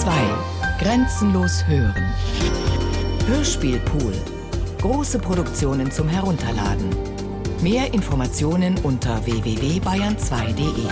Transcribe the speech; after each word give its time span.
2. 0.00 0.12
Grenzenlos 0.78 1.66
hören. 1.66 2.04
Hörspielpool. 3.26 4.12
Große 4.78 5.18
Produktionen 5.18 5.90
zum 5.90 6.06
Herunterladen. 6.06 6.90
Mehr 7.62 7.94
Informationen 7.94 8.76
unter 8.82 9.24
www.bayern2.de. 9.24 10.84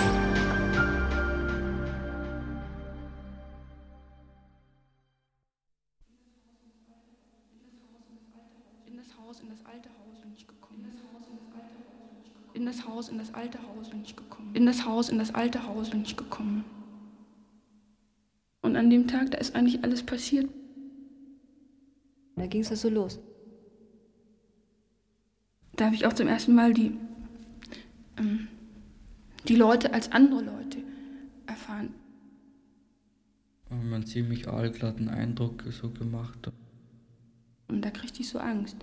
In 8.87 8.97
das 8.97 9.07
Haus, 9.19 9.41
in 9.41 9.51
das 9.51 9.59
alte 9.67 9.91
Haus 9.91 10.21
bin 10.23 10.33
ich 10.35 10.47
gekommen. 10.49 10.89
In 12.55 12.65
das 12.65 12.87
Haus, 12.89 13.09
in 13.11 13.19
das 13.19 13.35
alte 13.35 13.59
Haus 13.59 13.91
bin 13.91 14.03
ich 14.03 14.17
gekommen. 14.17 14.51
In 14.55 14.65
das 14.65 14.87
Haus, 14.87 15.09
in 15.11 15.19
das 15.19 15.35
alte 15.35 15.63
Haus 15.67 15.91
bin 15.91 16.03
ich 16.03 16.17
gekommen. 16.17 16.65
Und 18.75 18.81
an 18.81 18.91
dem 18.91 19.07
Tag, 19.07 19.31
da 19.31 19.39
ist 19.39 19.55
eigentlich 19.55 19.85
alles 19.85 20.03
passiert. 20.03 20.49
Da 22.35 22.45
ging 22.49 22.63
es 22.63 22.73
also 22.73 22.89
los. 22.89 23.21
Da 25.77 25.85
habe 25.85 25.95
ich 25.95 26.05
auch 26.07 26.13
zum 26.13 26.27
ersten 26.27 26.57
Mal 26.57 26.75
die, 26.75 26.97
ähm, 28.17 28.49
die 29.47 29.55
Leute 29.55 29.95
als 29.95 30.11
andere 30.11 30.43
Leute 30.43 30.79
erfahren. 31.47 31.95
Und 33.71 33.89
man 33.89 34.05
ziemlich 34.07 34.49
aalglatten 34.49 35.09
Eindruck 35.09 35.63
so 35.71 35.91
gemacht. 35.91 36.51
Und 37.69 37.81
da 37.85 37.91
kriegte 37.91 38.23
ich 38.23 38.29
so 38.29 38.41
Angst. 38.41 38.77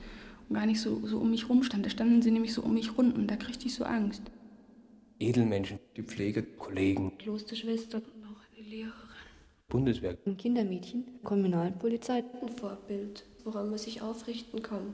Und 0.47 0.55
gar 0.55 0.67
nicht 0.67 0.79
so, 0.79 1.05
so 1.05 1.19
um 1.19 1.31
mich 1.31 1.49
rumstand. 1.49 1.85
Da 1.85 1.89
standen 1.89 2.21
sie 2.21 2.31
nämlich 2.31 2.53
so 2.53 2.61
um 2.61 2.75
mich 2.75 2.97
rum 2.97 3.11
und 3.11 3.27
da 3.27 3.35
kriegte 3.35 3.65
ich 3.65 3.75
so 3.75 3.83
Angst. 3.83 4.21
Edelmenschen, 5.19 5.79
die 5.97 6.03
Pflege, 6.03 6.43
Kollegen, 6.43 7.17
Klosterschwester 7.17 7.97
und 7.97 8.23
auch 8.23 8.39
eine 8.55 8.65
Lehrerin. 8.69 9.00
Bundeswehr, 9.75 10.17
Ein 10.25 10.35
Kindermädchen, 10.37 11.05
Kriminalpolizei. 11.23 12.23
Ein 12.41 12.49
Vorbild, 12.49 13.23
woran 13.45 13.69
man 13.69 13.79
sich 13.79 14.01
aufrichten 14.01 14.61
kann. 14.61 14.93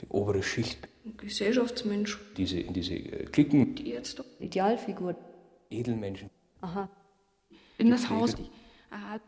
die 0.00 0.06
obere 0.08 0.42
Schicht, 0.42 0.78
Ein 1.06 1.16
Gesellschaftsmensch. 1.16 2.18
diese, 2.36 2.58
in 2.60 2.74
diese 2.74 2.94
äh, 2.96 3.24
Klicken, 3.26 3.74
Die 3.76 3.90
Ärzte. 3.92 4.24
Idealfigur. 4.40 5.14
Edelmenschen, 5.70 6.28
Aha. 6.60 6.88
In 7.78 7.90
das 7.90 8.04
Pflege. 8.04 8.20
Haus. 8.20 8.34
Aha, 8.90 9.20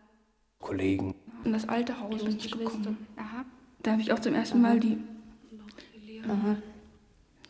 Kollegen, 0.58 1.14
in 1.44 1.52
das 1.52 1.68
alte 1.68 1.98
Haus 2.00 2.22
bin 2.24 2.36
ich 2.36 2.50
Klosterschwester. 2.50 2.78
gekommen. 2.90 3.06
Aha. 3.16 3.44
Da 3.83 3.92
habe 3.92 4.02
ich 4.02 4.12
auch 4.12 4.18
zum 4.18 4.34
ersten 4.34 4.60
Mal 4.60 4.80
die, 4.80 4.98
Aha. 6.28 6.56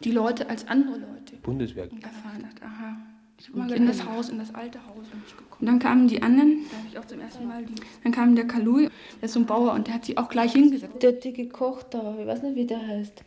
die 0.04 0.10
Leute 0.12 0.48
als 0.50 0.68
andere 0.68 0.98
Leute 0.98 1.36
Bundeswehr, 1.42 1.84
erfahren. 2.02 2.42
Dachte, 2.42 2.62
aha. 2.64 2.96
Ich 3.38 3.48
hab 3.48 3.56
mal 3.56 3.70
in 3.72 3.86
das 3.86 4.04
Haus, 4.04 4.28
in 4.28 4.38
das 4.38 4.54
alte 4.54 4.84
Haus 4.84 5.06
bin 5.10 5.22
ich 5.26 5.36
gekommen. 5.36 5.60
Und 5.60 5.66
dann 5.66 5.78
kamen 5.78 6.08
die 6.08 6.20
anderen, 6.22 6.64
da 6.70 6.76
habe 6.76 6.88
ich 6.90 6.98
auch 6.98 7.04
zum 7.04 7.20
ersten 7.20 7.46
Mal 7.46 7.64
die. 7.64 7.74
Dann 8.02 8.12
kam 8.12 8.34
der 8.34 8.46
Kalui, 8.46 8.90
der 9.20 9.26
ist 9.26 9.32
so 9.32 9.40
ein 9.40 9.46
Bauer 9.46 9.72
und 9.74 9.86
der 9.86 9.94
hat 9.94 10.04
sich 10.04 10.18
auch 10.18 10.28
gleich 10.28 10.52
hingesetzt. 10.52 11.02
Der 11.02 11.12
dicke 11.12 11.48
Koch 11.48 11.82
da, 11.84 12.16
ich 12.18 12.26
weiß 12.26 12.42
nicht, 12.42 12.56
wie 12.56 12.66
der 12.66 12.84
heißt. 12.84 13.22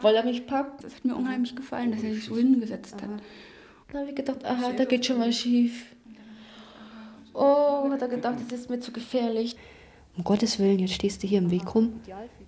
Weil 0.00 0.14
er 0.14 0.24
mich 0.24 0.46
packt. 0.46 0.84
Das 0.84 0.94
hat 0.94 1.04
mir 1.04 1.14
unheimlich 1.14 1.54
gefallen, 1.54 1.92
dass 1.92 2.02
er 2.02 2.14
sich 2.14 2.24
so 2.24 2.36
hingesetzt 2.36 2.94
hat. 2.94 3.10
Da 3.92 3.98
habe 4.00 4.08
ich 4.08 4.16
gedacht, 4.16 4.44
aha, 4.44 4.72
da 4.72 4.84
geht 4.84 5.04
schon 5.06 5.18
mal 5.18 5.32
schief. 5.32 5.94
Oh, 7.34 7.90
hat 7.90 8.00
er 8.00 8.08
gedacht, 8.08 8.36
das 8.48 8.60
ist 8.60 8.70
mir 8.70 8.80
zu 8.80 8.92
gefährlich. 8.92 9.56
Um 10.16 10.24
Gottes 10.24 10.58
Willen, 10.58 10.78
jetzt 10.78 10.94
stehst 10.94 11.22
du 11.22 11.26
hier 11.26 11.38
im 11.38 11.50
Weg 11.50 11.74
rum. 11.74 12.00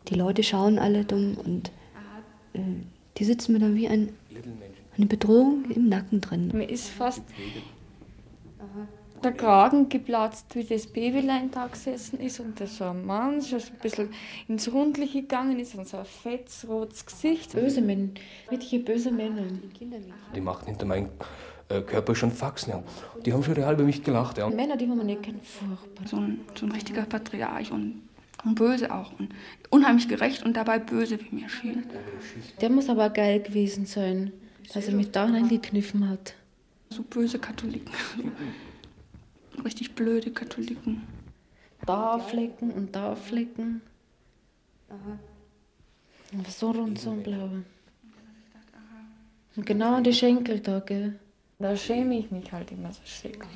Die 0.09 0.15
Leute 0.15 0.43
schauen 0.43 0.79
alle 0.79 1.05
dumm 1.05 1.37
und 1.37 1.71
äh, 2.55 2.61
die 3.19 3.25
sitzen 3.25 3.53
mir 3.53 3.59
dann 3.59 3.77
wie 3.77 3.89
ein, 3.89 4.09
eine 4.99 5.07
Bedrohung 5.07 5.65
im 5.71 5.89
Nacken 5.89 6.21
drin. 6.21 6.51
Mir 6.53 6.69
ist 6.69 6.89
fast 6.89 7.23
der 9.23 9.33
Kragen 9.33 9.89
geplatzt, 9.89 10.55
wie 10.55 10.65
das 10.65 10.87
Babylein 10.87 11.51
da 11.51 11.67
gesessen 11.67 12.21
ist 12.21 12.41
und 12.41 12.61
da 12.61 12.67
so 12.67 12.85
ein 12.85 13.05
Mann 13.05 13.43
schon 13.43 13.59
ein 13.59 13.79
bisschen 13.83 14.09
ins 14.47 14.73
Rundliche 14.73 15.23
gegangen 15.23 15.59
ist 15.59 15.75
und 15.75 15.89
so 15.89 15.99
ein 15.99 16.05
fettes, 16.05 16.67
rotes 16.69 17.05
Gesicht. 17.05 17.53
Böse 17.53 17.81
Männer, 17.81 18.11
richtige 18.51 18.85
böse 18.85 19.11
Männer. 19.11 19.43
die 20.35 20.41
machten 20.41 20.67
hinter 20.67 20.87
meinem 20.87 21.09
äh, 21.69 21.81
Körper 21.81 22.15
schon 22.15 22.31
Faxen. 22.31 22.71
Ja. 22.71 22.83
Die 23.25 23.33
haben 23.33 23.43
schon 23.43 23.55
real 23.55 23.75
über 23.75 23.85
mich 23.85 24.03
gelacht. 24.03 24.39
Ja. 24.39 24.49
Männer, 24.49 24.77
die 24.77 24.87
man 24.87 25.05
nicht 25.05 25.23
kennt, 25.23 25.45
furchtbar. 25.45 26.07
So 26.07 26.17
ein, 26.17 26.41
so 26.55 26.67
ein 26.67 26.73
richtiger 26.73 27.03
Patriarch 27.03 27.73
und, 27.73 28.03
und 28.45 28.55
böse 28.55 28.93
auch. 28.93 29.19
Und 29.19 29.31
unheimlich 29.71 30.09
gerecht 30.09 30.45
und 30.45 30.57
dabei 30.57 30.79
böse, 30.79 31.19
wie 31.21 31.35
mir 31.35 31.49
schien. 31.49 31.85
Der 32.61 32.71
muss 32.71 32.89
aber 32.89 33.11
geil 33.11 33.41
gewesen 33.41 33.87
sein, 33.87 34.33
dass 34.73 34.87
er 34.87 34.95
mich 34.95 35.11
da 35.11 35.25
reingekniffen 35.25 36.09
hat. 36.09 36.35
So 36.91 37.03
böse 37.03 37.39
Katholiken. 37.39 37.93
So 39.57 39.63
richtig 39.65 39.95
blöde 39.95 40.31
Katholiken. 40.31 41.07
Da 41.87 42.19
Flecken 42.19 42.71
und 42.71 42.95
da 42.95 43.15
Flecken. 43.15 43.81
Aber 44.89 46.51
so 46.51 46.71
rund, 46.71 46.99
so 46.99 47.13
blau. 47.13 47.51
Und 49.57 49.67
genau 49.67 49.95
an 49.95 50.05
die 50.05 50.13
Schenkel 50.13 50.61
da, 50.61 50.81
gell? 50.81 51.19
Da 51.59 51.77
schäme 51.77 52.19
ich 52.19 52.31
mich 52.31 52.53
halt 52.53 52.71
immer 52.71 52.93
so 52.93 53.01
schrecklich. 53.05 53.49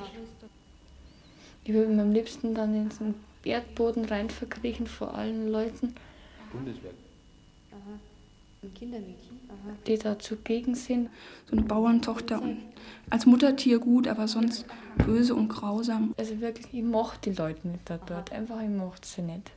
Ich 1.65 1.73
würde 1.73 1.93
mir 1.93 2.03
am 2.03 2.13
liebsten 2.13 2.55
dann 2.55 2.75
in 2.75 2.89
den 2.89 3.15
Erdboden 3.45 4.05
rein 4.07 4.29
verkriechen 4.29 4.87
vor 4.87 5.15
allen 5.15 5.51
Leuten, 5.51 5.95
Bundeswehr, 6.53 6.91
Ein 8.63 8.75
Kindermädchen. 8.75 9.32
Aha. 9.53 9.77
die 9.87 9.99
da 9.99 10.19
zugegen 10.19 10.75
sind. 10.75 11.11
So 11.47 11.57
eine 11.57 11.65
Bauerntochter 11.65 12.41
und 12.41 12.59
als 13.11 13.27
Muttertier 13.27 13.79
gut, 13.79 14.09
aber 14.09 14.27
sonst 14.29 14.67
böse 15.05 15.35
und 15.35 15.49
grausam. 15.49 16.15
Also 16.17 16.41
wirklich, 16.41 16.67
ich 16.73 16.83
mochte 16.83 17.31
die 17.31 17.37
Leute 17.37 17.69
nicht 17.69 17.81
da 17.85 17.99
dort. 17.99 18.33
Einfach, 18.33 18.61
ich 18.63 18.69
mochte 18.69 19.07
sie 19.07 19.23
nicht. 19.23 19.53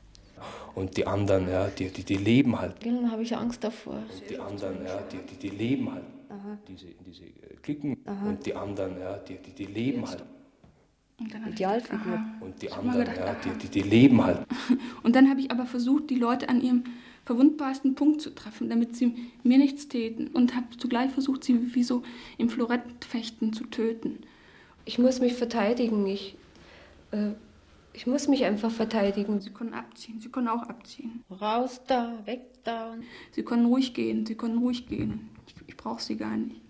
Und 0.76 0.98
die 0.98 1.08
anderen, 1.08 1.50
ja, 1.50 1.68
die, 1.68 1.90
die, 1.90 2.04
die 2.04 2.18
leben 2.18 2.60
halt. 2.60 2.86
Dann 2.86 3.10
habe 3.10 3.24
ich 3.24 3.36
Angst 3.36 3.64
davor. 3.64 4.04
Die 4.30 4.38
anderen, 4.38 4.84
ja, 4.86 5.02
die, 5.04 5.18
die, 5.18 5.36
die 5.38 5.56
leben 5.56 5.92
halt. 5.92 6.04
Diese, 6.68 6.88
diese 7.06 7.24
äh, 7.24 7.56
Klicken. 7.62 7.98
Und 8.28 8.46
die 8.46 8.54
anderen, 8.54 9.00
ja, 9.00 9.18
die, 9.18 9.38
die, 9.38 9.52
die 9.52 9.66
leben 9.66 10.08
halt. 10.08 10.24
Und 11.18 11.34
dann 11.34 11.44
aha. 11.44 12.26
Und 12.42 12.62
die 12.62 12.66
Ich 12.66 12.76
hab 12.76 12.84
mal 12.84 12.92
anderen, 12.92 13.16
gedacht, 13.16 13.46
ja, 13.46 13.52
aha. 13.52 13.58
die, 13.58 13.68
die, 13.68 13.70
die 13.70 13.90
leben 13.90 14.24
halt. 14.24 14.46
Und 15.04 15.16
dann 15.16 15.30
habe 15.30 15.40
ich 15.40 15.50
aber 15.50 15.66
versucht, 15.66 16.10
die 16.10 16.16
Leute 16.16 16.50
an 16.50 16.60
ihrem 16.60 16.84
verwundbarsten 17.26 17.96
Punkt 17.96 18.22
zu 18.22 18.34
treffen, 18.34 18.70
damit 18.70 18.96
sie 18.96 19.16
mir 19.44 19.58
nichts 19.58 19.88
täten. 19.88 20.28
Und 20.28 20.56
habe 20.56 20.68
zugleich 20.78 21.12
versucht, 21.12 21.44
sie 21.44 21.76
wie 21.76 21.84
so 21.84 22.04
im 22.38 22.50
Florettfechten 22.50 23.52
zu 23.52 23.66
töten. 23.66 24.20
Ich 24.86 25.00
muss 25.00 25.20
mich 25.20 25.34
verteidigen. 25.34 26.06
Ich, 26.06 26.38
äh, 27.12 27.32
ich 27.94 28.06
muss 28.06 28.28
mich 28.28 28.46
einfach 28.46 28.72
verteidigen. 28.72 29.42
Sie 29.42 29.50
können 29.50 29.74
abziehen, 29.74 30.20
sie 30.20 30.30
können 30.30 30.48
auch 30.48 30.64
abziehen. 30.64 31.24
Raus 31.30 31.82
da, 31.88 32.22
weg 32.26 32.42
da. 32.64 32.96
Sie 33.32 33.44
können 33.44 33.66
ruhig 33.66 33.94
gehen, 33.94 34.26
sie 34.26 34.36
können 34.36 34.60
ruhig 34.60 34.88
gehen. 34.88 35.30
Ich, 35.48 35.56
ich 35.68 35.78
brauche 35.78 36.02
sie 36.02 36.18
gar 36.18 36.38
nicht. 36.38 36.62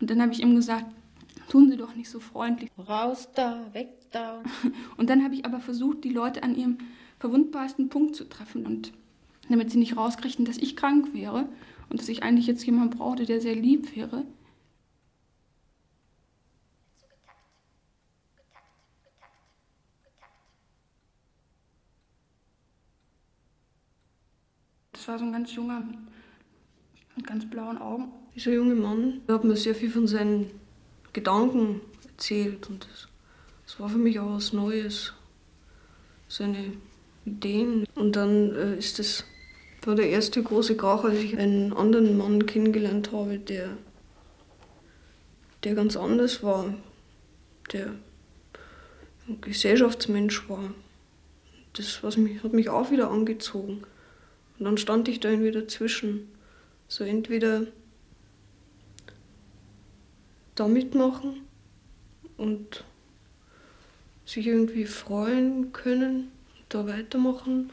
Und 0.00 0.10
dann 0.10 0.20
habe 0.22 0.32
ich 0.32 0.40
ihm 0.40 0.54
gesagt, 0.54 0.86
tun 1.48 1.70
Sie 1.70 1.76
doch 1.76 1.94
nicht 1.94 2.08
so 2.08 2.20
freundlich. 2.20 2.70
Raus 2.78 3.28
da, 3.34 3.66
weg 3.72 3.88
da. 4.10 4.42
Und 4.96 5.10
dann 5.10 5.24
habe 5.24 5.34
ich 5.34 5.44
aber 5.44 5.60
versucht, 5.60 6.04
die 6.04 6.10
Leute 6.10 6.42
an 6.42 6.54
ihrem 6.54 6.78
verwundbarsten 7.24 7.88
Punkt 7.88 8.14
zu 8.14 8.28
treffen. 8.28 8.66
Und 8.66 8.92
damit 9.48 9.70
sie 9.70 9.78
nicht 9.78 9.96
rauskriegten, 9.96 10.44
dass 10.44 10.58
ich 10.58 10.76
krank 10.76 11.14
wäre 11.14 11.48
und 11.88 11.98
dass 11.98 12.10
ich 12.10 12.22
eigentlich 12.22 12.46
jetzt 12.46 12.66
jemanden 12.66 12.98
brauchte, 12.98 13.24
der 13.24 13.40
sehr 13.40 13.54
lieb 13.54 13.96
wäre. 13.96 14.26
Das 24.92 25.08
war 25.08 25.18
so 25.18 25.24
ein 25.24 25.32
ganz 25.32 25.54
junger 25.54 25.82
mit, 27.16 27.26
ganz 27.26 27.48
blauen 27.48 27.78
Augen. 27.78 28.12
Dieser 28.34 28.52
junge 28.52 28.74
Mann 28.74 29.22
hat 29.28 29.44
mir 29.44 29.56
sehr 29.56 29.74
viel 29.74 29.90
von 29.90 30.06
seinen 30.06 30.50
Gedanken 31.14 31.80
erzählt 32.06 32.68
und 32.68 32.86
das 33.64 33.80
war 33.80 33.88
für 33.88 33.96
mich 33.96 34.20
auch 34.20 34.34
was 34.34 34.52
Neues. 34.52 35.14
Seine 36.28 36.74
Ideen. 37.24 37.86
Und 37.94 38.16
dann 38.16 38.54
äh, 38.54 38.76
ist 38.76 38.98
das 38.98 39.24
war 39.86 39.94
der 39.94 40.08
erste 40.08 40.42
große 40.42 40.76
Krach, 40.76 41.04
als 41.04 41.18
ich 41.18 41.36
einen 41.36 41.72
anderen 41.72 42.16
Mann 42.16 42.46
kennengelernt 42.46 43.12
habe, 43.12 43.38
der, 43.38 43.76
der 45.62 45.74
ganz 45.74 45.96
anders 45.96 46.42
war, 46.42 46.74
der 47.72 47.94
ein 49.28 49.40
Gesellschaftsmensch 49.40 50.48
war. 50.48 50.72
Das 51.74 52.02
was 52.02 52.16
mich, 52.16 52.42
hat 52.42 52.52
mich 52.52 52.68
auch 52.68 52.90
wieder 52.90 53.10
angezogen. 53.10 53.82
Und 54.58 54.64
dann 54.64 54.78
stand 54.78 55.08
ich 55.08 55.20
da 55.20 55.30
irgendwie 55.30 55.50
dazwischen. 55.50 56.28
So 56.86 57.04
entweder 57.04 57.66
da 60.54 60.68
mitmachen 60.68 61.42
und 62.36 62.84
sich 64.24 64.46
irgendwie 64.46 64.86
freuen 64.86 65.72
können, 65.72 66.30
da 66.74 66.86
weitermachen 66.86 67.70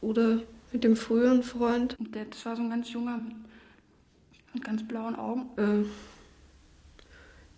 oder 0.00 0.42
mit 0.72 0.84
dem 0.84 0.96
früheren 0.96 1.42
Freund 1.42 1.98
Und 1.98 2.14
der, 2.14 2.24
das 2.24 2.44
war 2.46 2.56
so 2.56 2.62
ein 2.62 2.70
ganz 2.70 2.92
junger 2.92 3.18
mit, 3.18 3.34
mit 4.54 4.64
ganz 4.64 4.86
blauen 4.86 5.16
Augen. 5.16 5.48
äh, 5.56 5.84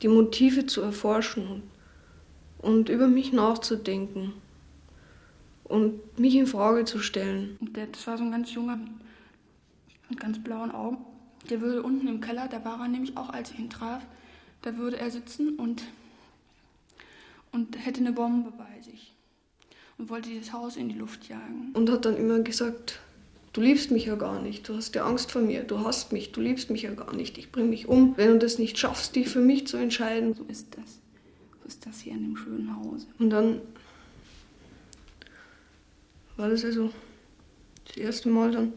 die 0.03 0.09
Motive 0.09 0.67
zu 0.67 0.81
erforschen 0.83 1.63
und 2.59 2.89
über 2.89 3.09
mich 3.09 3.33
nachzudenken 3.33 4.33
und 5.65 6.19
mich 6.19 6.35
in 6.37 6.47
Frage 6.47 6.85
zu 6.85 7.01
stellen. 7.01 7.57
Und 7.61 7.77
das 7.77 8.07
war 8.07 8.17
so 8.17 8.25
ein 8.25 8.31
ganz 8.31 8.53
junger 8.53 8.79
mit 10.09 10.21
ganz 10.21 10.43
blauen 10.43 10.71
Augen. 10.71 10.99
Der 11.51 11.61
würde 11.61 11.83
unten 11.83 12.07
im 12.09 12.21
Keller, 12.21 12.49
da 12.49 12.65
war 12.65 12.81
er 12.81 12.89
nämlich 12.89 13.17
auch, 13.17 13.31
als 13.31 13.51
ich 13.51 13.59
ihn 13.59 13.71
traf, 13.71 14.05
da 14.63 14.77
würde 14.77 14.99
er 14.99 15.11
sitzen 15.11 15.57
und, 15.57 15.83
und 17.53 17.85
hätte 17.85 18.01
eine 18.01 18.13
Bombe 18.13 18.53
bei 18.57 18.81
sich 18.83 19.18
und 19.99 20.09
wollte 20.09 20.31
dieses 20.31 20.53
Haus 20.53 20.77
in 20.77 20.89
die 20.89 20.95
Luft 20.95 21.29
jagen. 21.29 21.73
Und 21.75 21.91
hat 21.91 22.05
dann 22.05 22.17
immer 22.17 22.39
gesagt, 22.41 23.01
du 23.53 23.61
liebst 23.61 23.91
mich 23.91 24.07
ja 24.07 24.15
gar 24.15 24.41
nicht, 24.41 24.69
du 24.69 24.75
hast 24.75 24.95
ja 24.95 25.05
Angst 25.05 25.33
vor 25.33 25.43
mir, 25.43 25.65
du 25.65 25.81
hast 25.81 26.13
mich, 26.13 26.33
du 26.33 26.41
liebst 26.41 26.71
mich 26.71 26.83
ja 26.83 26.95
gar 26.95 27.15
nicht, 27.15 27.37
ich 27.37 27.51
bring 27.51 27.69
mich 27.69 27.89
um. 27.89 28.17
Wenn 28.17 28.33
du 28.33 28.39
das 28.39 28.59
nicht 28.59 28.79
schaffst, 28.79 29.17
dich 29.17 29.29
für 29.29 29.41
mich 29.41 29.67
zu 29.67 29.77
entscheiden. 29.77 30.35
So 30.35 30.45
ist 30.45 30.69
das. 30.77 31.01
So 31.61 31.69
ist 31.69 31.87
das 31.87 32.01
hier 32.01 32.13
in 32.13 32.23
dem 32.23 32.37
schönen 32.37 32.77
Hause. 32.77 33.07
Und 33.19 33.31
dann 33.31 33.61
war 36.37 36.49
das 36.49 36.65
also 36.65 36.91
das 37.87 37.97
erste 37.97 38.29
Mal 38.29 38.53
dann, 38.53 38.73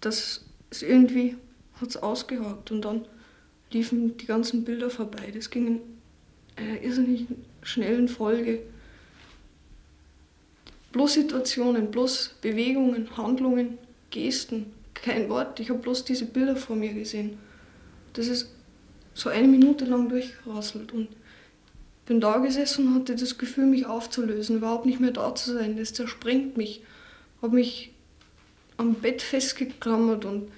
dass 0.00 0.44
es 0.70 0.82
irgendwie 0.82 1.36
hat 1.80 1.90
es 1.90 1.96
ausgehakt 1.98 2.70
und 2.70 2.82
dann 2.82 3.04
liefen 3.70 4.16
die 4.16 4.26
ganzen 4.26 4.64
Bilder 4.64 4.88
vorbei. 4.88 5.30
Das 5.34 5.50
ging 5.50 5.66
in 5.66 5.80
einer 6.56 6.80
irrsinnig 6.80 7.26
schnellen 7.62 8.08
Folge. 8.08 8.62
Bloß 10.96 11.12
Situationen, 11.12 11.90
bloß 11.90 12.36
Bewegungen, 12.40 13.14
Handlungen, 13.18 13.76
Gesten, 14.08 14.72
kein 14.94 15.28
Wort. 15.28 15.60
Ich 15.60 15.68
habe 15.68 15.78
bloß 15.78 16.06
diese 16.06 16.24
Bilder 16.24 16.56
vor 16.56 16.74
mir 16.74 16.94
gesehen. 16.94 17.36
Das 18.14 18.28
ist 18.28 18.48
so 19.12 19.28
eine 19.28 19.46
Minute 19.46 19.84
lang 19.84 20.08
durchgerasselt 20.08 20.92
und 20.92 21.08
bin 22.06 22.18
da 22.18 22.38
gesessen 22.38 22.86
und 22.86 22.94
hatte 22.94 23.14
das 23.14 23.36
Gefühl, 23.36 23.66
mich 23.66 23.84
aufzulösen, 23.84 24.56
überhaupt 24.56 24.86
nicht 24.86 24.98
mehr 24.98 25.10
da 25.10 25.34
zu 25.34 25.52
sein. 25.52 25.76
Das 25.76 25.92
zersprengt 25.92 26.56
mich. 26.56 26.82
Habe 27.42 27.56
mich 27.56 27.92
am 28.78 28.94
Bett 28.94 29.20
festgeklammert 29.20 30.24
und 30.24 30.50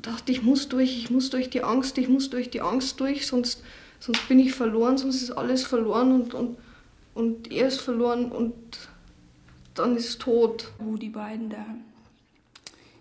dachte, 0.00 0.32
ich 0.32 0.42
muss 0.42 0.68
durch, 0.68 0.98
ich 0.98 1.10
muss 1.10 1.30
durch 1.30 1.48
die 1.48 1.62
Angst, 1.62 1.96
ich 1.96 2.08
muss 2.08 2.28
durch 2.28 2.50
die 2.50 2.60
Angst 2.60 2.98
durch, 2.98 3.28
sonst, 3.28 3.62
sonst 4.00 4.26
bin 4.26 4.40
ich 4.40 4.52
verloren, 4.52 4.98
sonst 4.98 5.22
ist 5.22 5.30
alles 5.30 5.62
verloren 5.62 6.10
und, 6.10 6.34
und, 6.34 6.56
und 7.14 7.52
er 7.52 7.68
ist 7.68 7.80
verloren 7.80 8.32
und 8.32 8.52
dann 9.74 9.96
ist 9.96 10.20
tot. 10.20 10.72
Wo 10.78 10.96
die 10.96 11.08
beiden 11.08 11.50
da, 11.50 11.64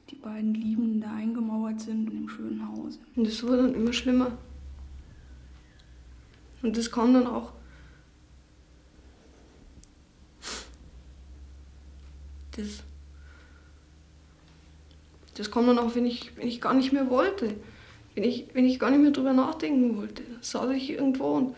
die 0.09 0.15
beiden 0.15 0.53
Liebenden 0.53 1.01
da 1.01 1.13
eingemauert 1.13 1.81
sind 1.81 2.09
in 2.09 2.17
dem 2.21 2.29
schönen 2.29 2.67
Haus. 2.67 2.99
Und 3.15 3.27
es 3.27 3.43
wurde 3.43 3.63
dann 3.63 3.75
immer 3.75 3.93
schlimmer. 3.93 4.37
Und 6.61 6.77
das 6.77 6.91
kam 6.91 7.13
dann 7.13 7.27
auch. 7.27 7.53
Das, 12.55 12.83
das 15.35 15.49
kam 15.49 15.67
dann 15.67 15.79
auch, 15.79 15.95
wenn 15.95 16.05
ich, 16.05 16.35
wenn 16.37 16.47
ich 16.47 16.61
gar 16.61 16.73
nicht 16.73 16.91
mehr 16.91 17.09
wollte. 17.09 17.55
Wenn 18.13 18.25
ich, 18.25 18.47
wenn 18.53 18.65
ich 18.65 18.79
gar 18.79 18.91
nicht 18.91 19.01
mehr 19.01 19.11
drüber 19.11 19.33
nachdenken 19.33 19.97
wollte. 19.97 20.23
Da 20.23 20.37
saß 20.41 20.71
ich 20.71 20.91
irgendwo 20.91 21.35
und, 21.35 21.55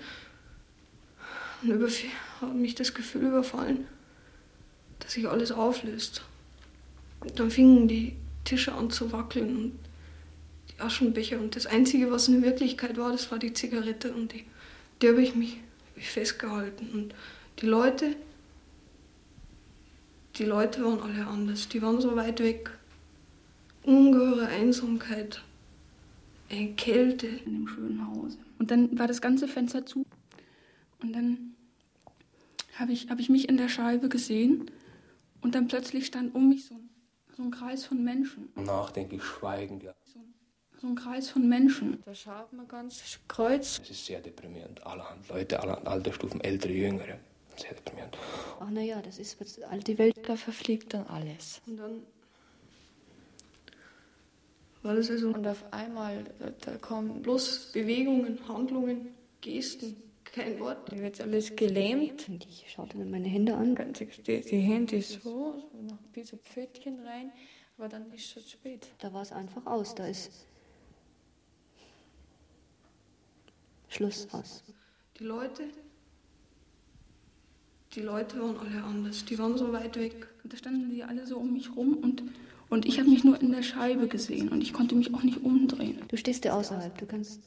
und 1.63 2.04
hat 2.42 2.56
mich 2.56 2.75
das 2.75 2.94
Gefühl 2.94 3.24
überfallen, 3.24 3.88
dass 5.04 5.14
sich 5.14 5.28
alles 5.28 5.52
auflöst. 5.52 6.24
Und 7.20 7.40
dann 7.40 7.52
fingen 7.52 7.88
die 7.88 8.16
Tische 8.44 8.74
an 8.74 8.90
zu 8.90 9.12
wackeln 9.12 9.56
und 9.56 9.80
die 10.72 10.82
Aschenbecher. 10.82 11.40
Und 11.40 11.56
das 11.56 11.68
Einzige, 11.68 12.10
was 12.10 12.28
in 12.28 12.42
Wirklichkeit 12.42 12.98
war, 12.98 13.12
das 13.12 13.32
war 13.32 13.38
die 13.38 13.54
Zigarette 13.54 14.12
und 14.14 14.34
die 14.34 14.46
die 15.04 15.10
habe 15.10 15.22
ich 15.22 15.36
mich 15.36 15.58
festgehalten. 15.98 16.90
Und 16.94 17.16
die 17.60 17.66
Leute, 17.66 18.16
die 20.38 20.46
Leute 20.46 20.84
waren 20.84 21.02
alle 21.02 21.28
anders. 21.28 21.68
Die 21.68 21.82
waren 21.82 22.00
so 22.00 22.16
weit 22.16 22.40
weg. 22.40 22.72
Ungeheure 23.84 24.48
Einsamkeit, 24.48 25.44
eine 26.50 26.72
Kälte. 26.76 27.28
In 27.28 27.54
dem 27.54 27.68
schönen 27.68 28.08
Hause. 28.08 28.38
Und 28.60 28.72
dann 28.72 28.98
war 28.98 29.08
das 29.08 29.22
ganze 29.22 29.50
Fenster 29.50 29.86
zu. 29.86 30.06
Und 31.02 31.12
dann 31.12 31.54
habe 32.76 32.94
ich, 32.94 33.10
hab 33.10 33.20
ich 33.20 33.28
mich 33.28 33.50
in 33.50 33.58
der 33.58 33.68
Scheibe 33.68 34.08
gesehen. 34.08 34.72
Und 35.44 35.56
dann 35.56 35.68
plötzlich 35.68 36.06
stand 36.06 36.34
um 36.34 36.50
mich 36.50 36.66
so 36.66 36.75
ein, 36.75 36.90
so 37.36 37.44
ein 37.44 37.51
Kreis 37.51 37.86
von 37.86 38.04
Menschen. 38.04 38.50
Nachdenklich, 38.56 39.22
schweigend, 39.22 39.84
ja. 39.84 39.94
So 40.06 40.19
ein, 40.19 40.34
so 40.80 40.88
ein 40.88 40.95
Kreis 40.95 41.30
von 41.30 41.48
Menschen. 41.48 42.01
Da 42.06 42.16
schaut 42.16 42.54
man 42.54 42.68
ganz 42.68 43.19
kreuz. 43.28 43.80
Es 43.84 43.90
ist 43.90 44.06
sehr 44.06 44.22
deprimierend. 44.22 44.86
Allerhand 44.86 45.28
Leute, 45.28 45.60
allerhand 45.60 45.88
Altersstufen, 45.88 46.42
ältere, 46.42 46.74
jüngere. 46.74 47.19
Sehr 47.57 47.74
deprimierend. 47.74 48.18
Ach 48.60 48.69
naja, 48.69 49.01
das 49.01 49.19
ist 49.19 49.40
was 49.40 49.62
alte 49.63 49.98
Welt. 49.98 50.18
Da 50.28 50.38
verfliegt 50.38 50.94
dann 50.94 51.06
alles. 51.07 51.62
Und 51.68 51.78
dann 51.78 52.01
war 54.81 54.96
das 54.96 55.10
also 55.10 55.30
Und 55.30 55.46
auf 55.46 55.63
einmal, 55.72 56.24
da, 56.39 56.51
da 56.62 56.78
kommen 56.78 57.22
bloß 57.22 57.72
Bewegungen, 57.74 58.39
Handlungen, 58.48 59.13
Gesten, 59.42 59.96
kein 60.34 60.60
Wort. 60.60 60.92
Da 60.92 60.98
wird 60.98 61.22
alles 61.22 61.56
gelähmt. 61.56 62.28
Und 62.28 62.46
ich 62.46 62.66
schaute 62.70 62.98
dann 62.98 63.10
meine 63.10 63.28
Hände 63.30 63.56
an. 63.56 63.76
Ganz- 63.76 64.00
Die, 64.00 64.42
die 64.42 64.60
Hände 64.60 65.02
so, 65.02 65.64
wie 66.12 66.24
so 66.24 66.36
Pfötchen 66.38 67.00
rein, 67.06 67.32
aber 67.78 67.88
dann 67.88 68.12
ist 68.12 68.26
es 68.26 68.32
schon 68.32 68.44
spät. 68.44 68.88
Da 69.00 69.14
war 69.14 69.22
es 69.22 69.32
einfach 69.32 69.66
aus. 69.66 69.96
Da 69.96 70.08
ist 70.08 70.46
Schluss 73.88 74.28
aus. 74.34 74.64
Die 75.20 75.24
Leute, 75.24 75.64
die 77.94 78.02
Leute 78.02 78.42
waren 78.42 78.58
alle 78.58 78.84
anders. 78.84 79.24
Die 79.26 79.38
waren 79.38 79.58
so 79.58 79.72
weit 79.72 79.96
weg. 79.98 80.28
Und 80.44 80.52
da 80.52 80.58
standen 80.58 80.90
die 80.90 81.04
alle 81.04 81.28
so 81.28 81.38
um 81.38 81.54
mich 81.54 81.76
rum 81.76 81.98
und, 81.98 82.24
und 82.70 82.86
ich 82.86 83.00
habe 83.00 83.10
mich 83.10 83.24
nur 83.24 83.40
in 83.40 83.52
der 83.52 83.62
Scheibe 83.62 84.08
gesehen 84.08 84.50
und 84.50 84.62
ich 84.62 84.74
konnte 84.74 84.96
mich 84.96 85.14
auch 85.14 85.22
nicht 85.24 85.44
umdrehen. 85.44 86.02
Du 86.08 86.18
stehst 86.18 86.44
ja 86.46 86.54
außerhalb. 86.58 86.98
Du 86.98 87.06
kannst, 87.06 87.40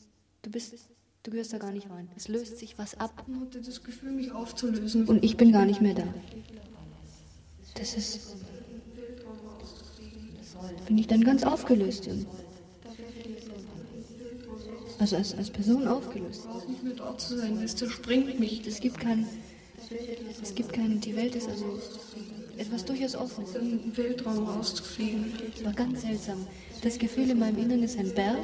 du 0.43 0.51
bist, 0.51 0.89
du 1.27 1.33
gehörst 1.33 1.53
da 1.53 1.59
gar 1.59 1.73
nicht 1.73 1.91
rein. 1.91 2.09
Es 2.17 2.29
löst 2.29 2.59
sich 2.59 2.79
was 2.79 2.95
ab 2.99 3.25
Ich 3.27 3.41
hatte 3.41 3.61
das 3.61 3.83
Gefühl, 3.83 4.13
mich 4.13 4.31
aufzulösen. 4.33 5.07
und 5.07 5.25
ich 5.25 5.37
bin 5.37 5.53
gar 5.53 5.67
nicht 5.67 5.81
mehr 5.81 5.95
da. 5.95 6.05
Das 7.75 7.97
ist, 7.97 8.37
bin 10.87 10.99
ich 10.99 11.07
dann 11.07 11.25
ganz 11.25 11.43
aufgelöst. 11.43 12.07
Und 12.09 12.27
also 14.99 15.17
als, 15.17 15.35
als 15.35 15.51
Person 15.51 15.87
aufgelöst. 15.89 16.45
Überhaupt 16.45 16.69
nicht 16.69 16.83
mehr 16.85 16.95
da 16.95 17.19
zu 17.19 17.37
sein, 17.37 17.61
das 17.61 17.77
zerspringt 17.77 18.41
mich. 18.41 18.67
Es 18.67 18.81
gibt 18.81 18.99
kein, 18.99 19.27
es 20.43 20.55
gibt 20.55 20.73
kein, 20.73 21.01
die 21.01 21.17
Welt 21.17 21.35
ist 21.35 21.49
also 21.49 21.79
etwas 22.57 22.85
durchaus 22.85 23.15
Offenes. 23.15 23.55
In 23.57 23.71
den 23.83 23.97
Weltraum 23.97 24.47
rauszufliegen. 24.47 25.33
War 25.65 25.73
ganz 25.75 26.03
seltsam. 26.03 26.47
Das 26.83 26.99
Gefühl 26.99 27.31
in 27.31 27.39
meinem 27.41 27.59
Inneren 27.59 27.83
ist 27.83 27.99
ein 27.99 28.15
Berg 28.15 28.39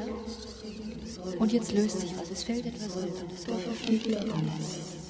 und 1.39 1.53
jetzt 1.53 1.73
löst 1.73 2.01
sich 2.01 2.17
was. 2.19 2.31
Es 2.31 2.45
fällt 2.45 2.67
etwas 2.67 2.97
runter. 2.97 3.25
Das 3.29 3.49
rollt. 3.49 3.67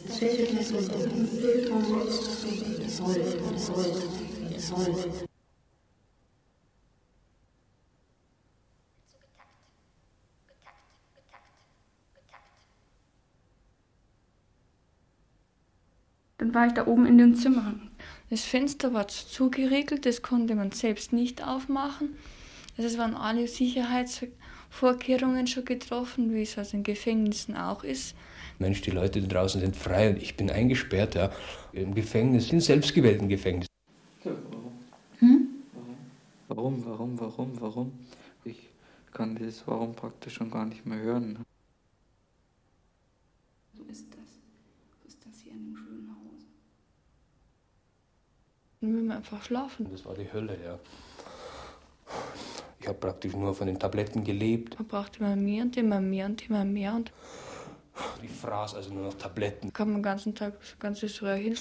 Es 0.09 0.19
fällt 0.19 0.41
etwas 0.41 0.73
runter. 0.73 0.95
Es 2.87 3.01
rollt, 3.01 3.27
es 3.57 3.71
rollt, 3.71 3.97
es 4.57 4.73
rollt. 4.73 5.29
Dann 16.39 16.55
war 16.55 16.67
ich 16.67 16.73
da 16.73 16.87
oben 16.89 17.07
in 17.07 17.19
dem 17.19 17.37
Zimmer. 17.37 17.75
Das 18.29 18.43
Fenster 18.43 18.93
war 18.93 19.07
zugeriegelt, 19.07 20.07
das 20.07 20.23
konnte 20.23 20.57
man 20.57 20.73
selbst 20.73 21.13
nicht 21.13 21.47
aufmachen. 21.47 22.17
Also 22.77 22.89
es 22.89 22.99
waren 22.99 23.15
alle 23.15 23.47
Sicherheitsvorkehrungen 24.73 25.47
schon 25.47 25.65
getroffen, 25.65 26.33
wie 26.33 26.43
es 26.43 26.59
also 26.59 26.77
in 26.77 26.83
Gefängnissen 26.83 27.57
auch 27.57 27.85
ist. 27.85 28.15
Mensch, 28.59 28.81
die 28.81 28.91
Leute 28.91 29.21
da 29.21 29.27
draußen 29.29 29.61
sind 29.61 29.77
frei 29.77 30.11
und 30.11 30.23
ich 30.23 30.37
bin 30.37 30.51
eingesperrt, 30.51 31.15
ja. 31.15 31.31
Im 31.73 31.95
Gefängnis, 31.95 32.51
im 32.53 32.61
selbstgewählten 32.61 33.29
Gefängnis. 33.29 33.67
Ja, 34.25 34.33
warum? 34.51 34.73
Hm? 35.19 35.49
Warum, 36.49 36.85
warum, 36.85 37.21
warum, 37.21 37.61
warum? 37.61 37.93
Ich 38.45 38.69
kann 39.13 39.37
dieses 39.37 39.67
Warum 39.67 39.95
praktisch 39.95 40.35
schon 40.35 40.51
gar 40.51 40.67
nicht 40.67 40.87
mehr 40.87 40.99
hören. 40.99 41.39
So 43.75 43.85
ist 43.85 44.07
das. 44.11 44.31
So 45.01 45.09
ist 45.09 45.19
das 45.27 45.41
hier 45.41 45.53
in 45.53 45.65
dem 45.65 45.77
schönen 45.77 46.11
Haus. 46.11 46.43
Dann 48.81 48.95
will 48.95 49.03
man 49.03 49.17
einfach 49.19 49.43
schlafen. 49.43 49.87
Das 49.91 50.05
war 50.05 50.15
die 50.15 50.33
Hölle, 50.33 50.57
ja. 50.65 50.79
Ich 52.83 52.89
habe 52.89 52.99
praktisch 52.99 53.33
nur 53.33 53.55
von 53.55 53.69
den 53.69 53.79
Tabletten 53.79 54.25
gelebt. 54.25 54.77
Man 54.77 54.89
braucht 54.89 55.19
immer 55.19 55.37
mehr 55.37 55.63
und 55.63 55.77
immer 55.77 56.01
mehr 56.01 56.27
und 56.27 56.49
immer 56.49 56.65
mehr 56.65 56.95
und 56.95 57.13
Ich 58.23 58.31
fraß 58.31 58.75
also 58.75 58.93
nur 58.93 59.05
noch 59.05 59.15
Tabletten. 59.15 59.73
kann 59.73 59.89
man 59.89 59.99
den 59.99 60.03
ganzen 60.03 60.35
Tag 60.35 60.59
das 60.59 60.77
ganze 60.81 61.07
Röhrchen 61.23 61.57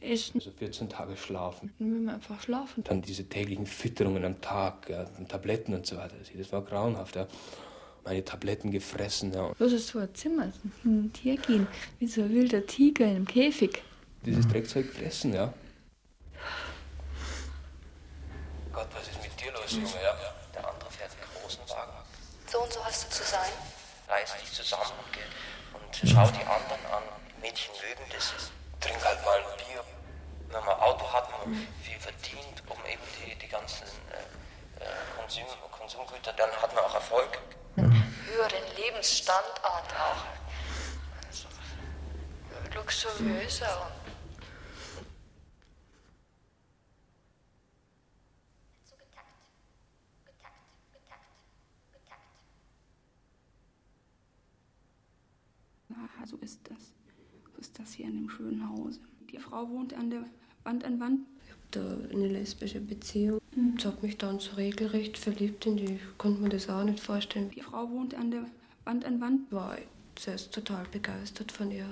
essen. 0.00 0.34
Also 0.36 0.52
14 0.52 0.88
Tage 0.88 1.16
schlafen. 1.16 1.72
Dann 1.80 1.92
will 1.92 2.00
man 2.00 2.14
einfach 2.14 2.40
schlafen. 2.40 2.84
Dann 2.84 3.02
diese 3.02 3.24
täglichen 3.24 3.66
Fütterungen 3.66 4.24
am 4.24 4.40
Tag, 4.40 4.88
ja, 4.88 5.04
Tabletten 5.28 5.74
und 5.74 5.84
so 5.84 5.96
weiter. 5.96 6.14
Das 6.36 6.52
war 6.52 6.62
grauenhaft, 6.62 7.16
ja. 7.16 7.26
meine 8.04 8.24
Tabletten 8.24 8.70
gefressen. 8.70 9.32
Ja. 9.32 9.50
Das 9.58 9.72
ist 9.72 9.88
so 9.88 9.98
ein 9.98 10.14
Zimmer, 10.14 10.52
und 10.84 11.16
her 11.24 11.36
gehen, 11.38 11.66
wie 11.98 12.06
so 12.06 12.22
ein 12.22 12.30
wilder 12.30 12.64
Tiger 12.66 13.06
in 13.06 13.16
einem 13.16 13.26
Käfig. 13.26 13.82
Dieses 14.24 14.46
Dreckzeug 14.46 14.86
fressen, 14.86 15.34
ja. 15.34 15.52
Gott, 18.72 18.86
was 18.94 19.08
ist 19.08 19.22
mit 19.22 19.32
dir 19.40 19.52
los, 19.52 19.72
Junge? 19.72 20.02
Ja? 20.02 20.14
Der 20.54 20.68
andere 20.68 20.90
fährt 20.90 21.10
einen 21.10 21.42
großen 21.42 21.62
Wagen. 21.68 21.92
So 22.52 22.60
und 22.60 22.70
so 22.70 22.84
hast 22.84 23.04
du 23.04 23.08
zu 23.08 23.22
sein. 23.24 23.50
Reiß 24.08 24.36
dich 24.42 24.52
zusammen 24.52 24.92
gell? 25.12 25.24
und 25.72 25.96
schau 25.96 26.26
die 26.26 26.44
anderen 26.44 26.84
an. 26.92 27.02
Mädchen 27.40 27.72
mögen 27.80 28.04
das. 28.12 28.34
Trink 28.78 29.02
halt 29.02 29.24
mal 29.24 29.38
ein 29.38 29.56
Bier. 29.56 29.82
Wenn 30.50 30.62
man 30.62 30.74
ein 30.74 30.82
Auto 30.82 31.10
hat, 31.10 31.30
man 31.30 31.66
viel 31.82 31.98
verdient, 31.98 32.62
um 32.68 32.76
eben 32.84 33.00
die, 33.24 33.34
die 33.36 33.48
ganzen 33.48 33.86
äh, 33.86 34.84
äh, 34.84 34.86
Konsum, 35.16 35.46
Konsumgüter, 35.70 36.34
dann 36.34 36.50
hat 36.60 36.74
man 36.74 36.84
auch 36.84 36.94
Erfolg. 36.94 37.38
Höheren 37.76 38.76
Lebensstandard 38.76 39.94
auch. 39.96 40.24
Also, 41.26 41.48
luxuriöser 42.74 43.80
und 43.80 44.02
Aha, 56.02 56.26
so 56.26 56.36
ist 56.38 56.60
das. 56.68 56.94
So 57.44 57.61
ist 57.72 57.78
das 57.78 57.94
hier 57.94 58.06
in 58.06 58.16
dem 58.16 58.28
schönen 58.28 58.68
Hause. 58.68 59.00
Die 59.30 59.38
Frau 59.38 59.66
wohnt 59.68 59.94
an 59.94 60.10
der 60.10 60.24
Wand 60.64 60.84
an 60.84 61.00
Wand. 61.00 61.20
Ich 61.46 61.52
habe 61.52 62.00
da 62.10 62.14
eine 62.14 62.28
lesbische 62.28 62.80
Beziehung. 62.80 63.40
Ich 63.78 63.86
habe 63.86 63.96
mich 64.02 64.18
dann 64.18 64.40
so 64.40 64.56
regelrecht 64.56 65.16
verliebt 65.16 65.64
in 65.64 65.78
die. 65.78 65.94
Ich 65.94 66.18
konnte 66.18 66.42
mir 66.42 66.50
das 66.50 66.68
auch 66.68 66.84
nicht 66.84 67.00
vorstellen. 67.00 67.50
Die 67.50 67.62
Frau 67.62 67.88
wohnt 67.88 68.14
an 68.14 68.30
der 68.30 68.44
Wand 68.84 69.06
an 69.06 69.22
Wand. 69.22 69.50
War 69.50 69.78
zuerst 70.16 70.52
total 70.52 70.84
begeistert 70.92 71.50
von 71.50 71.70
ihr, 71.70 71.86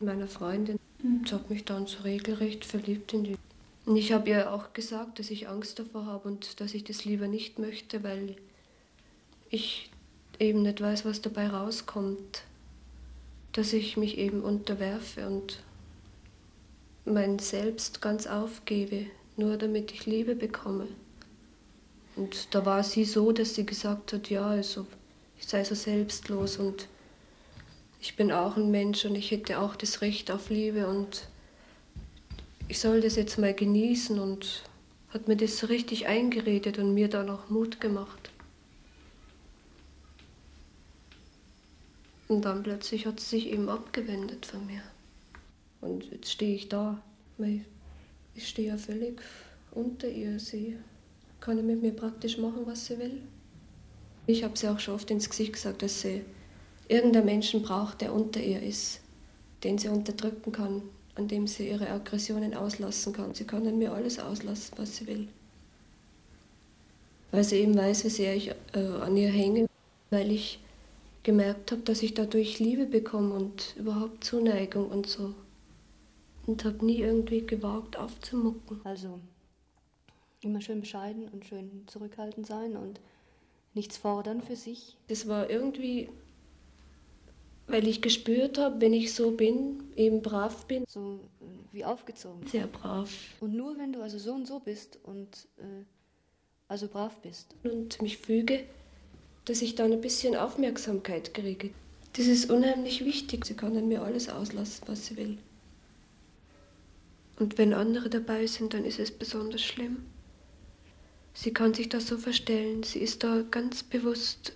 meiner 0.00 0.28
Freundin. 0.28 0.78
Ich 1.24 1.32
habe 1.32 1.52
mich 1.52 1.66
dann 1.66 1.86
so 1.86 2.02
regelrecht 2.02 2.64
verliebt 2.64 3.12
in 3.12 3.24
die. 3.24 3.36
Und 3.84 3.96
ich 3.96 4.12
habe 4.12 4.30
ihr 4.30 4.50
auch 4.50 4.72
gesagt, 4.72 5.18
dass 5.18 5.30
ich 5.30 5.48
Angst 5.48 5.78
davor 5.78 6.06
habe 6.06 6.26
und 6.26 6.58
dass 6.60 6.72
ich 6.72 6.84
das 6.84 7.04
lieber 7.04 7.28
nicht 7.28 7.58
möchte, 7.58 8.02
weil 8.02 8.36
ich 9.50 9.90
eben 10.38 10.62
nicht 10.62 10.80
weiß, 10.80 11.04
was 11.04 11.20
dabei 11.20 11.48
rauskommt. 11.48 12.44
Dass 13.52 13.72
ich 13.72 13.96
mich 13.96 14.18
eben 14.18 14.42
unterwerfe 14.42 15.26
und 15.26 15.62
mein 17.04 17.38
Selbst 17.38 18.00
ganz 18.00 18.26
aufgebe, 18.26 19.06
nur 19.36 19.56
damit 19.56 19.92
ich 19.92 20.06
Liebe 20.06 20.34
bekomme. 20.34 20.86
Und 22.16 22.54
da 22.54 22.64
war 22.66 22.82
sie 22.82 23.04
so, 23.04 23.32
dass 23.32 23.54
sie 23.54 23.66
gesagt 23.66 24.12
hat, 24.12 24.30
ja, 24.30 24.46
also 24.46 24.86
ich 25.38 25.46
sei 25.46 25.64
so 25.64 25.74
selbstlos 25.74 26.58
und 26.58 26.86
ich 28.00 28.16
bin 28.16 28.32
auch 28.32 28.56
ein 28.56 28.70
Mensch 28.70 29.04
und 29.04 29.14
ich 29.14 29.30
hätte 29.30 29.58
auch 29.58 29.76
das 29.76 30.00
Recht 30.00 30.30
auf 30.30 30.50
Liebe 30.50 30.86
und 30.86 31.28
ich 32.68 32.78
soll 32.78 33.00
das 33.00 33.16
jetzt 33.16 33.38
mal 33.38 33.52
genießen 33.52 34.18
und 34.18 34.62
hat 35.12 35.28
mir 35.28 35.36
das 35.36 35.58
so 35.58 35.66
richtig 35.66 36.06
eingeredet 36.06 36.78
und 36.78 36.94
mir 36.94 37.08
dann 37.08 37.28
auch 37.30 37.50
Mut 37.50 37.80
gemacht. 37.80 38.29
Und 42.30 42.44
dann 42.44 42.62
plötzlich 42.62 43.06
hat 43.06 43.18
sie 43.18 43.40
sich 43.40 43.48
eben 43.48 43.68
abgewendet 43.68 44.46
von 44.46 44.64
mir. 44.64 44.82
Und 45.80 46.04
jetzt 46.12 46.30
stehe 46.30 46.54
ich 46.54 46.68
da. 46.68 47.02
Ich 48.36 48.48
stehe 48.48 48.68
ja 48.68 48.78
völlig 48.78 49.20
unter 49.72 50.06
ihr. 50.06 50.38
Sie 50.38 50.76
kann 51.40 51.56
ja 51.56 51.64
mit 51.64 51.82
mir 51.82 51.90
praktisch 51.90 52.38
machen, 52.38 52.62
was 52.66 52.86
sie 52.86 53.00
will. 53.00 53.20
Ich 54.28 54.44
habe 54.44 54.56
sie 54.56 54.68
auch 54.68 54.78
schon 54.78 54.94
oft 54.94 55.10
ins 55.10 55.28
Gesicht 55.28 55.54
gesagt, 55.54 55.82
dass 55.82 56.02
sie 56.02 56.22
irgendeinen 56.86 57.26
Menschen 57.26 57.62
braucht, 57.62 58.00
der 58.00 58.14
unter 58.14 58.40
ihr 58.40 58.62
ist, 58.62 59.00
den 59.64 59.78
sie 59.78 59.88
unterdrücken 59.88 60.52
kann, 60.52 60.82
an 61.16 61.26
dem 61.26 61.48
sie 61.48 61.68
ihre 61.68 61.90
Aggressionen 61.90 62.54
auslassen 62.54 63.12
kann. 63.12 63.34
Sie 63.34 63.44
kann 63.44 63.66
an 63.66 63.76
mir 63.76 63.92
alles 63.92 64.20
auslassen, 64.20 64.74
was 64.76 64.98
sie 64.98 65.08
will. 65.08 65.26
Weil 67.32 67.42
sie 67.42 67.56
eben 67.56 67.76
weiß, 67.76 68.04
wie 68.04 68.10
sehr 68.10 68.36
ich 68.36 68.52
äh, 68.72 68.78
an 68.78 69.16
ihr 69.16 69.30
hänge, 69.30 69.66
weil 70.10 70.30
ich 70.30 70.60
gemerkt 71.22 71.72
habe, 71.72 71.82
dass 71.82 72.02
ich 72.02 72.14
dadurch 72.14 72.58
Liebe 72.58 72.86
bekomme 72.86 73.34
und 73.34 73.74
überhaupt 73.76 74.24
Zuneigung 74.24 74.90
und 74.90 75.06
so. 75.06 75.34
Und 76.46 76.64
habe 76.64 76.84
nie 76.84 76.98
irgendwie 76.98 77.46
gewagt 77.46 77.96
aufzumucken. 77.96 78.80
Also 78.84 79.20
immer 80.42 80.60
schön 80.60 80.80
bescheiden 80.80 81.28
und 81.28 81.44
schön 81.44 81.84
zurückhaltend 81.86 82.46
sein 82.46 82.76
und 82.76 83.00
nichts 83.74 83.96
fordern 83.96 84.42
für 84.42 84.56
sich. 84.56 84.96
Das 85.08 85.28
war 85.28 85.50
irgendwie, 85.50 86.08
weil 87.66 87.86
ich 87.86 88.02
gespürt 88.02 88.58
habe, 88.58 88.80
wenn 88.80 88.92
ich 88.92 89.14
so 89.14 89.32
bin, 89.32 89.84
eben 89.96 90.22
brav 90.22 90.66
bin. 90.66 90.84
So 90.88 91.20
äh, 91.40 91.74
wie 91.74 91.84
aufgezogen. 91.84 92.46
Sehr 92.46 92.66
brav. 92.66 93.12
Und 93.40 93.54
nur 93.54 93.78
wenn 93.78 93.92
du 93.92 94.02
also 94.02 94.18
so 94.18 94.32
und 94.32 94.46
so 94.46 94.60
bist 94.60 94.98
und 95.04 95.46
äh, 95.58 95.84
also 96.68 96.88
brav 96.88 97.20
bist. 97.20 97.54
Und 97.62 98.00
mich 98.00 98.18
füge, 98.18 98.64
dass 99.44 99.62
ich 99.62 99.74
dann 99.74 99.92
ein 99.92 100.00
bisschen 100.00 100.36
Aufmerksamkeit 100.36 101.34
kriege. 101.34 101.70
Das 102.14 102.26
ist 102.26 102.50
unheimlich 102.50 103.04
wichtig. 103.04 103.44
Sie 103.44 103.54
kann 103.54 103.76
an 103.76 103.88
mir 103.88 104.02
alles 104.02 104.28
auslassen, 104.28 104.82
was 104.86 105.06
sie 105.06 105.16
will. 105.16 105.38
Und 107.38 107.56
wenn 107.56 107.72
andere 107.72 108.10
dabei 108.10 108.46
sind, 108.46 108.74
dann 108.74 108.84
ist 108.84 108.98
es 108.98 109.10
besonders 109.10 109.62
schlimm. 109.62 110.04
Sie 111.32 111.52
kann 111.52 111.72
sich 111.72 111.88
da 111.88 112.00
so 112.00 112.18
verstellen. 112.18 112.82
Sie 112.82 112.98
ist 112.98 113.24
da 113.24 113.42
ganz 113.50 113.82
bewusst 113.82 114.52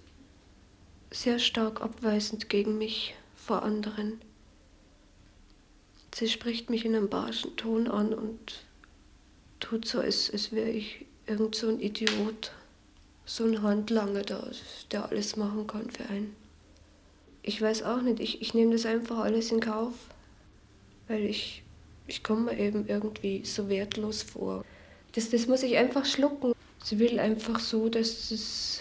sehr 1.11 1.39
stark 1.39 1.81
abweisend 1.81 2.51
gegen 2.51 2.77
mich 2.77 3.15
vor 3.37 3.63
anderen. 3.63 4.21
Sie 6.15 6.29
spricht 6.29 6.71
mich 6.71 6.85
in 6.85 6.95
einem 6.95 7.09
barschen 7.09 7.57
Ton 7.57 7.89
an 7.89 8.13
und 8.13 8.65
tut 9.61 9.87
so, 9.87 10.01
als, 10.01 10.31
als 10.31 10.53
wäre 10.53 10.71
ich 10.71 11.07
irgend 11.27 11.55
so 11.55 11.69
ein 11.69 11.81
Idiot 11.81 12.53
so 13.27 13.45
ein 13.45 13.63
Handlanger 13.63 14.23
da, 14.23 14.51
der 14.91 15.09
alles 15.09 15.37
machen 15.37 15.67
kann 15.67 15.91
für 15.91 16.05
einen. 16.07 16.35
Ich 17.43 17.61
weiß 17.61 17.83
auch 17.83 18.01
nicht, 18.01 18.21
ich, 18.21 18.41
ich 18.41 18.55
nehme 18.55 18.73
das 18.73 18.87
einfach 18.87 19.19
alles 19.19 19.53
in 19.53 19.61
Kauf, 19.61 19.93
weil 21.09 21.25
ich, 21.25 21.63
ich 22.07 22.23
komme 22.23 22.53
mir 22.53 22.59
eben 22.59 22.87
irgendwie 22.87 23.45
so 23.45 23.69
wertlos 23.69 24.23
vor. 24.23 24.65
Das, 25.13 25.31
das 25.31 25.47
muss 25.47 25.63
ich 25.63 25.77
einfach 25.77 26.05
schlucken. 26.05 26.55
Sie 26.83 26.99
will 26.99 27.19
einfach 27.19 27.61
so, 27.61 27.89
dass, 27.89 28.31
es, 28.31 28.81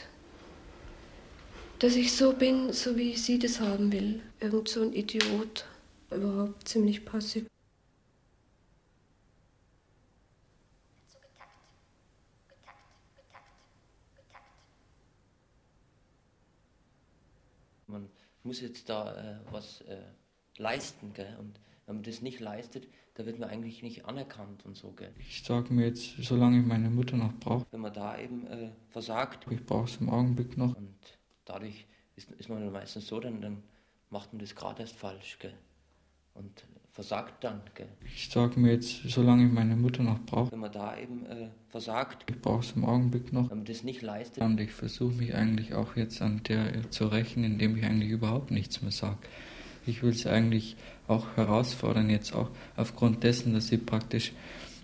dass 1.80 1.96
ich 1.96 2.14
so 2.14 2.34
bin, 2.34 2.74
so 2.74 2.98
wie 2.98 3.16
sie 3.16 3.40
das 3.40 3.60
haben 3.60 3.92
will. 3.92 4.22
Irgend 4.40 4.70
so 4.70 4.82
ein 4.82 4.94
Idiot. 4.94 5.66
Überhaupt 6.10 6.68
ziemlich 6.68 7.06
passiv. 7.06 7.46
Man 17.88 18.10
muss 18.44 18.62
jetzt 18.62 18.90
da 18.90 19.16
äh, 19.16 19.40
was 19.52 19.82
äh, 19.82 19.98
leisten, 20.58 21.14
gell? 21.14 21.36
Und 21.40 21.60
wenn 21.86 21.96
man 21.96 22.04
das 22.04 22.22
nicht 22.22 22.40
leistet, 22.40 22.88
da 23.16 23.26
wird 23.26 23.40
man 23.40 23.50
eigentlich 23.50 23.84
nicht 23.84 24.06
anerkannt 24.06 24.66
und 24.66 24.76
so, 24.76 24.92
gell? 24.92 25.14
Ich 25.20 25.44
sage 25.44 25.74
mir 25.74 25.88
jetzt, 25.88 26.16
solange 26.22 26.60
ich 26.60 26.66
meine 26.66 26.90
Mutter 26.90 27.18
noch 27.18 27.34
brauche. 27.34 27.66
Wenn 27.72 27.82
man 27.82 27.94
da 27.94 28.18
eben 28.18 28.48
äh, 28.48 28.72
versagt. 28.90 29.46
Ich 29.50 29.66
brauche 29.66 29.86
es 29.86 29.98
im 29.98 30.10
Augenblick 30.10 30.58
noch. 30.58 30.76
Und 30.76 30.96
dadurch 31.46 31.86
ist, 32.16 32.32
ist 32.32 32.50
man 32.50 32.62
dann 32.62 32.72
meistens 32.72 33.08
so, 33.08 33.20
dann, 33.20 33.42
dann 33.42 33.64
macht 34.10 34.34
man 34.34 34.40
das 34.40 34.56
gerade 34.56 34.82
erst 34.82 34.96
falsch, 34.96 35.38
gell? 35.40 35.54
Und 36.34 36.66
versagt 36.94 37.44
dann, 37.44 37.62
gell? 37.74 37.88
Ich 38.06 38.30
sage 38.30 38.60
mir 38.60 38.74
jetzt, 38.74 39.02
solange 39.08 39.48
ich 39.48 39.52
meine 39.52 39.76
Mutter 39.76 40.04
noch 40.04 40.20
brauche. 40.20 40.52
Wenn 40.52 40.60
man 40.60 40.72
da 40.72 40.96
eben 40.96 41.26
äh, 41.26 41.50
versagt. 41.70 42.24
Ich 42.30 42.40
brauche 42.40 42.60
es 42.60 42.74
im 42.74 42.86
Augenblick 42.86 43.34
noch. 43.34 43.50
Wenn 43.50 43.60
man 43.60 43.66
das 43.66 43.84
nicht 43.84 44.04
leistet. 44.04 44.44
Und 44.44 44.60
ich 44.60 44.72
versuche 44.72 45.14
mich 45.14 45.34
eigentlich 45.34 45.74
auch 45.74 45.96
jetzt 45.96 46.22
an 46.22 46.42
der 46.48 46.92
zu 46.92 47.08
rächen, 47.08 47.44
indem 47.44 47.78
ich 47.78 47.84
eigentlich 47.84 48.12
überhaupt 48.12 48.52
nichts 48.52 48.82
mehr 48.84 48.92
sage. 48.92 49.18
Ich 49.88 50.04
will 50.04 50.14
sie 50.14 50.30
eigentlich 50.30 50.78
auch 51.08 51.36
herausfordern, 51.36 52.10
jetzt 52.10 52.34
auch 52.34 52.50
aufgrund 52.78 53.24
dessen, 53.24 53.54
dass 53.54 53.68
sie 53.68 53.78
praktisch 53.78 54.32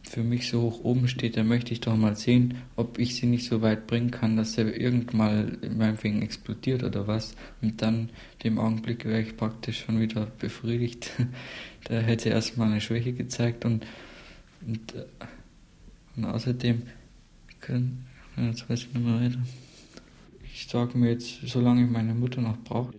für 0.03 0.23
mich 0.23 0.49
so 0.49 0.61
hoch 0.61 0.83
oben 0.83 1.07
steht, 1.07 1.37
da 1.37 1.43
möchte 1.43 1.73
ich 1.73 1.81
doch 1.81 1.95
mal 1.95 2.15
sehen, 2.15 2.55
ob 2.75 2.97
ich 2.97 3.15
sie 3.15 3.25
nicht 3.25 3.47
so 3.47 3.61
weit 3.61 3.87
bringen 3.87 4.11
kann, 4.11 4.37
dass 4.37 4.53
sie 4.53 4.61
irgendwann 4.61 5.17
mal 5.17 5.57
in 5.61 5.77
meinem 5.77 5.97
Finger 5.97 6.23
explodiert 6.23 6.83
oder 6.83 7.07
was. 7.07 7.35
Und 7.61 7.81
dann, 7.81 8.09
dem 8.43 8.57
Augenblick, 8.59 9.05
wäre 9.05 9.21
ich 9.21 9.37
praktisch 9.37 9.85
schon 9.85 9.99
wieder 9.99 10.25
befriedigt. 10.25 11.11
da 11.85 11.99
hätte 11.99 12.23
sie 12.23 12.29
erstmal 12.29 12.71
eine 12.71 12.81
Schwäche 12.81 13.13
gezeigt 13.13 13.65
und, 13.65 13.85
und, 14.65 14.93
und 16.15 16.25
außerdem 16.25 16.83
können, 17.59 18.05
jetzt 18.37 18.69
weiß 18.69 18.81
ich 18.81 18.93
nicht 18.93 19.05
mehr 19.05 19.21
weiter. 19.21 19.39
Ich 20.53 20.67
sage 20.67 20.97
mir 20.97 21.11
jetzt, 21.11 21.39
solange 21.45 21.85
ich 21.85 21.89
meine 21.89 22.13
Mutter 22.13 22.41
noch 22.41 22.57
brauche. 22.63 22.93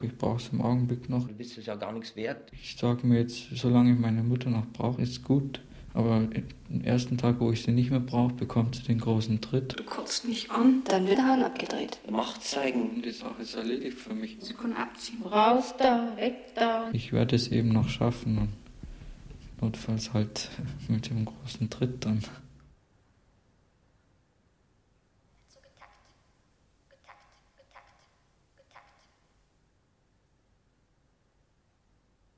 Ich 0.00 0.16
brauche 0.16 0.36
es 0.36 0.48
im 0.48 0.60
Augenblick 0.60 1.08
noch. 1.08 1.26
Du 1.28 1.34
bist 1.34 1.58
es 1.58 1.66
ja 1.66 1.74
gar 1.76 1.92
nichts 1.92 2.16
wert. 2.16 2.50
Ich 2.52 2.76
sage 2.76 3.06
mir 3.06 3.20
jetzt, 3.20 3.48
solange 3.54 3.92
ich 3.92 3.98
meine 3.98 4.22
Mutter 4.22 4.50
noch 4.50 4.66
brauche, 4.72 5.02
ist 5.02 5.22
gut. 5.22 5.60
Aber 5.94 6.12
am 6.12 6.30
ersten 6.82 7.18
Tag, 7.18 7.38
wo 7.38 7.52
ich 7.52 7.62
sie 7.62 7.72
nicht 7.72 7.90
mehr 7.90 8.00
brauche, 8.00 8.32
bekommt 8.32 8.76
sie 8.76 8.82
den 8.82 8.98
großen 8.98 9.42
Tritt. 9.42 9.78
Du 9.78 9.84
kotzt 9.84 10.26
mich 10.26 10.50
an. 10.50 10.82
Dann 10.88 11.06
wird 11.06 11.18
der 11.18 11.26
Hahn 11.26 11.42
abgedreht. 11.42 11.98
Macht 12.10 12.42
zeigen. 12.42 13.02
Die 13.02 13.10
Sache 13.10 13.42
ist 13.42 13.54
erledigt 13.54 13.98
für 13.98 14.14
mich. 14.14 14.38
Sie 14.40 14.54
können 14.54 14.74
abziehen. 14.74 15.22
Raus 15.22 15.74
da, 15.78 16.16
weg 16.16 16.54
da. 16.54 16.88
Ich 16.92 17.12
werde 17.12 17.36
es 17.36 17.48
eben 17.48 17.68
noch 17.68 17.90
schaffen 17.90 18.38
und 18.38 18.48
notfalls 19.60 20.14
halt 20.14 20.50
mit 20.88 21.10
dem 21.10 21.26
großen 21.26 21.68
Tritt 21.68 22.06
dann. 22.06 22.22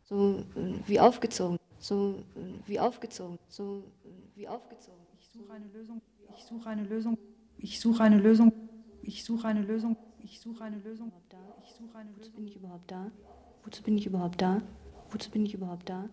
So 0.06 0.44
äh, 0.56 0.88
wie 0.88 1.00
aufgezogen. 1.00 1.58
So 1.84 2.24
äh, 2.34 2.40
wie 2.66 2.80
aufgezogen. 2.80 3.38
So 3.46 3.84
äh, 4.06 4.38
wie 4.38 4.48
aufgezogen. 4.48 5.02
Ich 5.20 5.28
suche 5.28 5.52
eine 5.52 5.66
Lösung. 5.66 6.00
Ich 6.34 6.46
suche 6.46 6.70
eine 6.70 6.82
Lösung. 6.82 7.18
Ich 7.58 7.78
suche 7.78 8.02
eine 8.02 8.16
Lösung. 8.16 8.52
Ich 9.02 9.22
suche 9.22 9.46
eine 9.48 9.60
Lösung. 9.60 9.94
Ich 10.22 10.40
suche 10.40 10.64
eine 10.64 10.78
Lösung. 10.78 11.12
Ich 11.62 11.74
suche 11.74 11.98
eine 11.98 12.10
Lösung. 12.12 12.22
Wozu 12.22 12.32
bin 12.32 12.46
ich 12.46 12.56
überhaupt 12.56 12.90
da? 12.90 13.12
Wozu 13.64 13.82
bin 13.82 13.98
ich 13.98 14.06
überhaupt 14.06 14.40
da? 14.40 14.62
Wozu 15.10 15.30
bin 15.30 15.44
ich 15.44 15.52
überhaupt 15.52 15.86
da? 15.90 16.08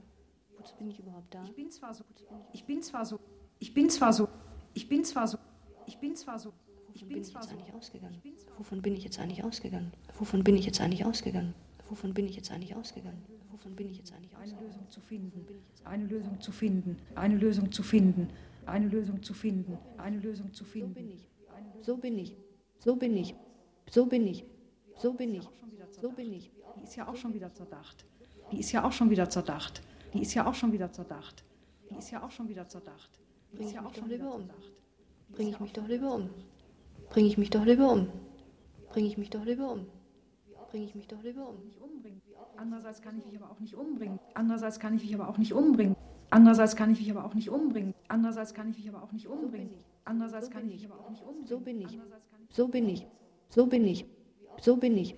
Wozu 0.58 0.75
bin 0.75 0.90
ich 0.90 1.00
überhaupt 1.00 1.34
da? 1.34 1.42
Ich 1.46 1.56
bin 1.56 1.72
zwar 1.72 1.94
so. 1.94 2.04
Ich 2.51 2.66
bin 2.66 2.82
zwar 2.82 3.06
so. 3.06 3.18
Ich 3.60 3.74
bin 3.74 3.90
zwar 3.90 4.13
so. 4.13 4.28
Ich 4.74 4.90
bin 4.90 5.06
zwar 5.06 5.25
so. 5.30 5.38
Ich 5.86 5.98
bin 6.00 6.16
zwar 6.18 6.38
so. 6.38 6.51
Ich 6.94 7.08
bin 7.08 7.24
zwar 7.24 7.44
so. 7.44 7.51
eigentlich 7.51 7.74
ausgegangen? 7.74 8.22
Wovon 8.58 8.82
bin 8.82 8.98
ich 8.98 9.06
jetzt 9.06 9.20
eigentlich 9.22 9.46
ausgegangen? 9.46 9.94
Wovon 10.20 10.44
bin 10.44 10.58
ich 10.58 10.66
jetzt 10.66 10.82
eigentlich 10.82 11.06
ausgegangen? 11.06 11.54
Wovon 11.88 12.13
bin 12.13 12.25
ich 12.25 12.36
jetzt 12.36 12.51
eigentlich 12.51 12.75
ausgegangen? 12.75 13.24
Wovon 13.51 13.75
bin 13.75 13.89
ich 13.89 13.98
jetzt 13.98 14.13
eigentlich 14.13 14.36
Eine 14.36 14.53
Lösung 14.60 14.89
zu 14.89 15.00
finden. 15.01 15.46
Eine 15.84 16.05
Lösung 16.05 16.39
zu 16.39 16.51
finden. 16.51 16.98
Eine 17.15 17.38
Lösung 17.38 17.72
zu 17.72 17.84
finden. 17.84 18.27
Eine 18.65 18.88
Lösung 18.88 19.22
zu 19.22 19.34
finden. 19.34 19.77
Eine 19.98 20.20
Lösung 20.20 20.53
zu 20.53 20.63
So 20.63 20.70
finden. 20.70 20.93
bin 20.93 21.10
ich. 21.12 21.27
So 21.81 21.98
bin 21.98 22.17
ich. 22.17 22.36
So 22.79 22.96
bin 22.96 23.17
ich. 23.17 23.36
So 23.88 24.05
bin 24.05 24.25
ich. 24.27 24.46
So 24.98 25.13
bin 25.13 25.34
ich. 25.36 25.48
So 26.00 26.12
bin 26.12 26.34
ich. 26.34 26.51
Die 26.77 26.84
ist 26.84 26.96
ja 26.96 27.08
auch 27.08 27.15
schon 27.15 27.34
wieder 27.34 27.53
zerdacht. 27.53 28.05
Die 28.51 28.60
ist 28.60 28.72
ja 28.72 28.86
auch 28.86 28.91
schon 28.91 29.10
wieder 29.10 29.29
zerdacht. 29.29 29.81
Die 30.13 30.22
ist 30.22 30.34
ja 30.34 30.48
auch 30.48 30.53
schon 30.53 30.72
wieder 30.72 30.89
zerdacht. 30.89 31.50
Die 31.89 31.96
ist 31.96 32.12
ja 32.12 32.22
auch 32.22 32.31
schon 32.31 32.48
wieder 32.50 32.67
zerdacht. 32.67 33.20
Bring 33.51 33.67
ich 33.67 33.74
ja 33.74 33.81
mich 33.81 33.89
auch 33.89 33.93
doch 33.93 34.00
schon 34.01 34.10
lieber 34.10 34.36
um. 34.36 34.50
Bring 35.31 35.50
ich 35.50 35.60
mich 35.60 35.74
doch 35.74 35.88
lieber 35.88 36.15
um. 36.15 36.29
Bring 37.10 37.25
ich 37.25 37.38
mich 37.38 37.50
doch 37.50 37.65
lieber 37.65 37.91
um. 37.91 38.08
Bring 38.89 39.05
ich 39.05 39.17
mich 39.17 39.29
doch 39.29 39.43
lieber 39.46 39.72
um. 39.72 39.86
Bring 40.72 40.84
ich 40.84 40.96
mich 40.96 41.08
doch 41.08 41.22
lieber 41.22 41.48
um. 41.50 41.63
nicht 41.66 41.80
umbringen. 41.82 42.22
Andererseits 42.58 43.01
kann 43.01 43.18
ich 43.18 43.25
mich 43.25 43.36
aber 43.38 43.51
auch 43.51 43.60
nicht 43.60 43.75
umbringen. 43.75 44.20
Andererseits 44.34 44.80
kann 44.80 44.96
ich 44.96 45.04
mich 45.04 45.13
aber 45.16 45.28
auch 45.30 45.38
nicht 45.38 45.54
umbringen. 45.54 45.96
Andererseits 46.30 46.75
kann 46.75 46.90
ich 46.90 47.00
mich 47.01 47.12
aber 47.12 47.24
auch 47.24 47.34
nicht 47.34 47.50
umbringen. 47.50 47.94
Andererseits 48.08 48.54
kann 48.54 48.70
ich 48.70 48.78
mich 48.78 48.88
aber 48.90 49.04
auch 49.04 49.12
nicht 49.12 49.28
umbringen. 49.28 49.74
Andererseits 50.06 50.50
kann 50.50 50.66
ich 50.66 50.72
mich 50.74 50.86
aber 50.86 51.00
auch 51.00 51.10
nicht 51.10 51.24
umbringen. 51.24 51.48
So 51.48 51.60
bin 51.60 51.82
ich. 51.82 51.88
Andererseits 51.94 52.28
kann 52.30 52.40
ich- 52.50 52.56
So 52.56 52.68
bin 52.68 52.90
ich. 52.90 53.06
So 53.50 53.66
bin 53.68 53.86
ich. 53.86 54.06
So 54.62 54.78
bin 54.78 54.98
ich. 54.98 55.16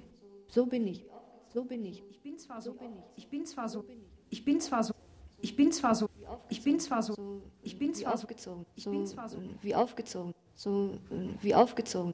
So 0.48 0.66
bin 0.66 0.88
ich. 0.88 1.06
So 1.54 1.64
bin 1.66 1.86
ich. 1.86 2.04
Ich 2.10 2.22
bin 2.22 2.38
zwar 2.38 2.62
so. 2.62 2.76
Ich 3.16 3.30
bin 3.30 3.46
zwar 3.46 3.70
so. 3.70 3.84
Ich 4.32 4.44
bin 4.46 4.60
zwar 4.60 4.84
so. 4.84 4.94
Ich 5.40 5.56
bin 5.56 5.72
zwar 5.72 5.94
so. 5.96 6.08
Ich 6.50 6.64
bin 6.64 6.80
zwar 6.80 7.04
so. 7.04 7.46
Ich 7.62 7.78
bin 7.78 7.94
zwar 7.94 8.38
so. 8.38 8.66
Ich 8.76 8.86
bin 8.86 9.06
zwar 9.06 9.30
so. 9.30 9.38
wie 9.62 9.76
aufgezogen. 9.76 10.34
So 10.56 10.98
wie 11.42 11.54
aufgezogen. 11.54 12.14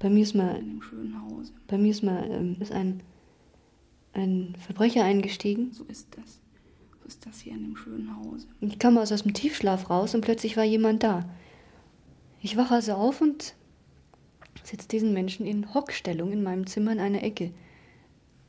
Bei 0.00 0.10
mir 0.10 0.22
ist 0.22 0.34
mal, 0.34 0.56
In 0.56 0.68
dem 0.70 0.82
schönen 0.82 1.22
Hause. 1.22 1.52
bei 1.68 1.78
mir 1.78 1.90
ist 1.90 2.02
mal 2.02 2.28
ähm, 2.30 2.56
ist 2.58 2.72
ein, 2.72 3.02
ein 4.14 4.56
Verbrecher 4.58 5.04
eingestiegen. 5.04 5.72
So 5.72 5.84
ist 5.84 6.08
das. 6.16 6.40
So 7.00 7.06
ist 7.06 7.26
das 7.26 7.40
hier 7.40 7.52
in 7.52 7.62
dem 7.62 7.76
schönen 7.76 8.16
Hause. 8.16 8.48
Ich 8.60 8.78
kam 8.78 8.98
also 8.98 9.14
aus 9.14 9.22
dem 9.22 9.34
Tiefschlaf 9.34 9.88
raus 9.90 10.14
und 10.14 10.22
plötzlich 10.22 10.56
war 10.56 10.64
jemand 10.64 11.02
da. 11.02 11.28
Ich 12.40 12.56
wache 12.56 12.74
also 12.74 12.94
auf 12.94 13.20
und 13.20 13.54
sitze 14.64 14.88
diesen 14.88 15.12
Menschen 15.12 15.46
in 15.46 15.74
Hockstellung 15.74 16.32
in 16.32 16.42
meinem 16.42 16.66
Zimmer 16.66 16.92
in 16.92 17.00
einer 17.00 17.22
Ecke. 17.22 17.52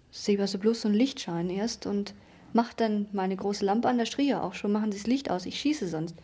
Sehe 0.09 0.39
also 0.39 0.57
bloß 0.57 0.81
so 0.81 0.87
einen 0.87 0.97
Lichtschein 0.97 1.49
erst 1.49 1.85
und 1.85 2.13
mache 2.53 2.73
dann 2.75 3.07
meine 3.11 3.35
große 3.35 3.65
Lampe 3.65 3.87
an, 3.87 3.97
da 3.97 4.05
schrie 4.05 4.29
er 4.29 4.43
auch 4.43 4.53
schon, 4.53 4.71
machen 4.71 4.91
Sie 4.91 4.97
das 4.97 5.07
Licht 5.07 5.29
aus, 5.29 5.45
ich 5.45 5.59
schieße 5.59 5.87
sonst. 5.87 6.15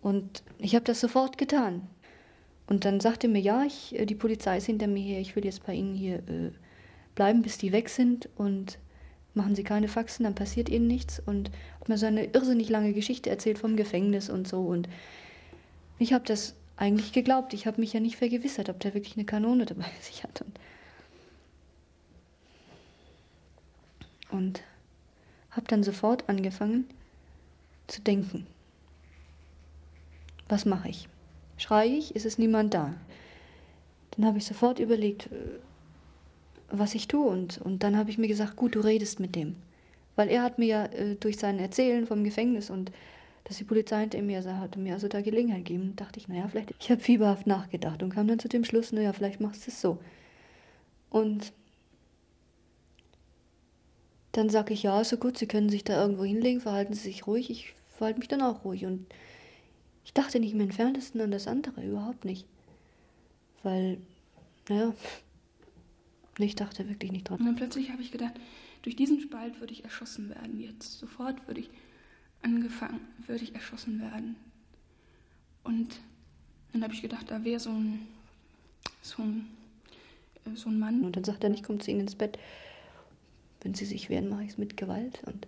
Und 0.00 0.42
ich 0.58 0.74
habe 0.74 0.84
das 0.84 1.00
sofort 1.00 1.38
getan. 1.38 1.82
Und 2.72 2.86
dann 2.86 3.00
sagte 3.00 3.28
mir, 3.28 3.38
ja, 3.38 3.64
ich, 3.64 3.94
äh, 3.98 4.06
die 4.06 4.14
Polizei 4.14 4.56
ist 4.56 4.64
hinter 4.64 4.86
mir 4.86 5.02
her, 5.02 5.20
ich 5.20 5.36
will 5.36 5.44
jetzt 5.44 5.66
bei 5.66 5.74
Ihnen 5.74 5.94
hier 5.94 6.20
äh, 6.20 6.52
bleiben, 7.14 7.42
bis 7.42 7.58
die 7.58 7.70
weg 7.70 7.90
sind 7.90 8.30
und 8.36 8.78
machen 9.34 9.54
Sie 9.54 9.62
keine 9.62 9.88
Faxen, 9.88 10.24
dann 10.24 10.34
passiert 10.34 10.70
Ihnen 10.70 10.86
nichts. 10.86 11.20
Und 11.20 11.50
hat 11.80 11.90
mir 11.90 11.98
so 11.98 12.06
eine 12.06 12.24
irrsinnig 12.24 12.70
lange 12.70 12.94
Geschichte 12.94 13.28
erzählt 13.28 13.58
vom 13.58 13.76
Gefängnis 13.76 14.30
und 14.30 14.48
so. 14.48 14.62
Und 14.62 14.88
ich 15.98 16.14
habe 16.14 16.24
das 16.24 16.54
eigentlich 16.78 17.12
geglaubt. 17.12 17.52
Ich 17.52 17.66
habe 17.66 17.78
mich 17.78 17.92
ja 17.92 18.00
nicht 18.00 18.16
vergewissert, 18.16 18.70
ob 18.70 18.80
der 18.80 18.94
wirklich 18.94 19.18
eine 19.18 19.26
Kanone 19.26 19.66
dabei 19.66 19.84
sich 20.00 20.24
hat. 20.24 20.40
Und, 20.40 20.58
und 24.30 24.62
habe 25.50 25.66
dann 25.66 25.82
sofort 25.82 26.26
angefangen 26.26 26.86
zu 27.86 28.00
denken. 28.00 28.46
Was 30.48 30.64
mache 30.64 30.88
ich? 30.88 31.06
Schreie 31.62 31.96
ich? 31.96 32.16
Ist 32.16 32.26
es 32.26 32.38
niemand 32.38 32.74
da? 32.74 32.94
Dann 34.12 34.26
habe 34.26 34.38
ich 34.38 34.44
sofort 34.44 34.80
überlegt, 34.80 35.26
äh, 35.26 35.58
was 36.70 36.94
ich 36.94 37.06
tue. 37.06 37.26
Und, 37.26 37.58
und 37.58 37.82
dann 37.84 37.96
habe 37.96 38.10
ich 38.10 38.18
mir 38.18 38.28
gesagt, 38.28 38.56
gut, 38.56 38.74
du 38.74 38.80
redest 38.80 39.20
mit 39.20 39.36
dem. 39.36 39.54
Weil 40.16 40.28
er 40.28 40.42
hat 40.42 40.58
mir 40.58 40.66
ja 40.66 40.84
äh, 40.86 41.14
durch 41.14 41.38
sein 41.38 41.58
Erzählen 41.58 42.06
vom 42.06 42.24
Gefängnis 42.24 42.68
und 42.68 42.90
dass 43.44 43.58
die 43.58 43.64
Polizei 43.64 44.00
hinter 44.00 44.22
mir 44.22 44.42
sei, 44.42 44.54
hatte 44.54 44.78
mir 44.78 44.94
also 44.94 45.08
da 45.08 45.20
Gelegenheit 45.20 45.64
gegeben. 45.64 45.94
Dachte 45.96 46.18
ich, 46.18 46.28
naja, 46.28 46.48
vielleicht. 46.48 46.74
Ich 46.80 46.90
habe 46.90 47.00
fieberhaft 47.00 47.46
nachgedacht 47.46 48.02
und 48.02 48.10
kam 48.10 48.26
dann 48.26 48.38
zu 48.38 48.48
dem 48.48 48.64
Schluss, 48.64 48.92
naja, 48.92 49.12
vielleicht 49.12 49.40
machst 49.40 49.66
du 49.66 49.70
es 49.70 49.80
so. 49.80 49.98
Und 51.10 51.52
dann 54.32 54.48
sage 54.48 54.74
ich, 54.74 54.82
ja, 54.82 55.02
so 55.04 55.16
gut, 55.16 55.38
Sie 55.38 55.46
können 55.46 55.68
sich 55.68 55.84
da 55.84 56.00
irgendwo 56.00 56.24
hinlegen, 56.24 56.60
verhalten 56.60 56.94
Sie 56.94 57.02
sich 57.02 57.26
ruhig. 57.26 57.50
Ich 57.50 57.74
verhalte 57.88 58.18
mich 58.18 58.28
dann 58.28 58.42
auch 58.42 58.64
ruhig. 58.64 58.84
Und 58.84 59.06
ich 60.04 60.12
dachte 60.12 60.40
nicht 60.40 60.52
im 60.52 60.60
entferntesten 60.60 61.20
an 61.20 61.30
das 61.30 61.46
andere, 61.46 61.84
überhaupt 61.84 62.24
nicht. 62.24 62.46
Weil, 63.62 63.98
naja, 64.68 64.92
ich 66.38 66.56
dachte 66.56 66.88
wirklich 66.88 67.12
nicht 67.12 67.30
Und 67.30 67.38
dran. 67.38 67.46
dann 67.46 67.56
plötzlich 67.56 67.90
habe 67.90 68.02
ich 68.02 68.10
gedacht, 68.10 68.34
durch 68.82 68.96
diesen 68.96 69.20
Spalt 69.20 69.60
würde 69.60 69.72
ich 69.72 69.84
erschossen 69.84 70.28
werden 70.30 70.60
jetzt. 70.60 70.98
Sofort 70.98 71.46
würde 71.46 71.60
ich 71.60 71.70
angefangen, 72.42 73.00
würde 73.26 73.44
ich 73.44 73.54
erschossen 73.54 74.00
werden. 74.00 74.36
Und 75.62 76.00
dann 76.72 76.82
habe 76.82 76.92
ich 76.94 77.02
gedacht, 77.02 77.30
da 77.30 77.44
wäre 77.44 77.60
so 77.60 77.70
ein, 77.70 78.06
so 79.02 79.22
ein, 79.22 79.46
äh, 80.46 80.56
so 80.56 80.68
ein 80.68 80.78
Mann. 80.80 81.04
Und 81.04 81.14
dann 81.16 81.22
sagt 81.24 81.44
er, 81.44 81.50
ich 81.52 81.62
komme 81.62 81.78
zu 81.78 81.90
Ihnen 81.92 82.00
ins 82.00 82.16
Bett. 82.16 82.38
Wenn 83.60 83.74
Sie 83.74 83.84
sich 83.84 84.10
wehren, 84.10 84.28
mache 84.28 84.42
ich 84.42 84.50
es 84.50 84.58
mit 84.58 84.76
Gewalt. 84.76 85.22
Und 85.26 85.46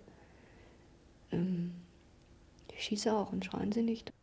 ähm, 1.33 1.71
ich 2.73 2.83
schieße 2.85 3.11
auch 3.13 3.33
und 3.33 3.43
schreien 3.43 3.73
Sie 3.73 3.81
nicht. 3.83 4.13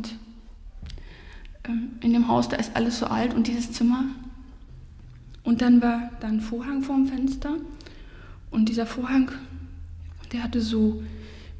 Und 0.00 0.14
ähm, 1.68 1.90
in 2.00 2.12
dem 2.12 2.28
Haus, 2.28 2.48
da 2.48 2.56
ist 2.56 2.74
alles 2.74 2.98
so 2.98 3.06
alt 3.06 3.34
und 3.34 3.46
dieses 3.46 3.72
Zimmer. 3.72 4.04
Und 5.42 5.60
dann 5.60 5.82
war 5.82 6.10
da 6.20 6.28
ein 6.28 6.40
Vorhang 6.40 6.82
vorm 6.82 7.06
Fenster. 7.06 7.56
Und 8.50 8.68
dieser 8.68 8.86
Vorhang, 8.86 9.30
der 10.32 10.42
hatte 10.42 10.60
so, 10.60 11.02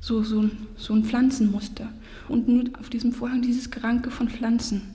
so, 0.00 0.22
so, 0.22 0.42
ein, 0.42 0.66
so 0.76 0.94
ein 0.94 1.04
Pflanzenmuster. 1.04 1.92
Und 2.28 2.48
nur 2.48 2.64
auf 2.78 2.88
diesem 2.88 3.12
Vorhang 3.12 3.42
dieses 3.42 3.70
Geranke 3.70 4.10
von 4.10 4.28
Pflanzen. 4.28 4.94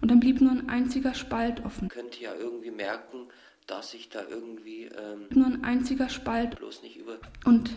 Und 0.00 0.10
dann 0.10 0.20
blieb 0.20 0.40
nur 0.40 0.52
ein 0.52 0.68
einziger 0.68 1.14
Spalt 1.14 1.64
offen. 1.64 1.88
Könnt 1.88 2.20
ihr 2.20 2.28
ja 2.28 2.34
irgendwie 2.38 2.70
merken, 2.70 3.26
dass 3.66 3.92
ich 3.94 4.08
da 4.08 4.20
irgendwie 4.30 4.84
ähm, 4.84 5.26
Nur 5.30 5.46
ein 5.46 5.64
einziger 5.64 6.08
Spalt. 6.08 6.56
bloß 6.56 6.82
nicht 6.82 6.96
über. 6.96 7.18
Und 7.44 7.70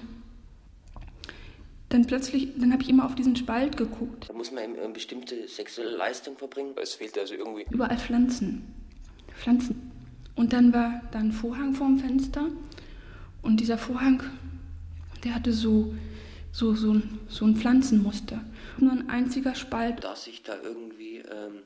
dann 1.93 2.08
plötzlich, 2.08 2.49
dann 2.58 2.71
habe 2.71 2.84
ich 2.84 2.89
immer 2.89 3.06
auf 3.06 3.15
diesen 3.15 3.36
Spalt 3.36 3.77
geguckt. 3.77 4.30
Da 4.30 4.34
muss 4.34 4.51
man 4.51 4.63
eben 4.63 4.80
eine 4.80 4.89
bestimmte 4.89 5.47
sexuelle 5.47 5.95
Leistung 5.95 6.38
verbringen. 6.38 6.73
Es 6.82 6.93
fehlt 6.93 7.17
also 7.17 7.36
irgendwie 7.36 7.65
Überall 7.69 7.97
Pflanzen. 7.97 8.73
Pflanzen. 9.38 9.91
Und 10.36 10.54
dann 10.54 10.73
war 10.73 11.01
da 11.12 11.19
ein 11.19 11.32
Vorhang 11.32 11.73
vorm 11.73 11.99
Fenster. 11.99 12.47
Und 13.41 13.60
dieser 13.60 13.77
Vorhang, 13.77 14.23
der 15.23 15.36
hatte 15.36 15.51
so, 15.51 15.93
so, 16.51 16.73
so, 16.75 16.93
ein, 16.93 17.19
so 17.27 17.45
ein 17.45 17.56
Pflanzenmuster. 17.56 18.43
Nur 18.77 18.91
ein 18.93 19.10
einziger 19.10 19.56
Spalt. 19.56 20.04
dass 20.04 20.27
ich 20.27 20.43
da 20.43 20.56
irgendwie 20.62 21.17
ähm, 21.17 21.63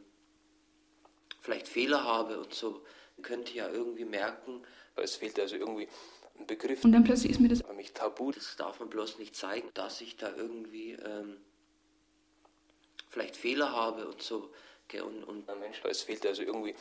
vielleicht 1.41 1.67
Fehler 1.67 2.03
habe 2.03 2.39
und 2.39 2.53
so. 2.53 2.81
Könnt 3.21 3.55
ihr 3.55 3.63
ja 3.63 3.69
irgendwie 3.69 4.05
merken, 4.05 4.61
Es 4.97 5.15
fehlt 5.15 5.39
also 5.39 5.55
irgendwie 5.55 5.87
ein 6.39 6.47
Begriff, 6.47 6.83
Und 6.83 6.91
dann 6.91 7.03
plötzlich 7.03 7.31
ist 7.31 7.39
mir 7.39 7.47
das 7.47 7.63
nämlich 7.67 7.93
Tabu. 7.93 8.31
das 8.31 8.55
darf 8.57 8.79
man 8.79 8.89
bloß 8.89 9.19
nicht 9.19 9.35
zeigen, 9.35 9.69
dass 9.73 10.01
ich 10.01 10.17
da 10.17 10.33
irgendwie 10.35 10.91
ähm, 10.93 11.37
vielleicht 13.09 13.35
Fehler 13.35 13.71
habe 13.71 14.07
und 14.07 14.21
so. 14.21 14.49
Gell? 14.87 15.01
Und, 15.01 15.23
und 15.23 15.47
Mensch, 15.59 15.81
es 15.89 16.01
fehlt 16.01 16.25
also 16.25 16.43
irgendwie 16.43 16.75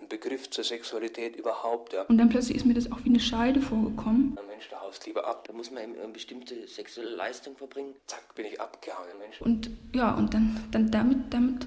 ein 0.00 0.08
Begriff 0.08 0.48
zur 0.50 0.64
Sexualität 0.64 1.36
überhaupt. 1.36 1.92
Ja. 1.92 2.02
Und 2.02 2.18
dann 2.18 2.28
plötzlich 2.28 2.56
ist 2.56 2.66
mir 2.66 2.74
das 2.74 2.90
auch 2.90 3.04
wie 3.04 3.10
eine 3.10 3.20
Scheide 3.20 3.60
vorgekommen. 3.60 4.38
Mensch, 4.48 4.68
da 4.70 4.80
haust 4.80 5.06
lieber 5.06 5.26
ab. 5.26 5.46
Da 5.46 5.52
muss 5.52 5.70
man 5.70 5.82
eben 5.82 5.98
eine 5.98 6.12
bestimmte 6.12 6.66
sexuelle 6.66 7.10
Leistung 7.10 7.56
verbringen. 7.56 7.94
Zack, 8.06 8.34
bin 8.34 8.46
ich 8.46 8.60
abgehauen, 8.60 9.18
Mensch. 9.18 9.40
Und 9.40 9.70
ja, 9.94 10.14
und 10.14 10.32
dann, 10.34 10.68
dann 10.70 10.90
damit, 10.90 11.32
damit 11.32 11.66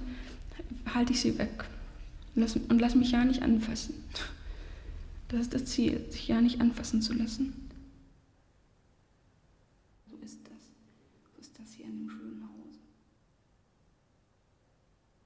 halte 0.94 1.12
ich 1.12 1.20
sie 1.20 1.38
weg. 1.38 1.64
Und 2.34 2.42
lass, 2.42 2.56
und 2.56 2.80
lass 2.80 2.94
mich 2.94 3.12
ja 3.12 3.24
nicht 3.24 3.42
anfassen. 3.42 4.08
Das 5.34 5.42
ist 5.42 5.54
das 5.54 5.64
Ziel, 5.64 6.08
sich 6.10 6.28
ja 6.28 6.40
nicht 6.40 6.60
anfassen 6.60 7.02
zu 7.02 7.12
lassen. 7.12 7.68
So 10.08 10.16
ist 10.18 10.38
das. 10.44 10.62
So 11.24 11.40
ist 11.40 11.58
das 11.58 11.72
hier 11.72 11.86
in 11.86 11.96
dem 11.96 12.08
schönen 12.08 12.44
Haus. 12.44 12.78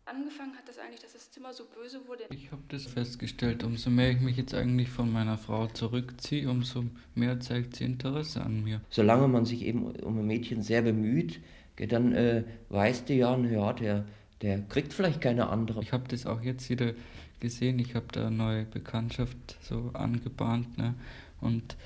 Angefangen 0.06 0.56
hat 0.56 0.66
das 0.66 0.78
eigentlich, 0.78 1.00
dass 1.00 1.12
das 1.12 1.30
Zimmer 1.30 1.52
so 1.52 1.64
böse 1.66 2.00
wurde. 2.08 2.22
Ich 2.30 2.50
habe 2.50 2.62
das 2.68 2.86
festgestellt, 2.86 3.62
umso 3.64 3.90
mehr 3.90 4.12
ich 4.12 4.20
mich 4.20 4.38
jetzt 4.38 4.54
eigentlich 4.54 4.88
von 4.88 5.12
meiner 5.12 5.36
Frau 5.36 5.66
zurückziehe, 5.66 6.48
umso 6.48 6.84
mehr 7.14 7.38
zeigt 7.40 7.76
sie 7.76 7.84
Interesse 7.84 8.40
an 8.40 8.64
mir. 8.64 8.80
Solange 8.88 9.28
man 9.28 9.44
sich 9.44 9.60
eben 9.60 9.90
um 9.94 10.20
ein 10.20 10.26
Mädchen 10.26 10.62
sehr 10.62 10.80
bemüht, 10.80 11.38
dann 11.76 12.14
äh, 12.14 12.44
weißt 12.70 13.10
du 13.10 13.12
ja, 13.12 13.36
ja, 13.36 13.74
der, 13.74 14.06
der 14.40 14.62
kriegt 14.62 14.94
vielleicht 14.94 15.20
keine 15.20 15.50
andere. 15.50 15.82
Ich 15.82 15.92
habe 15.92 16.08
das 16.08 16.24
auch 16.24 16.40
jetzt 16.40 16.70
wieder 16.70 16.94
gesehen, 17.40 17.78
ich 17.78 17.94
habe 17.94 18.06
da 18.12 18.26
eine 18.26 18.36
neue 18.36 18.64
Bekanntschaft 18.64 19.36
so 19.60 19.90
angebahnt. 19.94 20.78
Ne? 20.78 20.94
Und 21.40 21.76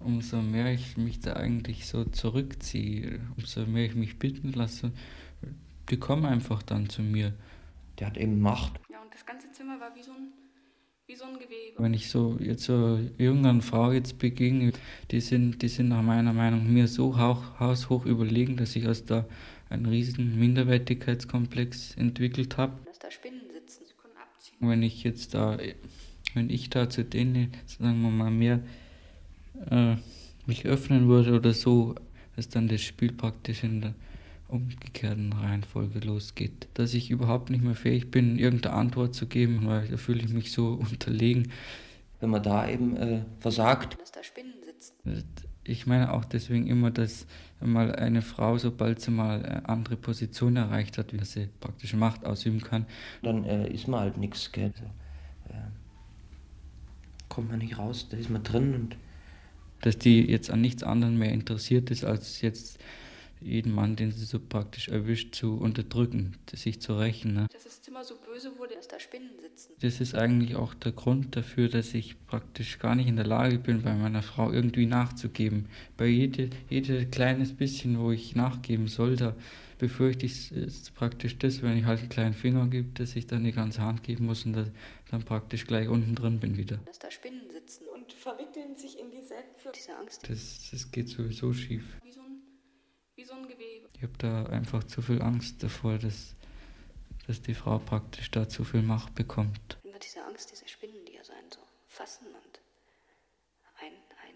umso 0.00 0.40
mehr 0.42 0.72
ich 0.72 0.96
mich 0.96 1.20
da 1.20 1.34
eigentlich 1.34 1.86
so 1.86 2.04
zurückziehe, 2.04 3.20
umso 3.36 3.66
mehr 3.66 3.86
ich 3.86 3.94
mich 3.94 4.18
bitten 4.18 4.52
lasse, 4.52 4.92
die 5.90 5.96
kommen 5.98 6.24
einfach 6.24 6.62
dann 6.62 6.88
zu 6.88 7.02
mir. 7.02 7.34
Der 7.98 8.08
hat 8.08 8.16
eben 8.16 8.40
Macht. 8.40 8.80
Ja, 8.90 9.00
und 9.00 9.12
das 9.12 9.24
ganze 9.24 9.50
Zimmer 9.52 9.78
war 9.80 9.94
wie 9.94 10.02
so 10.02 10.12
ein, 10.12 10.32
wie 11.06 11.14
so 11.14 11.24
ein 11.24 11.34
Gewebe. 11.34 11.74
Wenn 11.78 11.94
ich 11.94 12.10
so 12.10 12.36
jetzt 12.40 12.64
so 12.64 12.98
jüngeren 13.18 13.62
Frau 13.62 13.92
jetzt 13.92 14.18
begegne, 14.18 14.72
die 15.10 15.20
sind, 15.20 15.62
die 15.62 15.68
sind 15.68 15.88
nach 15.88 16.02
meiner 16.02 16.32
Meinung 16.32 16.72
mir 16.72 16.88
so 16.88 17.16
haushoch 17.18 18.06
überlegen, 18.06 18.56
dass 18.56 18.74
ich 18.76 18.88
aus 18.88 19.04
da 19.04 19.26
einen 19.70 19.86
riesen 19.86 20.38
Minderwertigkeitskomplex 20.38 21.96
entwickelt 21.96 22.56
habe. 22.56 22.78
Dass 22.84 22.98
da 22.98 23.10
Spinnen. 23.10 23.43
Wenn 24.60 24.82
ich 24.82 25.02
jetzt 25.04 25.34
da, 25.34 25.58
wenn 26.34 26.50
ich 26.50 26.70
da 26.70 26.88
zu 26.88 27.04
denen, 27.04 27.52
sagen 27.66 28.02
wir 28.02 28.10
mal, 28.10 28.30
mehr 28.30 28.60
äh, 29.70 29.96
mich 30.46 30.66
öffnen 30.66 31.08
würde 31.08 31.34
oder 31.34 31.52
so, 31.52 31.94
dass 32.36 32.48
dann 32.48 32.68
das 32.68 32.82
Spiel 32.82 33.12
praktisch 33.12 33.64
in 33.64 33.80
der 33.80 33.94
umgekehrten 34.48 35.32
Reihenfolge 35.32 36.00
losgeht. 36.00 36.68
Dass 36.74 36.94
ich 36.94 37.10
überhaupt 37.10 37.50
nicht 37.50 37.64
mehr 37.64 37.74
fähig 37.74 38.10
bin, 38.10 38.38
irgendeine 38.38 38.74
Antwort 38.74 39.14
zu 39.14 39.26
geben, 39.26 39.66
weil 39.66 39.88
da 39.88 39.96
fühle 39.96 40.22
ich 40.22 40.32
mich 40.32 40.52
so 40.52 40.68
unterlegen. 40.90 41.50
Wenn 42.20 42.30
man 42.30 42.42
da 42.42 42.68
eben 42.68 42.96
äh, 42.96 43.22
versagt. 43.40 44.00
Dass 44.00 44.12
da 44.12 44.22
Spinnen 44.22 44.54
sitzen. 44.64 45.24
Ich 45.64 45.86
meine 45.86 46.12
auch 46.12 46.24
deswegen 46.24 46.66
immer, 46.66 46.90
dass 46.90 47.26
mal 47.66 47.94
eine 47.94 48.22
Frau, 48.22 48.58
sobald 48.58 49.00
sie 49.00 49.10
mal 49.10 49.44
eine 49.44 49.68
andere 49.68 49.96
Position 49.96 50.56
erreicht 50.56 50.98
hat, 50.98 51.12
wie 51.12 51.24
sie 51.24 51.48
praktisch 51.60 51.94
Macht 51.94 52.24
ausüben 52.24 52.60
kann, 52.60 52.86
dann 53.22 53.44
äh, 53.44 53.68
ist 53.68 53.88
man 53.88 54.00
halt 54.00 54.16
nichts, 54.16 54.52
gell. 54.52 54.72
Also, 54.74 54.84
äh, 55.50 55.70
kommt 57.28 57.50
man 57.50 57.58
nicht 57.58 57.78
raus, 57.78 58.08
da 58.10 58.16
ist 58.16 58.30
man 58.30 58.42
drin 58.42 58.74
und 58.74 58.96
dass 59.80 59.98
die 59.98 60.22
jetzt 60.22 60.50
an 60.50 60.60
nichts 60.60 60.82
anderem 60.82 61.18
mehr 61.18 61.32
interessiert 61.32 61.90
ist, 61.90 62.04
als 62.04 62.40
jetzt 62.40 62.78
jeden 63.44 63.72
Mann, 63.72 63.96
den 63.96 64.10
sie 64.10 64.24
so 64.24 64.40
praktisch 64.40 64.88
erwischt, 64.88 65.34
zu 65.34 65.56
unterdrücken, 65.56 66.36
sich 66.52 66.80
zu 66.80 66.98
rächen. 66.98 67.34
Ne? 67.34 67.46
Dass 67.52 67.64
das 67.64 67.82
Zimmer 67.82 68.04
so 68.04 68.14
böse 68.16 68.58
wurde, 68.58 68.74
dass 68.74 68.88
da 68.88 68.98
Spinnen 68.98 69.30
sitzen. 69.40 69.72
Das 69.80 70.00
ist 70.00 70.14
eigentlich 70.14 70.56
auch 70.56 70.74
der 70.74 70.92
Grund 70.92 71.36
dafür, 71.36 71.68
dass 71.68 71.94
ich 71.94 72.16
praktisch 72.26 72.78
gar 72.78 72.94
nicht 72.94 73.06
in 73.06 73.16
der 73.16 73.26
Lage 73.26 73.58
bin, 73.58 73.82
bei 73.82 73.94
meiner 73.94 74.22
Frau 74.22 74.50
irgendwie 74.50 74.86
nachzugeben. 74.86 75.66
Bei 75.96 76.06
jedem 76.06 76.50
jede 76.70 77.06
kleines 77.06 77.52
bisschen, 77.52 77.98
wo 77.98 78.10
ich 78.10 78.34
nachgeben 78.34 78.88
soll, 78.88 79.16
da 79.16 79.34
befürchte 79.78 80.26
ich 80.26 80.52
es 80.52 80.90
praktisch 80.90 81.38
das, 81.38 81.62
wenn 81.62 81.76
ich 81.76 81.84
halt 81.84 82.00
einen 82.00 82.08
kleinen 82.08 82.34
Finger 82.34 82.66
gebe, 82.68 82.88
dass 82.94 83.16
ich 83.16 83.26
dann 83.26 83.44
die 83.44 83.52
ganze 83.52 83.82
Hand 83.82 84.02
geben 84.02 84.26
muss 84.26 84.46
und 84.46 84.54
dann 85.10 85.24
praktisch 85.24 85.66
gleich 85.66 85.88
unten 85.88 86.14
drin 86.14 86.40
bin 86.40 86.56
wieder. 86.56 86.78
Dass 86.86 86.98
da 86.98 87.10
Spinnen 87.10 87.50
sitzen 87.50 87.84
und 87.94 88.12
verwickeln 88.12 88.76
sich 88.76 88.98
in 88.98 89.10
diese, 89.10 89.34
diese 89.74 89.96
Angst. 89.96 90.28
Das, 90.28 90.70
das 90.70 90.90
geht 90.90 91.08
sowieso 91.08 91.52
schief. 91.52 91.84
Wie 92.02 92.12
so 92.12 92.20
ein, 92.20 92.42
wie 93.16 93.24
so 93.24 93.33
ein 93.33 93.33
Gewebe. 93.48 93.88
Ich 93.94 94.02
habe 94.02 94.12
da 94.18 94.44
einfach 94.46 94.84
zu 94.84 95.02
viel 95.02 95.22
Angst 95.22 95.62
davor, 95.62 95.98
dass, 95.98 96.34
dass 97.26 97.42
die 97.42 97.54
Frau 97.54 97.78
praktisch 97.78 98.30
da 98.30 98.48
zu 98.48 98.64
viel 98.64 98.82
Macht 98.82 99.14
bekommt. 99.14 99.78
Immer 99.82 99.98
diese 99.98 100.24
Angst, 100.24 100.50
diese 100.52 100.68
Spinnen, 100.68 101.04
die 101.06 101.14
ja 101.14 101.24
sein 101.24 101.44
so 101.52 101.60
fassen 101.88 102.26
und 102.26 102.60
ein, 103.80 103.92
ein 104.26 104.34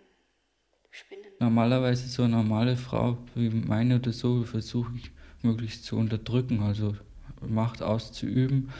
Spinnen. 0.90 1.31
Normalerweise 1.38 2.09
so 2.09 2.23
eine 2.23 2.37
normale 2.37 2.77
Frau 2.77 3.18
wie 3.35 3.51
meine 3.51 3.97
oder 3.97 4.12
so 4.12 4.44
versuche 4.44 4.92
ich 4.97 5.11
möglichst 5.42 5.85
zu 5.85 5.97
unterdrücken, 5.97 6.62
also 6.62 6.97
Macht 7.40 7.83
auszuüben. 7.83 8.73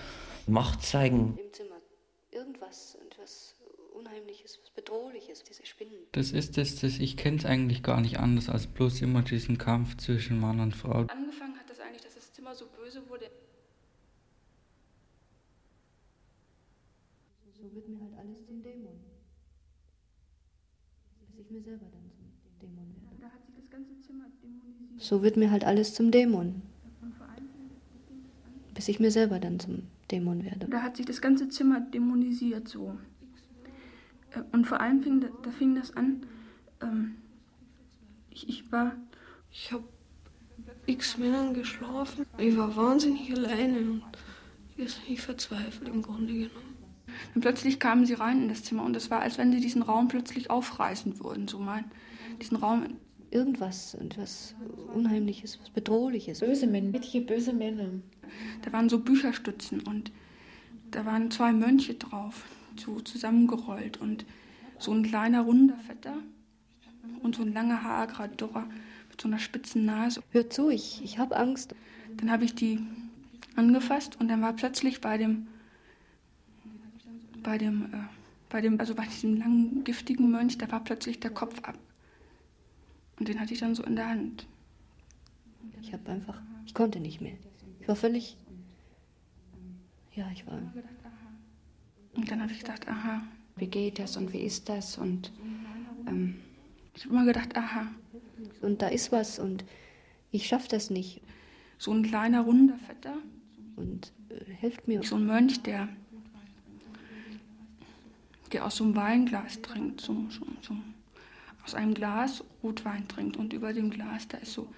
Macht 0.47 0.83
zeigen. 0.83 1.39
Im 1.39 1.53
Zimmer 1.53 1.77
irgendwas, 2.31 2.97
etwas 3.07 3.55
Unheimliches, 3.95 4.59
was 4.63 4.71
Bedrohliches, 4.71 5.43
diese 5.45 5.65
Spinnen. 5.65 5.68
Das 6.13 6.33
ist 6.33 6.57
das, 6.57 6.77
das 6.77 6.99
ich 6.99 7.17
kenne 7.17 7.37
es 7.37 7.45
eigentlich 7.45 7.83
gar 7.83 8.01
nicht 8.01 8.19
anders 8.19 8.49
als 8.49 8.67
bloß 8.67 9.03
immer 9.03 9.23
diesen 9.23 9.59
Kampf 9.59 9.97
zwischen 9.99 10.41
Mann 10.41 10.61
und 10.61 10.75
Frau. 10.75 11.07
Angefangen 11.09 11.57
hat 11.59 11.69
das 11.69 11.81
eigentlich, 11.81 12.03
dass 12.03 12.15
das 12.15 12.33
Zimmer 12.33 12.55
so 12.55 12.67
böse 12.67 13.03
wurde. 13.09 13.31
So 17.61 17.75
wird 17.75 17.89
mir 17.89 18.01
halt 18.01 18.13
alles 18.19 18.47
zum 18.47 18.63
Dämon. 18.63 19.01
Bis 21.21 21.39
ich 21.41 21.51
mir 21.51 21.63
selber 21.63 21.87
dann 21.91 22.11
zum 22.17 22.29
Dämon 22.63 22.95
werde. 23.03 23.17
Da 23.21 23.31
hat 23.31 23.45
sich 23.45 23.55
das 23.57 23.71
ganze 23.71 24.01
Zimmer 24.01 24.25
dämonisiert. 24.43 25.03
So 25.03 25.23
wird 25.23 25.37
mir 25.37 25.51
halt 25.51 25.65
alles 25.65 25.95
zum 25.95 26.11
Dämon. 26.11 26.63
Bis 28.75 28.89
ich 28.89 29.01
mir 29.01 29.11
selber 29.11 29.39
dann 29.41 29.61
zum 29.61 29.83
Dämon 30.11 30.45
werde. 30.45 30.69
Da 30.69 30.83
hat 30.83 30.97
sich 30.97 31.05
das 31.05 31.21
ganze 31.21 31.49
Zimmer 31.49 31.81
dämonisiert 31.81 32.69
so. 32.69 32.97
Und 34.53 34.67
vor 34.67 34.81
allem 34.81 35.03
fing, 35.03 35.21
da, 35.21 35.29
da 35.43 35.51
fing 35.51 35.75
das 35.75 35.97
an, 35.97 36.27
ähm, 36.83 37.17
ich, 38.31 38.49
ich 38.49 38.73
war, 38.73 38.93
Ich 39.51 39.73
habe 39.73 39.85
x 40.87 41.19
Männern 41.19 41.55
geschlafen. 41.55 42.27
Ich 42.39 42.57
war 42.57 42.75
wahnsinnig 42.77 43.33
alleine 43.35 43.79
und 43.79 44.03
ich 45.09 45.21
verzweifelt 45.21 45.89
im 45.89 46.03
Grunde 46.03 46.33
genommen. 46.33 46.77
und 47.35 47.41
plötzlich 47.41 47.81
kamen 47.81 48.07
sie 48.07 48.15
rein 48.15 48.43
in 48.43 48.49
das 48.49 48.63
Zimmer 48.65 48.85
und 48.85 48.95
es 48.97 49.11
war, 49.11 49.21
als 49.21 49.39
wenn 49.39 49.53
sie 49.53 49.61
diesen 49.61 49.83
Raum 49.83 50.09
plötzlich 50.09 50.51
aufreißen 50.51 51.23
würden, 51.23 51.49
so 51.49 51.59
mal. 51.59 51.85
Diesen 52.41 52.57
Raum, 52.57 52.97
Irgendwas, 53.31 53.93
etwas 53.95 54.55
Unheimliches, 54.95 55.59
was 55.61 55.69
Bedrohliches. 55.69 56.41
Böse 56.41 56.67
Männer, 56.67 56.95
richtige 56.95 57.27
böse 57.27 57.53
Männer. 57.53 57.89
da 58.63 58.73
waren 58.73 58.89
so 58.89 59.01
Bücherstützen 59.01 59.81
und 59.81 60.11
da 60.91 61.05
waren 61.05 61.31
zwei 61.31 61.53
Mönche 61.53 61.95
drauf, 61.95 62.45
so 62.81 63.01
zusammengerollt 63.01 63.99
und 63.99 64.25
so 64.79 64.93
ein 64.93 65.03
kleiner 65.03 65.43
runder 65.43 65.77
Vetter 65.79 66.17
und 67.23 67.37
so 67.37 67.43
ein 67.43 67.53
langer 67.53 68.07
Dürrer 68.41 68.69
mit 69.11 69.21
so 69.21 69.29
einer 69.29 69.39
spitzen 69.39 69.85
Nase. 69.85 70.23
Hör 70.31 70.49
zu, 70.51 70.71
ich, 70.71 71.03
ich 71.03 71.19
habe 71.19 71.37
Angst. 71.37 71.75
Dann 72.17 72.31
habe 72.31 72.45
ich 72.45 72.55
die 72.55 72.81
angefasst 73.57 74.19
und 74.21 74.29
dann 74.29 74.41
war 74.41 74.53
plötzlich 74.53 75.01
bei 75.01 75.19
dem, 75.19 75.49
bei 77.43 77.59
dem, 77.59 77.87
äh, 77.87 77.99
bei 78.49 78.61
dem, 78.61 78.79
also 78.81 78.95
bei 78.95 79.05
diesem 79.07 79.37
langen 79.37 79.85
giftigen 79.85 80.31
Mönch, 80.31 80.59
da 80.59 80.71
war 80.71 80.83
plötzlich 80.83 81.21
der 81.21 81.31
Kopf 81.31 81.63
ab. 81.65 81.79
Und 83.19 83.29
den 83.29 83.41
hatte 83.41 83.53
ich 83.53 83.61
dann 83.61 83.75
so 83.75 83.83
in 83.83 83.97
der 83.97 84.09
Hand. 84.09 84.47
Ich 85.83 85.93
habe 85.93 86.11
einfach, 86.11 86.41
ich 86.67 86.75
konnte 86.75 87.01
nicht 87.01 87.21
mehr. 87.21 87.37
Ich 87.81 87.89
war 87.89 87.97
völlig, 87.97 88.37
ja, 90.15 90.31
ich 90.33 90.47
war, 90.47 90.61
Und 92.19 92.31
dann 92.31 92.43
habe 92.43 92.53
ich 92.53 92.59
gedacht, 92.59 92.89
aha. 92.89 93.23
Wie 93.57 93.67
geht 93.67 93.99
das 93.99 94.17
und 94.17 94.33
wie 94.33 94.39
ist 94.41 94.69
das? 94.69 94.99
Und 94.99 95.33
ähm, 96.07 96.37
Ich 96.95 97.05
habe 97.05 97.15
immer 97.15 97.25
gedacht, 97.25 97.57
aha. 97.57 97.87
und 98.61 98.83
da 98.83 98.89
ist 98.89 99.11
was 99.13 99.39
und 99.39 99.65
ich 100.31 100.47
schaffe 100.47 100.69
das 100.69 100.91
nicht. 100.91 101.21
So 101.79 101.93
ein 101.93 102.03
kleiner 102.03 102.41
runder 102.43 102.77
Vetter, 102.87 103.15
Und 103.77 104.13
äh, 104.31 104.53
helft 104.53 104.87
mir. 104.89 105.03
so 105.05 105.17
ein 105.17 105.27
Mönch, 105.27 105.63
der, 105.63 105.89
der 108.53 108.65
aus 108.65 108.77
so 108.77 108.85
einem 108.85 108.97
Weinglas 108.97 109.61
trinkt, 109.63 110.01
so, 110.01 110.27
so, 110.31 110.45
so 110.63 110.75
aus 111.65 111.75
einem 111.75 111.95
Glas 111.95 112.43
Rotwein 112.63 113.07
trinkt 113.09 113.37
und 113.37 113.53
über 113.53 113.73
dem 113.73 113.91
Glas, 113.91 114.27
da 114.29 114.39
ist 114.39 114.53
so, 114.55 114.69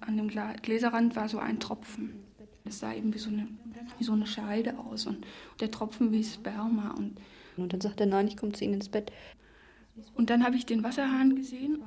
an 0.00 0.16
dem 0.16 0.28
Gla 0.28 0.52
Gläserrand 0.54 1.14
war 1.16 1.28
so 1.28 1.38
ein 1.38 1.60
Tropfen. 1.60 2.10
Es 2.70 2.78
sah 2.78 2.94
eben 2.94 3.12
wie 3.12 3.18
so 3.18 3.30
eine, 3.30 3.48
wie 3.98 4.04
so 4.04 4.12
eine 4.12 4.26
Scheide 4.26 4.78
aus 4.78 5.06
und 5.06 5.26
der 5.58 5.70
Tropfen 5.70 6.12
wie 6.12 6.24
Sperma 6.24 6.92
und 6.92 7.18
Und 7.56 7.72
dann 7.72 7.80
sagt 7.80 8.00
er, 8.00 8.06
nein, 8.06 8.28
ich 8.28 8.36
komme 8.36 8.52
zu 8.52 8.64
Ihnen 8.64 8.74
ins 8.74 8.88
Bett. 8.88 9.12
Und 10.14 10.30
dann 10.30 10.44
habe 10.44 10.56
ich 10.56 10.66
den 10.66 10.82
Wasserhahn 10.82 11.34
gesehen. 11.34 11.82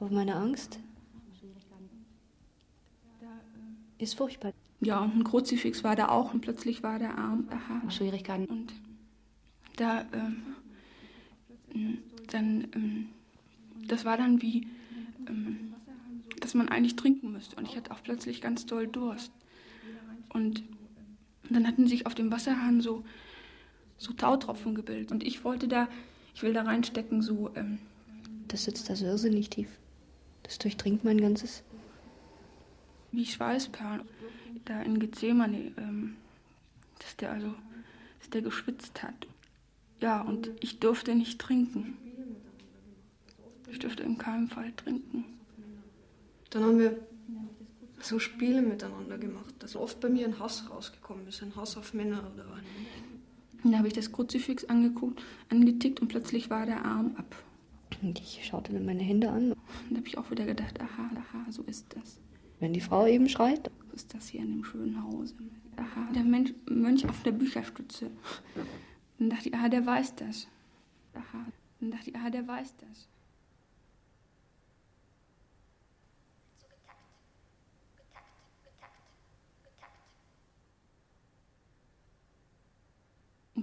Aber 0.00 0.10
meine 0.10 0.34
Angst 0.36 0.80
ist 3.98 4.14
furchtbar. 4.14 4.52
Ja, 4.80 5.00
und 5.00 5.16
ein 5.16 5.24
Kruzifix 5.24 5.82
war 5.82 5.96
da 5.96 6.08
auch 6.08 6.34
und 6.34 6.40
plötzlich 6.40 6.82
war 6.82 6.98
der 6.98 7.16
Arm. 7.16 7.48
Aha. 7.50 7.90
Schwierigkeiten. 7.90 8.46
Und 8.46 8.72
da, 9.76 10.04
ähm, 10.12 11.98
dann, 12.28 12.68
ähm, 12.74 13.08
das 13.86 14.04
war 14.04 14.16
dann 14.16 14.40
wie, 14.42 14.68
ähm, 15.26 15.74
dass 16.40 16.54
man 16.54 16.68
eigentlich 16.68 16.96
trinken 16.96 17.32
müsste. 17.32 17.56
Und 17.56 17.66
ich 17.68 17.76
hatte 17.76 17.90
auch 17.90 18.02
plötzlich 18.02 18.40
ganz 18.40 18.66
doll 18.66 18.86
Durst. 18.86 19.32
Und 20.30 20.62
dann 21.50 21.66
hatten 21.66 21.86
sich 21.86 22.06
auf 22.06 22.14
dem 22.14 22.30
Wasserhahn 22.30 22.80
so, 22.80 23.04
so 23.96 24.12
Tautropfen 24.12 24.74
gebildet. 24.74 25.12
Und 25.12 25.22
ich 25.22 25.44
wollte 25.44 25.68
da, 25.68 25.88
ich 26.34 26.42
will 26.42 26.52
da 26.52 26.62
reinstecken, 26.62 27.22
so. 27.22 27.50
Ähm, 27.54 27.78
das 28.48 28.64
sitzt 28.64 28.88
da 28.88 28.96
so 28.96 29.04
irrsinnig 29.04 29.50
tief. 29.50 29.68
Das 30.42 30.58
durchdringt 30.58 31.04
mein 31.04 31.20
ganzes. 31.20 31.62
Wie 33.12 33.26
Schweißperlen. 33.26 34.02
Da 34.64 34.82
in 34.82 34.98
Gethsemane, 34.98 35.72
ähm, 35.76 36.16
dass 36.98 37.16
der 37.16 37.32
also, 37.32 37.54
dass 38.20 38.30
der 38.30 38.42
geschwitzt 38.42 39.02
hat. 39.02 39.26
Ja, 40.00 40.20
und 40.20 40.50
ich 40.60 40.78
durfte 40.78 41.14
nicht 41.14 41.38
trinken. 41.38 41.96
Ich 43.70 43.78
durfte 43.78 44.02
in 44.02 44.16
keinem 44.16 44.48
Fall 44.48 44.72
trinken. 44.72 45.24
Dann 46.50 46.64
haben 46.64 46.78
wir 46.78 46.98
so 48.00 48.18
Spiele 48.18 48.62
miteinander 48.62 49.18
gemacht, 49.18 49.54
dass 49.58 49.76
oft 49.76 50.00
bei 50.00 50.08
mir 50.08 50.26
ein 50.26 50.38
Hass 50.38 50.70
rausgekommen 50.70 51.26
ist, 51.26 51.42
ein 51.42 51.54
Hass 51.56 51.76
auf 51.76 51.94
Männer 51.94 52.30
oder 52.32 52.46
und 53.64 53.72
da 53.72 53.78
habe 53.78 53.88
ich 53.88 53.94
das 53.94 54.12
Kruzifix 54.12 54.64
angeguckt, 54.64 55.22
angetickt 55.48 56.00
und 56.00 56.08
plötzlich 56.08 56.50
war 56.50 56.66
der 56.66 56.84
Arm 56.84 57.14
ab. 57.16 57.34
Und 58.02 58.20
ich 58.20 58.44
schaute 58.44 58.72
dann 58.72 58.84
meine 58.86 59.02
Hände 59.02 59.30
an. 59.30 59.52
Und 59.52 59.90
da 59.90 59.96
habe 59.96 60.06
ich 60.06 60.16
auch 60.16 60.30
wieder 60.30 60.44
gedacht, 60.44 60.80
aha, 60.80 61.10
aha, 61.14 61.50
so 61.50 61.62
ist 61.64 61.86
das. 61.96 62.20
Wenn 62.60 62.72
die 62.72 62.80
Frau 62.80 63.06
eben 63.06 63.28
schreit. 63.28 63.70
So 63.88 63.94
ist 63.94 64.14
das 64.14 64.28
hier 64.28 64.40
in 64.42 64.52
dem 64.52 64.64
schönen 64.64 65.02
Hause. 65.02 65.34
Aha, 65.76 66.12
der 66.14 66.22
Mensch, 66.22 66.54
Mönch 66.68 67.08
auf 67.08 67.22
der 67.22 67.32
Bücherstütze. 67.32 68.10
Dann 69.18 69.30
dachte 69.30 69.48
ich, 69.48 69.54
aha, 69.54 69.68
der 69.68 69.84
weiß 69.84 70.14
das. 70.16 70.46
Aha, 71.14 71.46
dann 71.80 71.90
dachte 71.90 72.10
ich, 72.10 72.16
aha, 72.16 72.30
der 72.30 72.46
weiß 72.46 72.74
das. 72.76 73.08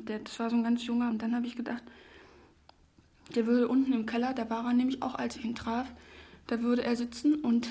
Der, 0.06 0.20
das 0.20 0.40
war 0.40 0.50
so 0.50 0.56
ein 0.56 0.64
ganz 0.64 0.86
junger. 0.86 1.10
Und 1.10 1.22
dann 1.22 1.36
habe 1.36 1.48
ich 1.48 1.56
gedacht, 1.56 1.84
der 3.34 3.46
würde 3.48 3.68
unten 3.68 3.94
im 3.94 4.06
Keller, 4.06 4.34
da 4.34 4.50
war 4.50 4.66
er 4.66 4.74
nämlich 4.74 5.02
auch, 5.02 5.16
als 5.16 5.36
ich 5.36 5.46
ihn 5.46 5.56
traf, 5.56 5.92
da 6.48 6.62
würde 6.62 6.84
er 6.84 6.96
sitzen 6.96 7.36
und, 7.36 7.70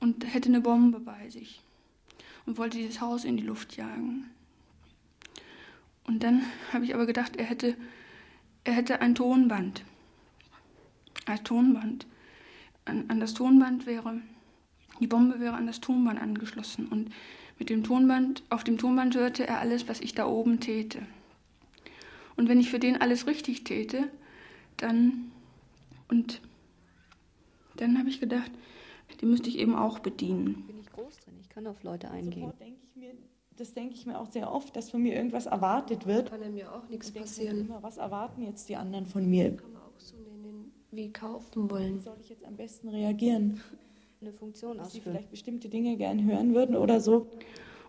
und 0.00 0.32
hätte 0.32 0.48
eine 0.48 0.60
Bombe 0.60 1.00
bei 1.00 1.30
sich 1.30 1.62
und 2.46 2.58
wollte 2.58 2.78
dieses 2.78 3.00
Haus 3.00 3.24
in 3.24 3.36
die 3.36 3.44
Luft 3.44 3.76
jagen. 3.76 4.30
Und 6.06 6.22
dann 6.22 6.42
habe 6.72 6.84
ich 6.84 6.94
aber 6.94 7.06
gedacht, 7.06 7.36
er 7.36 7.44
hätte, 7.44 7.76
er 8.64 8.72
hätte 8.72 9.00
ein 9.00 9.14
Tonband. 9.14 9.84
Ein 11.26 11.44
Tonband. 11.44 12.06
An, 12.86 13.04
an 13.08 13.20
das 13.20 13.34
Tonband 13.34 13.84
wäre, 13.84 14.20
die 15.00 15.06
Bombe 15.06 15.40
wäre 15.40 15.54
an 15.54 15.66
das 15.66 15.80
Tonband 15.80 16.20
angeschlossen. 16.20 16.86
Und 16.86 17.12
mit 17.58 17.70
dem 17.70 17.82
Tonband, 17.84 18.42
auf 18.50 18.64
dem 18.64 18.78
Tonband 18.78 19.16
hörte 19.16 19.46
er 19.46 19.60
alles, 19.60 19.88
was 19.88 20.00
ich 20.00 20.14
da 20.14 20.26
oben 20.26 20.60
täte. 20.60 21.00
Und 22.36 22.48
wenn 22.48 22.60
ich 22.60 22.70
für 22.70 22.78
den 22.78 23.00
alles 23.00 23.26
richtig 23.26 23.64
täte, 23.64 24.08
dann 24.76 25.32
und 26.08 26.40
dann 27.76 27.98
habe 27.98 28.08
ich 28.08 28.20
gedacht, 28.20 28.50
die 29.20 29.26
müsste 29.26 29.48
ich 29.48 29.58
eben 29.58 29.74
auch 29.74 29.98
bedienen. 29.98 30.64
Bin 30.66 30.78
ich 30.78 30.90
groß 30.90 31.18
drin, 31.20 31.34
ich 31.40 31.48
kann 31.48 31.66
auf 31.66 31.82
Leute 31.82 32.10
eingehen. 32.10 32.52
Denke 32.60 32.86
mir, 32.94 33.12
das 33.56 33.74
denke 33.74 33.94
ich 33.94 34.06
mir 34.06 34.18
auch 34.18 34.30
sehr 34.30 34.52
oft, 34.52 34.76
dass 34.76 34.90
von 34.90 35.02
mir 35.02 35.14
irgendwas 35.14 35.46
erwartet 35.46 36.06
wird. 36.06 36.30
Kann 36.30 36.54
mir 36.54 36.72
auch 36.72 36.88
nichts 36.88 37.10
passieren. 37.10 37.60
Immer, 37.60 37.82
was 37.82 37.96
erwarten 37.96 38.42
jetzt 38.42 38.68
die 38.68 38.76
anderen 38.76 39.06
von 39.06 39.28
mir? 39.28 39.56
Kann 39.56 39.72
man 39.72 39.82
auch 39.82 39.98
so 39.98 40.16
nennen, 40.16 40.72
wie 40.90 41.12
kaufen 41.12 41.70
wollen. 41.70 41.96
Wie 41.96 42.02
soll 42.02 42.16
ich 42.20 42.28
jetzt 42.28 42.44
am 42.44 42.56
besten 42.56 42.88
reagieren? 42.88 43.60
eine 44.20 44.32
Funktion 44.32 44.78
dass 44.78 44.92
sie 44.92 45.00
vielleicht 45.00 45.30
bestimmte 45.30 45.68
Dinge 45.68 45.96
gern 45.96 46.24
hören 46.24 46.54
würden 46.54 46.76
oder 46.76 47.00
so. 47.00 47.28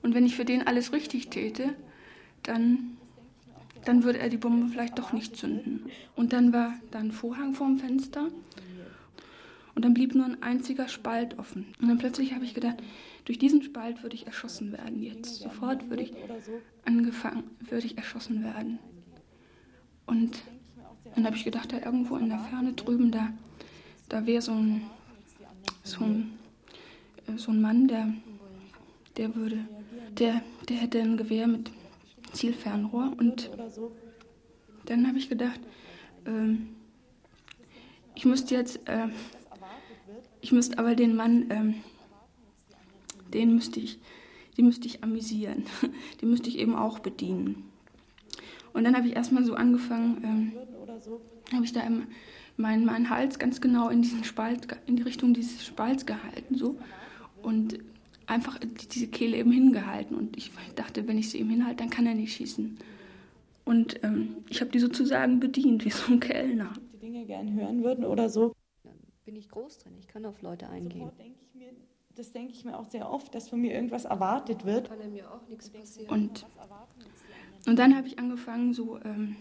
Und 0.01 0.13
wenn 0.13 0.25
ich 0.25 0.35
für 0.35 0.45
den 0.45 0.65
alles 0.65 0.93
richtig 0.93 1.29
täte, 1.29 1.73
dann, 2.43 2.97
dann 3.85 4.03
würde 4.03 4.19
er 4.19 4.29
die 4.29 4.37
Bombe 4.37 4.71
vielleicht 4.71 4.97
doch 4.99 5.11
nicht 5.11 5.35
zünden. 5.35 5.85
Und 6.15 6.31
dann 6.31 6.53
war 6.53 6.73
da 6.91 6.99
ein 6.99 7.11
Vorhang 7.11 7.53
vorm 7.53 7.79
Fenster 7.79 8.27
und 9.75 9.85
dann 9.85 9.93
blieb 9.93 10.13
nur 10.13 10.25
ein 10.25 10.43
einziger 10.43 10.87
Spalt 10.87 11.39
offen. 11.39 11.65
Und 11.81 11.87
dann 11.87 11.97
plötzlich 11.97 12.33
habe 12.33 12.45
ich 12.45 12.53
gedacht, 12.53 12.77
durch 13.25 13.39
diesen 13.39 13.63
Spalt 13.63 14.03
würde 14.03 14.15
ich 14.15 14.27
erschossen 14.27 14.71
werden 14.71 15.01
jetzt. 15.01 15.35
Sofort 15.35 15.89
würde 15.89 16.03
ich 16.03 16.13
angefangen, 16.85 17.43
würde 17.69 17.85
ich 17.85 17.97
erschossen 17.97 18.43
werden. 18.43 18.77
Und 20.05 20.43
dann 21.15 21.25
habe 21.25 21.35
ich 21.35 21.43
gedacht, 21.43 21.71
da 21.71 21.79
irgendwo 21.79 22.17
in 22.17 22.29
der 22.29 22.39
Ferne 22.39 22.73
drüben, 22.73 23.11
da, 23.11 23.31
da 24.09 24.25
wäre 24.25 24.41
so 24.41 24.51
ein 24.51 24.81
so 25.83 26.03
ein, 26.03 26.37
äh, 27.27 27.37
so 27.37 27.51
ein 27.51 27.61
Mann, 27.61 27.87
der, 27.87 28.13
der 29.17 29.35
würde, 29.35 29.65
der, 30.11 30.41
der 30.67 30.77
hätte 30.77 30.99
ein 30.99 31.17
Gewehr 31.17 31.47
mit 31.47 31.71
Zielfernrohr 32.33 33.13
und 33.17 33.49
dann 34.85 35.07
habe 35.07 35.17
ich 35.17 35.29
gedacht, 35.29 35.59
ähm, 36.25 36.75
ich 38.15 38.25
müsste 38.25 38.55
jetzt, 38.55 38.87
äh, 38.87 39.07
ich 40.41 40.51
müsste 40.51 40.77
aber 40.77 40.95
den 40.95 41.15
Mann, 41.15 41.47
ähm, 41.49 41.75
den 43.33 43.55
müsste 43.55 43.79
ich, 43.79 43.99
den 44.57 44.65
müsste 44.65 44.87
ich 44.87 45.03
amüsieren, 45.03 45.63
den 46.21 46.29
müsste 46.29 46.49
ich 46.49 46.57
eben 46.57 46.75
auch 46.75 46.99
bedienen. 46.99 47.69
Und 48.73 48.83
dann 48.83 48.95
habe 48.95 49.07
ich 49.07 49.15
erstmal 49.15 49.43
so 49.43 49.55
angefangen, 49.55 50.23
ähm, 50.23 50.51
habe 51.53 51.65
ich 51.65 51.73
da 51.73 51.81
im, 51.81 52.07
meinen, 52.60 52.86
meinen 52.86 53.10
Hals 53.10 53.39
ganz 53.39 53.62
genau 53.62 53.89
in 53.89 54.02
diesen 54.02 54.24
Spalt, 54.24 54.67
in 54.86 54.98
die 54.98 55.04
Richtung 55.04 55.34
dieses 55.34 55.65
Spalts 55.65 56.06
gehalten, 56.06 56.56
so. 56.56 56.78
Und 57.41 57.80
einfach 58.28 58.60
diese 58.60 59.08
Kehle 59.08 59.38
eben 59.38 59.52
hingehalten. 59.52 60.15
Und 60.15 60.38
ich 60.38 60.52
dachte, 60.76 61.08
wenn 61.08 61.17
ich 61.17 61.30
sie 61.30 61.39
ihm 61.39 61.50
hinhalte, 61.50 61.78
dann 61.78 61.89
kann 61.89 62.06
er 62.06 62.13
nicht 62.13 62.34
schießen. 62.34 62.78
Und 63.65 64.04
ähm, 64.04 64.38
ich 64.50 64.62
habe 64.62 64.72
die 64.72 64.80
sozusagen 64.80 65.39
bedient, 65.39 65.86
wie 65.86 65.89
so 65.89 66.12
ein 66.12 66.19
Kellner. 66.19 66.74
Die 66.93 66.98
Dinge 66.98 67.26
gern 67.26 67.54
hören 67.54 67.84
würden 67.84 68.04
oder 68.04 68.30
so. 68.30 68.54
Dann 68.84 68.93
bin 69.26 69.36
ich 69.36 69.50
groß 69.50 69.80
drin, 69.80 69.93
ich 70.00 70.08
kann 70.08 70.26
auf 70.26 70.41
Leute 70.41 70.69
eingehen. 70.69 71.12
Denk 71.17 71.36
mir, 71.54 71.72
das 72.15 72.32
denke 72.32 72.54
ich 72.54 72.65
mir 72.65 72.78
auch 72.78 72.89
sehr 72.89 73.10
oft, 73.10 73.34
dass 73.34 73.50
von 73.50 73.62
mir 73.62 73.74
irgendwas 73.74 74.06
erwartet 74.06 74.65
wird. 74.65 74.89
Kann 74.89 75.12
mir 75.12 75.32
auch 75.32 75.48
nichts 75.48 75.69
passieren. 75.69 76.10
Und, 76.10 76.45
und 77.65 77.80
dann 77.80 77.95
habe 77.95 78.08
ich 78.08 78.19
angefangen, 78.19 78.74
so 78.74 79.00
ähm, 79.04 79.36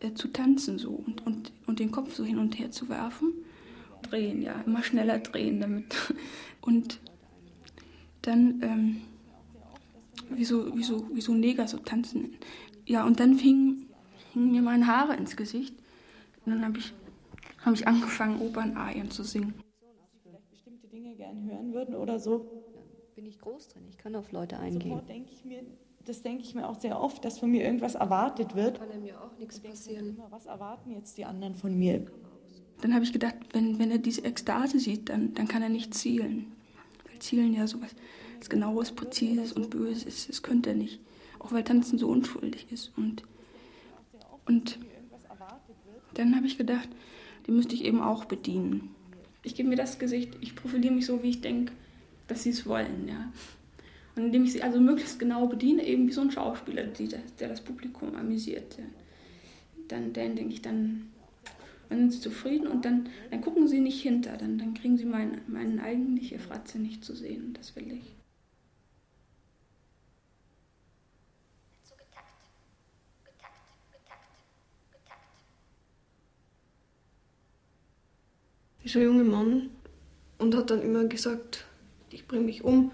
äh, 0.00 0.14
zu 0.14 0.28
tanzen 0.28 0.78
so 0.78 0.90
und, 0.90 1.26
und, 1.26 1.52
und 1.66 1.78
den 1.78 1.90
Kopf 1.90 2.14
so 2.14 2.24
hin 2.24 2.38
und 2.38 2.58
her 2.58 2.70
zu 2.70 2.88
werfen. 2.88 3.32
Drehen, 4.02 4.42
ja, 4.42 4.60
immer 4.66 4.82
schneller 4.82 5.18
drehen 5.18 5.60
damit. 5.60 5.94
Und 6.62 7.00
dann 8.22 8.60
ähm, 8.62 9.00
wie, 10.30 10.44
so, 10.44 10.76
wie, 10.76 10.82
so, 10.82 11.08
wie 11.14 11.20
so 11.20 11.34
Neger 11.34 11.68
so 11.68 11.78
tanzen. 11.78 12.36
Ja, 12.86 13.04
und 13.04 13.20
dann 13.20 13.34
fingen 13.34 13.86
fing 14.32 14.52
mir 14.52 14.62
meine 14.62 14.86
Haare 14.86 15.16
ins 15.16 15.36
Gesicht. 15.36 15.74
Und 16.44 16.52
dann 16.52 16.64
habe 16.64 16.78
ich, 16.78 16.92
hab 17.64 17.74
ich 17.74 17.86
angefangen, 17.86 18.40
Opernarien 18.40 19.10
zu 19.10 19.22
singen. 19.22 19.54
Vielleicht 20.22 20.50
bestimmte 20.50 20.88
Dinge 20.88 21.14
gern 21.14 21.44
hören 21.44 21.72
würden 21.72 21.94
oder 21.94 22.18
so. 22.18 22.64
Bin 23.14 23.26
ich 23.26 23.38
groß 23.38 23.68
drin, 23.68 23.82
ich 23.88 23.98
kann 23.98 24.14
auf 24.16 24.32
Leute 24.32 24.58
eingehen. 24.58 24.92
Sofort 24.92 25.08
denke 25.08 25.30
ich 25.32 25.44
mir, 25.44 25.62
das 26.06 26.22
denke 26.22 26.42
ich 26.42 26.54
mir 26.54 26.68
auch 26.68 26.80
sehr 26.80 27.00
oft, 27.00 27.24
dass 27.24 27.38
von 27.38 27.50
mir 27.50 27.64
irgendwas 27.64 27.94
erwartet 27.94 28.54
wird. 28.54 28.78
Kann 28.78 29.02
mir 29.02 29.20
auch 29.20 29.36
nichts 29.38 29.60
passieren. 29.60 30.10
Immer, 30.10 30.30
was 30.30 30.46
erwarten 30.46 30.92
jetzt 30.92 31.18
die 31.18 31.24
anderen 31.24 31.54
von 31.54 31.78
mir? 31.78 32.06
Dann 32.80 32.94
habe 32.94 33.04
ich 33.04 33.12
gedacht, 33.12 33.36
wenn, 33.52 33.78
wenn 33.78 33.90
er 33.90 33.98
diese 33.98 34.24
Ekstase 34.24 34.78
sieht, 34.78 35.10
dann, 35.10 35.34
dann 35.34 35.46
kann 35.46 35.62
er 35.62 35.68
nicht 35.68 35.94
zielen. 35.94 36.52
Weil 37.06 37.18
Zielen 37.18 37.52
ja 37.52 37.66
sowas 37.66 37.94
was 38.40 38.48
Genaues, 38.48 38.92
Präzises 38.92 39.52
und 39.52 39.70
Böses 39.70 40.04
ist. 40.04 40.28
Das 40.28 40.42
könnte 40.42 40.70
er 40.70 40.76
nicht. 40.76 41.00
Auch 41.38 41.52
weil 41.52 41.62
Tanzen 41.62 41.98
so 41.98 42.08
unschuldig 42.08 42.66
ist. 42.70 42.92
Und, 42.96 43.22
und 44.46 44.78
dann 46.14 46.34
habe 46.34 46.46
ich 46.46 46.58
gedacht, 46.58 46.88
die 47.46 47.52
müsste 47.52 47.74
ich 47.74 47.84
eben 47.84 48.00
auch 48.00 48.24
bedienen. 48.24 48.94
Ich 49.42 49.54
gebe 49.54 49.68
mir 49.68 49.76
das 49.76 49.98
Gesicht, 49.98 50.36
ich 50.40 50.54
profiliere 50.54 50.92
mich 50.92 51.06
so, 51.06 51.22
wie 51.22 51.30
ich 51.30 51.40
denke, 51.40 51.72
dass 52.26 52.42
sie 52.42 52.50
es 52.50 52.66
wollen. 52.66 53.08
Ja. 53.08 53.32
Und 54.16 54.26
indem 54.26 54.44
ich 54.44 54.52
sie 54.52 54.62
also 54.62 54.80
möglichst 54.80 55.18
genau 55.18 55.46
bediene, 55.46 55.86
eben 55.86 56.08
wie 56.08 56.12
so 56.12 56.20
ein 56.20 56.30
Schauspieler, 56.30 56.84
der 56.84 57.48
das 57.48 57.60
Publikum 57.60 58.14
amüsiert. 58.14 58.78
Dann, 59.88 60.12
dann 60.12 60.36
denke 60.36 60.52
ich, 60.52 60.62
dann, 60.62 61.08
dann 61.88 61.98
sind 61.98 62.12
sie 62.12 62.20
zufrieden 62.20 62.66
und 62.66 62.84
dann, 62.84 63.08
dann 63.30 63.40
gucken 63.40 63.68
sie 63.68 63.80
nicht 63.80 64.02
hinter, 64.02 64.36
dann, 64.36 64.58
dann 64.58 64.74
kriegen 64.74 64.96
sie 64.96 65.04
meine, 65.04 65.38
meine 65.46 65.82
eigentliche 65.82 66.38
Fratze 66.38 66.78
nicht 66.78 67.04
zu 67.04 67.14
sehen. 67.14 67.54
Das 67.54 67.74
will 67.76 67.92
ich. 67.92 68.16
Dieser 78.82 79.02
junge 79.02 79.24
Mann 79.24 79.70
und 80.38 80.54
hat 80.56 80.70
dann 80.70 80.82
immer 80.82 81.04
gesagt, 81.04 81.66
ich 82.10 82.26
bringe 82.26 82.46
mich 82.46 82.64
um. 82.64 82.90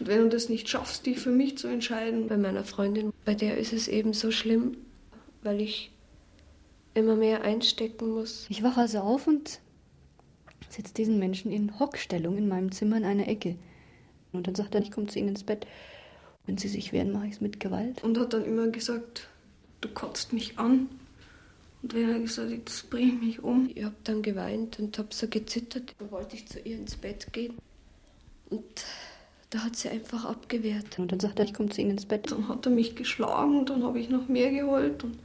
Und 0.00 0.08
wenn 0.08 0.22
du 0.22 0.28
das 0.30 0.48
nicht 0.48 0.68
schaffst, 0.68 1.04
dich 1.04 1.18
für 1.18 1.30
mich 1.30 1.58
zu 1.58 1.68
entscheiden. 1.68 2.26
Bei 2.26 2.38
meiner 2.38 2.64
Freundin, 2.64 3.12
bei 3.26 3.34
der 3.34 3.58
ist 3.58 3.74
es 3.74 3.86
eben 3.86 4.14
so 4.14 4.30
schlimm, 4.30 4.78
weil 5.42 5.60
ich 5.60 5.92
immer 6.94 7.16
mehr 7.16 7.42
einstecken 7.42 8.08
muss. 8.08 8.46
Ich 8.48 8.62
wache 8.62 8.80
also 8.80 9.00
auf 9.00 9.26
und 9.26 9.60
setze 10.70 10.94
diesen 10.94 11.18
Menschen 11.18 11.52
in 11.52 11.78
Hockstellung 11.78 12.38
in 12.38 12.48
meinem 12.48 12.72
Zimmer 12.72 12.96
in 12.96 13.04
einer 13.04 13.28
Ecke. 13.28 13.56
Und 14.32 14.46
dann 14.46 14.54
sagt 14.54 14.74
er, 14.74 14.80
ich 14.80 14.90
komme 14.90 15.08
zu 15.08 15.18
ihnen 15.18 15.28
ins 15.28 15.44
Bett. 15.44 15.66
Wenn 16.46 16.56
sie 16.56 16.68
sich 16.68 16.92
wehren, 16.92 17.12
mache 17.12 17.26
ich 17.26 17.34
es 17.34 17.40
mit 17.42 17.60
Gewalt. 17.60 18.02
Und 18.02 18.18
hat 18.18 18.32
dann 18.32 18.46
immer 18.46 18.68
gesagt, 18.68 19.28
du 19.82 19.88
kotzt 19.90 20.32
mich 20.32 20.58
an. 20.58 20.88
Und 21.82 21.94
wenn 21.94 22.08
er 22.08 22.20
gesagt, 22.20 22.50
jetzt 22.50 22.88
bringe 22.88 23.12
ich 23.12 23.20
mich 23.20 23.42
um. 23.42 23.70
Ich 23.74 23.84
habe 23.84 23.96
dann 24.04 24.22
geweint 24.22 24.78
und 24.78 24.96
habe 24.98 25.08
so 25.10 25.28
gezittert. 25.28 25.94
Da 25.98 26.10
wollte 26.10 26.36
ich 26.36 26.46
zu 26.48 26.58
ihr 26.60 26.76
ins 26.76 26.96
Bett 26.96 27.32
gehen. 27.32 27.58
Und 28.48 28.84
da 29.50 29.64
hat 29.64 29.76
sie 29.76 29.88
einfach 29.88 30.24
abgewehrt. 30.24 30.98
Und 30.98 31.10
dann 31.10 31.20
sagt 31.20 31.38
er, 31.38 31.44
ich 31.44 31.54
komme 31.54 31.68
zu 31.68 31.80
ihnen 31.80 31.90
ins 31.90 32.06
Bett. 32.06 32.30
Dann 32.30 32.48
hat 32.48 32.64
er 32.66 32.72
mich 32.72 32.94
geschlagen 32.94 33.66
dann 33.66 33.82
habe 33.82 33.98
ich 33.98 34.08
noch 34.08 34.28
mehr 34.28 34.50
geholt 34.50 35.02
und 35.04 35.18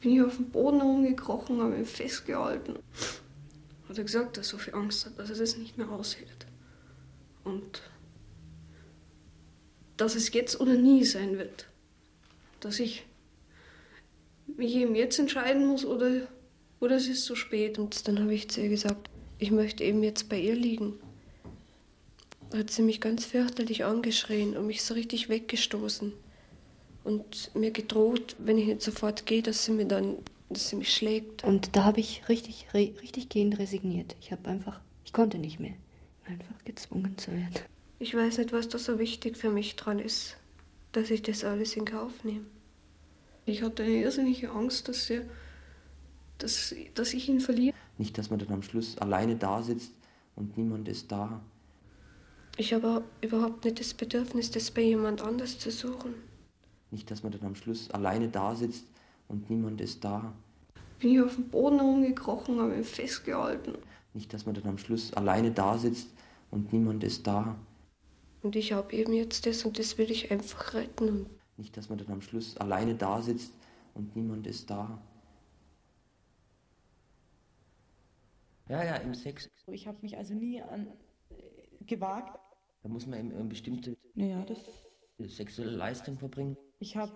bin 0.00 0.16
ich 0.16 0.22
auf 0.22 0.36
den 0.36 0.50
Boden 0.50 0.80
herumgekrochen, 0.80 1.60
habe 1.60 1.76
ihn 1.76 1.86
festgehalten. 1.86 2.74
Hat 3.88 3.98
er 3.98 4.04
gesagt, 4.04 4.36
dass 4.36 4.48
er 4.48 4.50
so 4.50 4.58
viel 4.58 4.74
Angst 4.74 5.06
hat, 5.06 5.18
dass 5.18 5.30
er 5.30 5.36
das 5.36 5.56
nicht 5.56 5.78
mehr 5.78 5.88
aushält. 5.90 6.46
Und 7.44 7.82
dass 9.96 10.16
es 10.16 10.32
jetzt 10.32 10.60
oder 10.60 10.74
nie 10.74 11.04
sein 11.04 11.38
wird. 11.38 11.68
Dass 12.58 12.80
ich 12.80 13.04
mich 14.56 14.74
eben 14.74 14.96
jetzt 14.96 15.20
entscheiden 15.20 15.66
muss 15.66 15.84
oder, 15.84 16.26
oder 16.80 16.96
es 16.96 17.06
ist 17.06 17.24
zu 17.24 17.36
spät. 17.36 17.78
Und 17.78 18.08
dann 18.08 18.18
habe 18.18 18.34
ich 18.34 18.50
zu 18.50 18.60
ihr 18.60 18.70
gesagt, 18.70 19.08
ich 19.38 19.52
möchte 19.52 19.84
eben 19.84 20.02
jetzt 20.02 20.28
bei 20.28 20.38
ihr 20.38 20.56
liegen. 20.56 20.94
Da 22.52 22.58
hat 22.58 22.70
sie 22.70 22.82
mich 22.82 23.00
ganz 23.00 23.24
fürchterlich 23.24 23.86
angeschrien 23.86 24.58
und 24.58 24.66
mich 24.66 24.82
so 24.82 24.92
richtig 24.92 25.30
weggestoßen. 25.30 26.12
Und 27.02 27.50
mir 27.54 27.70
gedroht, 27.70 28.36
wenn 28.38 28.58
ich 28.58 28.66
nicht 28.66 28.82
sofort 28.82 29.24
gehe, 29.24 29.42
dass 29.42 29.64
sie 29.64 29.72
mir 29.72 29.86
dann, 29.86 30.18
dass 30.50 30.68
sie 30.68 30.76
mich 30.76 30.94
schlägt. 30.94 31.44
Und 31.44 31.74
da 31.74 31.84
habe 31.84 32.00
ich 32.00 32.28
richtig, 32.28 32.66
richtig 32.74 33.30
gehend 33.30 33.58
resigniert. 33.58 34.16
Ich 34.20 34.32
habe 34.32 34.50
einfach, 34.50 34.80
ich 35.06 35.14
konnte 35.14 35.38
nicht 35.38 35.60
mehr. 35.60 35.72
Einfach 36.26 36.62
gezwungen 36.66 37.16
zu 37.16 37.32
werden. 37.32 37.54
Ich 37.98 38.14
weiß 38.14 38.36
nicht, 38.36 38.52
was 38.52 38.68
da 38.68 38.78
so 38.78 38.98
wichtig 38.98 39.38
für 39.38 39.50
mich 39.50 39.74
dran 39.76 39.98
ist, 39.98 40.36
dass 40.92 41.10
ich 41.10 41.22
das 41.22 41.44
alles 41.44 41.74
in 41.74 41.86
Kauf 41.86 42.22
nehme. 42.22 42.44
Ich 43.46 43.62
hatte 43.62 43.82
eine 43.82 43.94
irrsinnige 43.94 44.50
Angst, 44.50 44.88
dass, 44.88 45.08
er, 45.08 45.22
dass, 46.36 46.74
dass 46.94 47.14
ich 47.14 47.30
ihn 47.30 47.40
verliere. 47.40 47.74
Nicht, 47.96 48.18
dass 48.18 48.28
man 48.28 48.38
dann 48.40 48.52
am 48.52 48.62
Schluss 48.62 48.98
alleine 48.98 49.36
da 49.36 49.62
sitzt 49.62 49.92
und 50.36 50.58
niemand 50.58 50.86
ist 50.86 51.10
da. 51.10 51.42
Ich 52.58 52.74
habe 52.74 53.02
überhaupt 53.22 53.64
nicht 53.64 53.80
das 53.80 53.94
Bedürfnis, 53.94 54.50
das 54.50 54.70
bei 54.70 54.82
jemand 54.82 55.22
anders 55.22 55.58
zu 55.58 55.70
suchen. 55.70 56.14
Nicht, 56.90 57.10
dass 57.10 57.22
man 57.22 57.32
dann 57.32 57.42
am 57.44 57.54
Schluss 57.54 57.90
alleine 57.90 58.28
da 58.28 58.54
sitzt 58.54 58.84
und 59.28 59.48
niemand 59.48 59.80
ist 59.80 60.04
da. 60.04 60.34
Bin 61.00 61.12
ich 61.12 61.20
auf 61.22 61.34
den 61.34 61.48
Boden 61.48 61.78
herumgekrochen, 61.78 62.60
habe 62.60 62.76
ihn 62.76 62.84
festgehalten. 62.84 63.78
Nicht, 64.12 64.34
dass 64.34 64.44
man 64.44 64.54
dann 64.54 64.66
am 64.66 64.78
Schluss 64.78 65.12
alleine 65.14 65.50
da 65.50 65.78
sitzt 65.78 66.10
und 66.50 66.72
niemand 66.72 67.02
ist 67.02 67.26
da. 67.26 67.56
Und 68.42 68.56
ich 68.56 68.72
habe 68.72 68.92
eben 68.92 69.14
jetzt 69.14 69.46
das 69.46 69.64
und 69.64 69.78
das 69.78 69.96
will 69.96 70.10
ich 70.10 70.30
einfach 70.30 70.74
retten. 70.74 71.26
Nicht, 71.56 71.76
dass 71.76 71.88
man 71.88 71.98
dann 71.98 72.10
am 72.10 72.20
Schluss 72.20 72.56
alleine 72.58 72.94
da 72.94 73.22
sitzt 73.22 73.52
und 73.94 74.14
niemand 74.14 74.46
ist 74.46 74.68
da. 74.68 74.98
Ja, 78.68 78.84
ja, 78.84 78.96
im 78.96 79.14
Sex. 79.14 79.48
Ich 79.66 79.86
habe 79.86 79.98
mich 80.02 80.18
also 80.18 80.34
nie 80.34 80.60
an 80.60 80.86
gewagt. 81.86 82.38
Da 82.82 82.88
muss 82.88 83.06
man 83.06 83.30
eben 83.30 83.48
bestimmte 83.48 83.96
ja, 84.14 84.44
das 84.44 84.58
sexuelle 85.18 85.70
Leistung 85.70 86.18
verbringen. 86.18 86.56
Ich 86.78 86.96
habe 86.96 87.12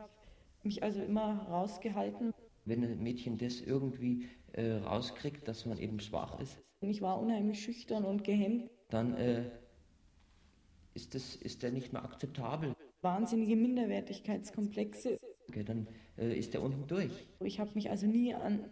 mich 0.63 0.83
also 0.83 1.03
immer 1.03 1.43
rausgehalten. 1.49 2.33
Wenn 2.65 2.85
ein 2.85 3.03
Mädchen 3.03 3.39
das 3.39 3.61
irgendwie 3.61 4.29
äh, 4.53 4.73
rauskriegt, 4.73 5.47
dass 5.47 5.67
man 5.67 5.79
eben 5.79 6.01
schwach 6.01 6.41
ist. 6.41 6.59
Ich 6.81 7.03
war 7.03 7.21
unheimlich 7.21 7.63
schüchtern 7.63 8.05
und 8.05 8.25
gehemmt. 8.25 8.71
Dann 8.91 9.15
äh, 9.15 9.51
ist, 10.95 11.15
das, 11.15 11.37
ist 11.37 11.63
der 11.63 11.73
nicht 11.73 11.93
mehr 11.93 12.05
akzeptabel. 12.05 12.75
Wahnsinnige 13.03 13.57
Minderwertigkeitskomplexe. 13.57 15.19
Okay, 15.49 15.65
dann 15.65 15.87
äh, 16.17 16.37
ist 16.37 16.55
der 16.55 16.63
unten 16.63 16.87
durch. 16.87 17.27
Ich 17.41 17.61
habe 17.61 17.71
mich 17.75 17.91
also 17.91 18.07
nie 18.07 18.35
an, 18.35 18.65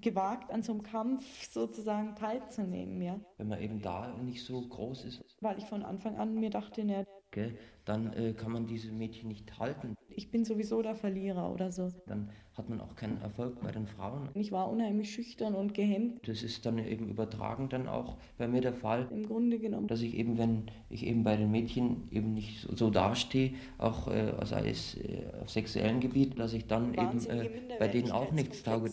gewagt, 0.00 0.50
an 0.52 0.62
so 0.62 0.72
einem 0.72 0.82
Kampf 0.82 1.50
sozusagen 1.50 2.14
teilzunehmen, 2.14 3.00
ja. 3.02 3.20
Wenn 3.36 3.48
man 3.48 3.60
eben 3.60 3.80
da 3.80 4.14
nicht 4.22 4.44
so 4.44 4.60
groß 4.60 5.04
ist. 5.04 5.22
Weil 5.40 5.58
ich 5.58 5.64
von 5.64 5.82
Anfang 5.82 6.16
an 6.16 6.34
mir 6.34 6.50
dachte, 6.50 6.84
ne, 6.84 7.06
okay, 7.28 7.54
dann 7.84 8.12
äh, 8.12 8.32
kann 8.32 8.52
man 8.52 8.66
diese 8.66 8.92
Mädchen 8.92 9.28
nicht 9.28 9.58
halten. 9.58 9.96
Ich 10.08 10.30
bin 10.30 10.44
sowieso 10.44 10.82
der 10.82 10.94
Verlierer 10.94 11.52
oder 11.52 11.70
so. 11.70 11.90
Dann 12.06 12.30
hat 12.54 12.68
man 12.68 12.80
auch 12.80 12.96
keinen 12.96 13.20
Erfolg 13.22 13.60
bei 13.60 13.70
den 13.70 13.86
Frauen. 13.86 14.30
Ich 14.34 14.50
war 14.50 14.68
unheimlich 14.68 15.12
schüchtern 15.12 15.54
und 15.54 15.74
gehemmt. 15.74 16.26
Das 16.28 16.42
ist 16.42 16.66
dann 16.66 16.78
eben 16.78 17.08
übertragen 17.08 17.68
dann 17.68 17.86
auch 17.86 18.16
bei 18.36 18.48
mir 18.48 18.60
der 18.60 18.74
Fall. 18.74 19.06
Im 19.12 19.26
Grunde 19.26 19.58
genommen. 19.58 19.86
Dass 19.86 20.02
ich 20.02 20.14
eben, 20.14 20.36
wenn 20.38 20.64
ich 20.90 21.06
eben 21.06 21.22
bei 21.22 21.36
den 21.36 21.50
Mädchen 21.50 22.08
eben 22.10 22.34
nicht 22.34 22.62
so, 22.62 22.74
so 22.74 22.90
dastehe, 22.90 23.54
auch 23.78 24.08
äh, 24.08 24.34
sei 24.44 24.70
es 24.70 24.96
äh, 24.96 25.22
auf 25.40 25.50
sexuellem 25.50 26.00
Gebiet, 26.00 26.38
dass 26.38 26.52
ich 26.52 26.66
dann 26.66 26.94
eben 26.94 27.24
äh, 27.26 27.48
bei 27.78 27.86
denen 27.88 28.10
auch 28.10 28.32
nichts 28.32 28.64
tauge. 28.64 28.90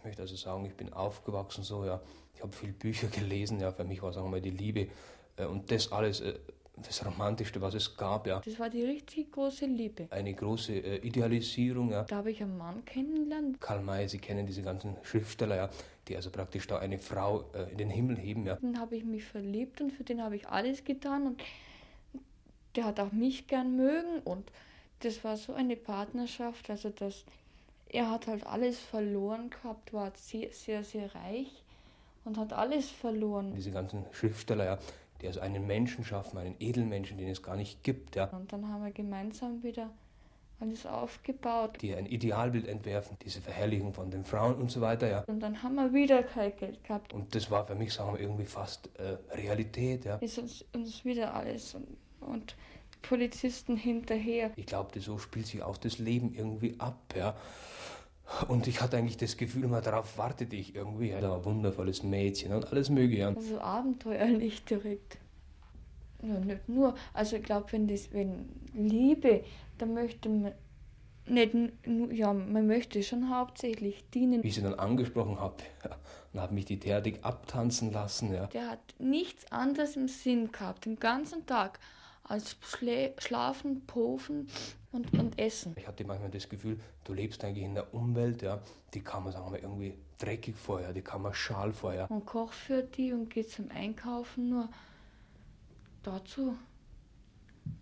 Ich 0.00 0.04
möchte 0.04 0.22
also 0.22 0.34
sagen, 0.36 0.64
ich 0.64 0.74
bin 0.74 0.92
aufgewachsen 0.92 1.62
so, 1.62 1.84
ja. 1.84 2.00
Ich 2.34 2.42
habe 2.42 2.52
viel 2.52 2.72
Bücher 2.72 3.08
gelesen, 3.08 3.60
ja. 3.60 3.70
Für 3.70 3.84
mich 3.84 4.02
war, 4.02 4.12
sagen 4.12 4.26
wir 4.26 4.30
mal, 4.30 4.40
die 4.40 4.50
Liebe 4.50 4.88
äh, 5.36 5.44
und 5.44 5.70
das 5.70 5.92
alles 5.92 6.20
äh, 6.20 6.38
das 6.86 7.04
Romantischste, 7.04 7.60
was 7.60 7.74
es 7.74 7.96
gab, 7.96 8.26
ja. 8.26 8.40
Das 8.42 8.58
war 8.58 8.70
die 8.70 8.82
richtig 8.82 9.32
große 9.32 9.66
Liebe. 9.66 10.08
Eine 10.10 10.32
große 10.34 10.72
äh, 10.72 10.96
Idealisierung, 11.06 11.90
ja. 11.90 12.04
Da 12.04 12.16
habe 12.16 12.30
ich 12.30 12.42
einen 12.42 12.56
Mann 12.56 12.84
kennengelernt. 12.84 13.60
Karl 13.60 13.82
May, 13.82 14.08
Sie 14.08 14.18
kennen 14.18 14.46
diese 14.46 14.62
ganzen 14.62 14.96
Schriftsteller, 15.02 15.56
ja, 15.56 15.70
die 16.08 16.16
also 16.16 16.30
praktisch 16.30 16.66
da 16.66 16.78
eine 16.78 16.98
Frau 16.98 17.44
äh, 17.52 17.70
in 17.72 17.78
den 17.78 17.90
Himmel 17.90 18.16
heben, 18.16 18.46
ja. 18.46 18.56
Dann 18.56 18.78
habe 18.78 18.96
ich 18.96 19.04
mich 19.04 19.24
verliebt 19.24 19.80
und 19.80 19.92
für 19.92 20.04
den 20.04 20.22
habe 20.22 20.36
ich 20.36 20.48
alles 20.48 20.84
getan 20.84 21.26
und 21.26 21.42
der 22.76 22.84
hat 22.84 23.00
auch 23.00 23.12
mich 23.12 23.46
gern 23.46 23.76
mögen 23.76 24.20
und 24.24 24.50
das 25.00 25.24
war 25.24 25.36
so 25.36 25.54
eine 25.54 25.76
Partnerschaft, 25.76 26.70
also 26.70 26.90
das, 26.90 27.24
er 27.92 28.10
hat 28.10 28.26
halt 28.26 28.46
alles 28.46 28.78
verloren 28.78 29.50
gehabt, 29.50 29.92
war 29.92 30.12
sehr, 30.14 30.52
sehr, 30.52 30.84
sehr 30.84 31.14
reich 31.14 31.64
und 32.24 32.38
hat 32.38 32.52
alles 32.52 32.88
verloren. 32.90 33.54
Diese 33.54 33.70
ganzen 33.70 34.04
Schriftsteller, 34.12 34.64
ja, 34.64 34.78
die 35.20 35.26
also 35.26 35.40
einen 35.40 35.66
Menschen 35.66 36.04
schaffen, 36.04 36.38
einen 36.38 36.56
Edelmenschen, 36.60 37.18
den 37.18 37.28
es 37.28 37.42
gar 37.42 37.56
nicht 37.56 37.82
gibt. 37.82 38.16
Ja. 38.16 38.24
Und 38.26 38.52
dann 38.52 38.68
haben 38.68 38.84
wir 38.84 38.92
gemeinsam 38.92 39.62
wieder 39.62 39.90
alles 40.60 40.86
aufgebaut. 40.86 41.78
Die 41.80 41.94
ein 41.94 42.06
Idealbild 42.06 42.68
entwerfen, 42.68 43.16
diese 43.24 43.40
Verherrlichung 43.40 43.94
von 43.94 44.10
den 44.10 44.24
Frauen 44.24 44.56
und 44.56 44.70
so 44.70 44.80
weiter. 44.80 45.10
Ja. 45.10 45.24
Und 45.26 45.40
dann 45.40 45.62
haben 45.62 45.74
wir 45.74 45.92
wieder 45.92 46.22
kein 46.22 46.54
Geld 46.56 46.84
gehabt. 46.84 47.12
Und 47.12 47.34
das 47.34 47.50
war 47.50 47.66
für 47.66 47.74
mich, 47.74 47.92
sagen 47.92 48.12
wir, 48.12 48.20
irgendwie 48.20 48.44
fast 48.44 48.90
äh, 48.98 49.16
Realität. 49.34 50.04
Ja. 50.04 50.16
Ist 50.16 50.38
uns, 50.38 50.64
uns 50.74 51.04
wieder 51.04 51.34
alles 51.34 51.74
und, 51.74 51.86
und 52.20 52.56
Polizisten 53.02 53.76
hinterher. 53.76 54.50
Ich 54.56 54.66
glaubte, 54.66 55.00
so 55.00 55.18
spielt 55.18 55.46
sich 55.46 55.62
auch 55.62 55.78
das 55.78 55.98
Leben 55.98 56.34
irgendwie 56.34 56.74
ab. 56.78 56.98
Ja. 57.16 57.34
Und 58.48 58.66
ich 58.66 58.80
hatte 58.80 58.96
eigentlich 58.96 59.16
das 59.16 59.36
Gefühl, 59.36 59.64
immer 59.64 59.80
darauf 59.80 60.16
wartete 60.16 60.56
ich 60.56 60.74
irgendwie. 60.74 61.12
War 61.12 61.36
ein 61.36 61.44
wundervolles 61.44 62.02
Mädchen 62.02 62.52
und 62.52 62.70
alles 62.70 62.90
mögliche. 62.90 63.28
Also 63.28 63.60
abenteuerlich 63.60 64.64
direkt. 64.70 65.18
Ja, 66.22 66.38
nicht 66.38 66.68
nur. 66.68 66.94
Also 67.12 67.36
ich 67.36 67.42
glaube, 67.42 67.72
wenn 67.72 67.88
das, 67.88 68.12
wenn 68.12 68.48
Liebe, 68.74 69.44
da 69.78 69.86
möchte 69.86 70.28
man 70.28 70.52
nicht, 71.26 71.54
ja, 72.12 72.32
man 72.32 72.66
möchte 72.66 73.02
schon 73.02 73.30
hauptsächlich 73.30 74.08
dienen. 74.10 74.42
Wie 74.42 74.48
ich 74.48 74.54
sie 74.54 74.62
dann 74.62 74.74
angesprochen 74.74 75.38
habe, 75.38 75.56
ja, 75.84 75.96
und 76.32 76.40
habe 76.40 76.54
mich 76.54 76.64
die 76.66 76.78
derartig 76.78 77.24
abtanzen 77.24 77.92
lassen. 77.92 78.32
Ja. 78.32 78.46
Der 78.48 78.70
hat 78.70 78.94
nichts 78.98 79.50
anderes 79.50 79.96
im 79.96 80.08
Sinn 80.08 80.52
gehabt, 80.52 80.86
den 80.86 80.98
ganzen 80.98 81.46
Tag, 81.46 81.78
als 82.30 82.56
Schla 82.62 83.10
Schlafen, 83.18 83.86
Pofen 83.86 84.48
und, 84.92 85.12
und 85.18 85.38
Essen. 85.38 85.74
Ich 85.76 85.86
hatte 85.86 86.04
manchmal 86.04 86.30
das 86.30 86.48
Gefühl, 86.48 86.78
du 87.04 87.12
lebst 87.12 87.44
eigentlich 87.44 87.64
in 87.64 87.74
der 87.74 87.92
Umwelt, 87.94 88.42
ja, 88.42 88.60
die 88.94 89.00
kann 89.00 89.24
man, 89.24 89.32
sagen 89.32 89.52
wir, 89.52 89.62
irgendwie 89.62 89.94
dreckig 90.18 90.56
vorher, 90.56 90.92
die 90.92 91.02
kann 91.02 91.22
man 91.22 91.34
schal 91.34 91.72
vorher. 91.72 92.10
Und 92.10 92.26
kocht 92.26 92.54
für 92.54 92.82
die 92.82 93.12
und 93.12 93.30
geht 93.30 93.50
zum 93.50 93.70
Einkaufen 93.70 94.50
nur 94.50 94.68
dazu. 96.02 96.56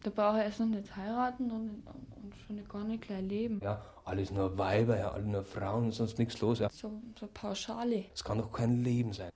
Da 0.03 0.11
braucht 0.11 0.39
er 0.39 0.45
erst 0.45 0.61
noch 0.61 0.67
nicht 0.67 0.95
heiraten 0.97 1.51
und, 1.51 1.83
und 1.87 2.35
schon 2.47 2.69
gar 2.69 2.85
nicht 2.85 3.03
gleich 3.03 3.23
leben. 3.23 3.61
Ja, 3.63 3.83
alles 4.05 4.31
nur 4.31 4.57
Weiber, 4.59 4.99
ja, 4.99 5.13
alle 5.13 5.25
nur 5.25 5.45
Frauen 5.45 5.93
sonst 5.93 6.19
nichts 6.19 6.41
los. 6.41 6.59
Ja. 6.59 6.69
So, 6.71 7.01
so 7.19 7.29
Pauschale. 7.33 8.07
Das 8.11 8.25
kann 8.25 8.39
doch 8.39 8.53
kein 8.53 8.83
Leben 8.83 9.13
sein. 9.13 9.31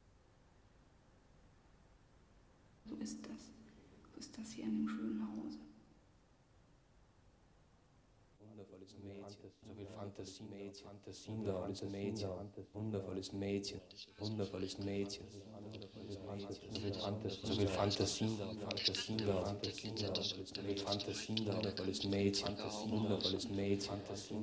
So 2.86 2.96
ist 2.96 3.24
das. 3.26 3.52
So 4.12 4.18
ist 4.18 4.36
das 4.36 4.50
hier 4.50 4.64
in 4.64 4.76
dem 4.76 4.88
schönen 4.88 5.20
Hause. 5.20 5.58
Wundervolles 10.22 10.40
Mädchen, 10.50 10.88
wundervolles 11.26 11.82
Mädchen, 11.82 12.30
wundervolles 12.74 13.32
Mädchen, 13.32 13.80
wundervolles 14.18 14.78
Mädchen, 14.78 15.26
so 17.42 17.52
viel 17.54 17.66
Fantasien 17.66 18.38
da, 18.38 19.44
Fantasien 19.44 19.96
da, 19.96 20.14
Fantasien 20.84 21.44
da, 21.44 21.56
wundervolles 21.56 22.04
Mädchen, 22.04 22.56
wundervolles 22.88 23.48
Mädchen, 23.48 23.94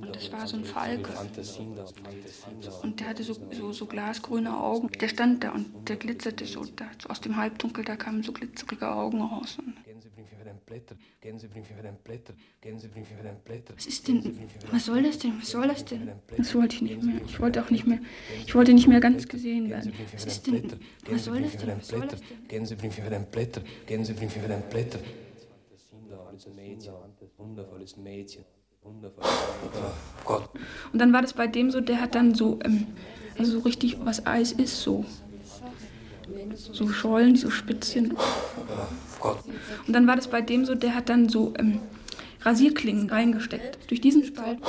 und 0.02 0.14
das 0.14 0.30
war 0.34 0.46
so 0.46 0.58
ein 0.58 0.66
Falke. 0.66 1.14
Und 2.84 3.00
der 3.00 3.08
hatte 3.08 3.24
so, 3.24 3.38
so, 3.52 3.72
so 3.72 3.86
glasgrüne 3.86 4.62
Augen. 4.62 4.90
Der 5.00 5.08
stand 5.08 5.46
da 5.46 5.52
und 5.54 5.88
der 5.88 5.96
glitzerte 5.96 6.46
so. 6.46 6.66
Da, 6.76 6.92
so 7.02 7.08
aus 7.08 7.22
dem 7.22 7.38
Halbdunkel, 7.38 7.86
da 7.86 7.96
kamen 7.96 8.22
so 8.22 8.34
glitzerige 8.34 8.92
Augen 8.92 9.22
raus. 9.22 9.58
Und 9.60 9.76
Blätter, 10.70 10.96
Gänsebriefe 11.20 11.74
für 11.74 11.82
dein 11.82 11.98
Blätter, 11.98 12.34
Gänsebriefe 12.62 13.16
für 13.16 13.24
dein 13.24 13.40
Blätter. 13.40 13.74
Was 13.76 13.88
ist 13.88 14.08
denn? 14.08 14.24
Was 14.72 14.86
soll 14.86 15.02
das 15.02 15.18
denn? 15.18 15.34
Was 15.40 15.50
soll 15.50 15.68
das 15.68 15.84
denn? 15.84 16.12
Das 16.38 16.54
wollte 16.54 16.76
ich 16.76 16.82
nicht 16.84 17.04
mehr. 17.04 17.22
Ich 17.26 17.40
wollte 17.40 17.64
auch 17.64 17.72
nicht 17.72 17.88
mehr. 17.88 18.00
Ich 18.46 18.54
wollte 18.54 18.74
nicht 18.74 18.88
mehr 18.88 19.00
ganz 19.00 19.28
gesehen 19.28 19.70
werden. 19.72 19.92
Was 20.14 20.26
ist 20.26 20.46
denn? 20.46 20.72
Was 21.10 21.26
soll 21.26 21.42
das 21.42 21.58
denn? 21.58 21.78
Was 21.78 21.88
soll 21.88 22.08
das 22.08 22.20
denn? 22.20 22.48
Gänsebriefe 22.48 23.02
für 23.02 23.10
dein 23.10 23.26
Blätter, 23.26 23.62
Gänsebriefe 23.88 24.40
für 24.40 24.48
dein 24.48 24.62
Blätter. 24.70 25.00
Wundervolles 27.38 27.98
Mädchen. 27.98 28.46
Wundervolles 28.84 29.30
Gott. 30.24 30.50
Und 30.94 31.00
dann 31.00 31.12
war 31.12 31.24
das 31.24 31.34
bei 31.34 31.48
dem 31.48 31.72
so, 31.72 31.82
der 31.82 32.00
hat 32.00 32.14
dann 32.14 32.36
so, 32.36 32.60
ähm, 32.64 32.86
also 33.38 33.54
so 33.54 33.60
richtig, 33.60 33.98
was 34.06 34.26
Eis 34.26 34.52
ist, 34.52 34.82
so. 34.82 35.04
So 36.56 36.88
Schollen, 36.90 37.36
so 37.36 37.50
spitz 37.50 37.92
sind. 37.92 38.14
Und 39.88 39.94
dann 39.94 40.08
war 40.08 40.16
das 40.16 40.28
bei 40.28 40.42
dem 40.42 40.66
so, 40.66 40.76
der 40.76 40.96
hat 40.96 41.10
dann 41.10 41.30
so 41.30 41.54
ähm, 41.58 41.80
Rasierklingen 42.42 43.10
reingesteckt. 43.10 43.90
Durch 43.90 44.02
diesen 44.02 44.24
Spalt. 44.24 44.60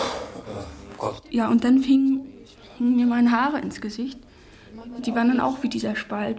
Ja, 1.30 1.48
und 1.48 1.64
dann 1.64 1.80
fingen, 1.80 2.26
fingen 2.76 2.96
mir 2.96 3.06
meine 3.06 3.30
Haare 3.30 3.60
ins 3.60 3.80
Gesicht. 3.80 4.18
Die 5.04 5.14
waren 5.14 5.28
dann 5.28 5.40
auch 5.40 5.62
wie 5.62 5.68
dieser 5.68 5.96
Spalt. 5.96 6.38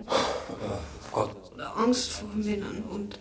Angst 1.76 2.12
vor 2.12 2.30
Männern 2.36 2.84
und 2.90 3.20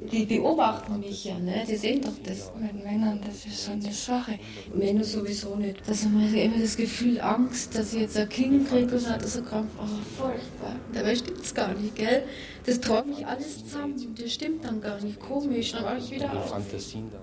die 0.00 0.26
beobachten 0.26 1.00
mich 1.00 1.24
ja, 1.24 1.38
ne? 1.38 1.64
die 1.66 1.76
sehen 1.76 2.02
doch 2.02 2.12
das. 2.22 2.52
Mit 2.60 2.84
Männern, 2.84 3.20
das 3.24 3.46
ist 3.46 3.64
so 3.64 3.72
eine 3.72 3.92
Sache. 3.92 4.38
Männer 4.74 5.04
sowieso 5.04 5.56
nicht. 5.56 5.76
Also 5.88 6.08
man 6.08 6.28
hat 6.28 6.36
immer 6.36 6.58
das 6.58 6.76
Gefühl, 6.76 7.20
Angst, 7.20 7.74
dass 7.74 7.94
ich 7.94 8.00
jetzt 8.00 8.16
ein 8.16 8.28
Kind 8.28 8.68
kriege 8.68 8.96
und 8.96 9.08
hat 9.08 9.26
so 9.26 9.42
Krampf. 9.42 9.70
Oh, 9.78 10.22
furchtbar. 10.22 10.76
Dabei 10.92 11.14
stimmt 11.16 11.40
es 11.40 11.54
gar 11.54 11.72
nicht, 11.74 11.94
gell? 11.94 12.24
Das 12.66 12.80
träumt 12.80 13.08
mich 13.08 13.26
alles 13.26 13.64
zusammen. 13.64 13.94
Das 14.18 14.32
stimmt 14.32 14.64
dann 14.64 14.80
gar 14.80 15.00
nicht. 15.00 15.18
Komisch. 15.20 15.72
Dann 15.72 15.84
mache 15.84 15.98
ich 15.98 16.10
wieder 16.10 16.36
auf. 16.36 16.50
Fantasien 16.50 17.10
da, 17.10 17.18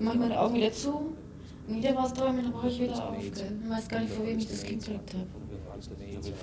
Mach 0.00 0.14
meine 0.14 0.40
Augen 0.40 0.54
wieder 0.54 0.72
zu. 0.72 1.12
Wieder 1.68 1.96
was 1.96 2.14
träumen, 2.14 2.44
dann 2.44 2.52
mache 2.52 2.68
ich 2.68 2.80
wieder 2.80 3.10
auf. 3.10 3.16
Gell? 3.18 3.58
Ich 3.64 3.70
weiß 3.70 3.88
gar 3.88 4.00
nicht, 4.00 4.12
von 4.12 4.26
wem 4.26 4.38
ich 4.38 4.48
das 4.48 4.62
Kind 4.62 4.84
gekriegt 4.84 5.14
habe. 5.14 5.26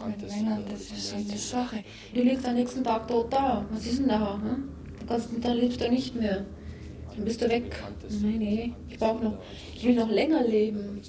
Mit 0.08 0.30
Männern, 0.30 0.64
das 0.70 0.82
ist 0.82 1.10
so 1.10 1.16
eine 1.16 1.38
Sache. 1.38 1.84
Du 2.14 2.22
liegst 2.22 2.46
am 2.46 2.54
nächsten 2.56 2.84
Tag 2.84 3.08
tot 3.08 3.32
da. 3.32 3.66
Was 3.72 3.86
ist 3.86 4.00
denn 4.00 4.10
da? 4.10 4.36
Hm? 4.36 4.70
Mit 5.10 5.46
deinem 5.46 5.60
lebst 5.60 5.82
du 5.82 5.90
nicht 5.90 6.16
mehr. 6.16 6.46
Dann 7.16 7.26
bist 7.26 7.42
du 7.42 7.50
weg. 7.50 7.76
Nein, 8.10 8.38
nee, 8.40 8.74
ich 8.90 8.98
brauche 8.98 9.24
noch, 9.24 9.38
ich 9.76 9.86
will 9.86 9.96
noch 9.96 10.10
länger 10.10 10.44
leben. 10.44 11.02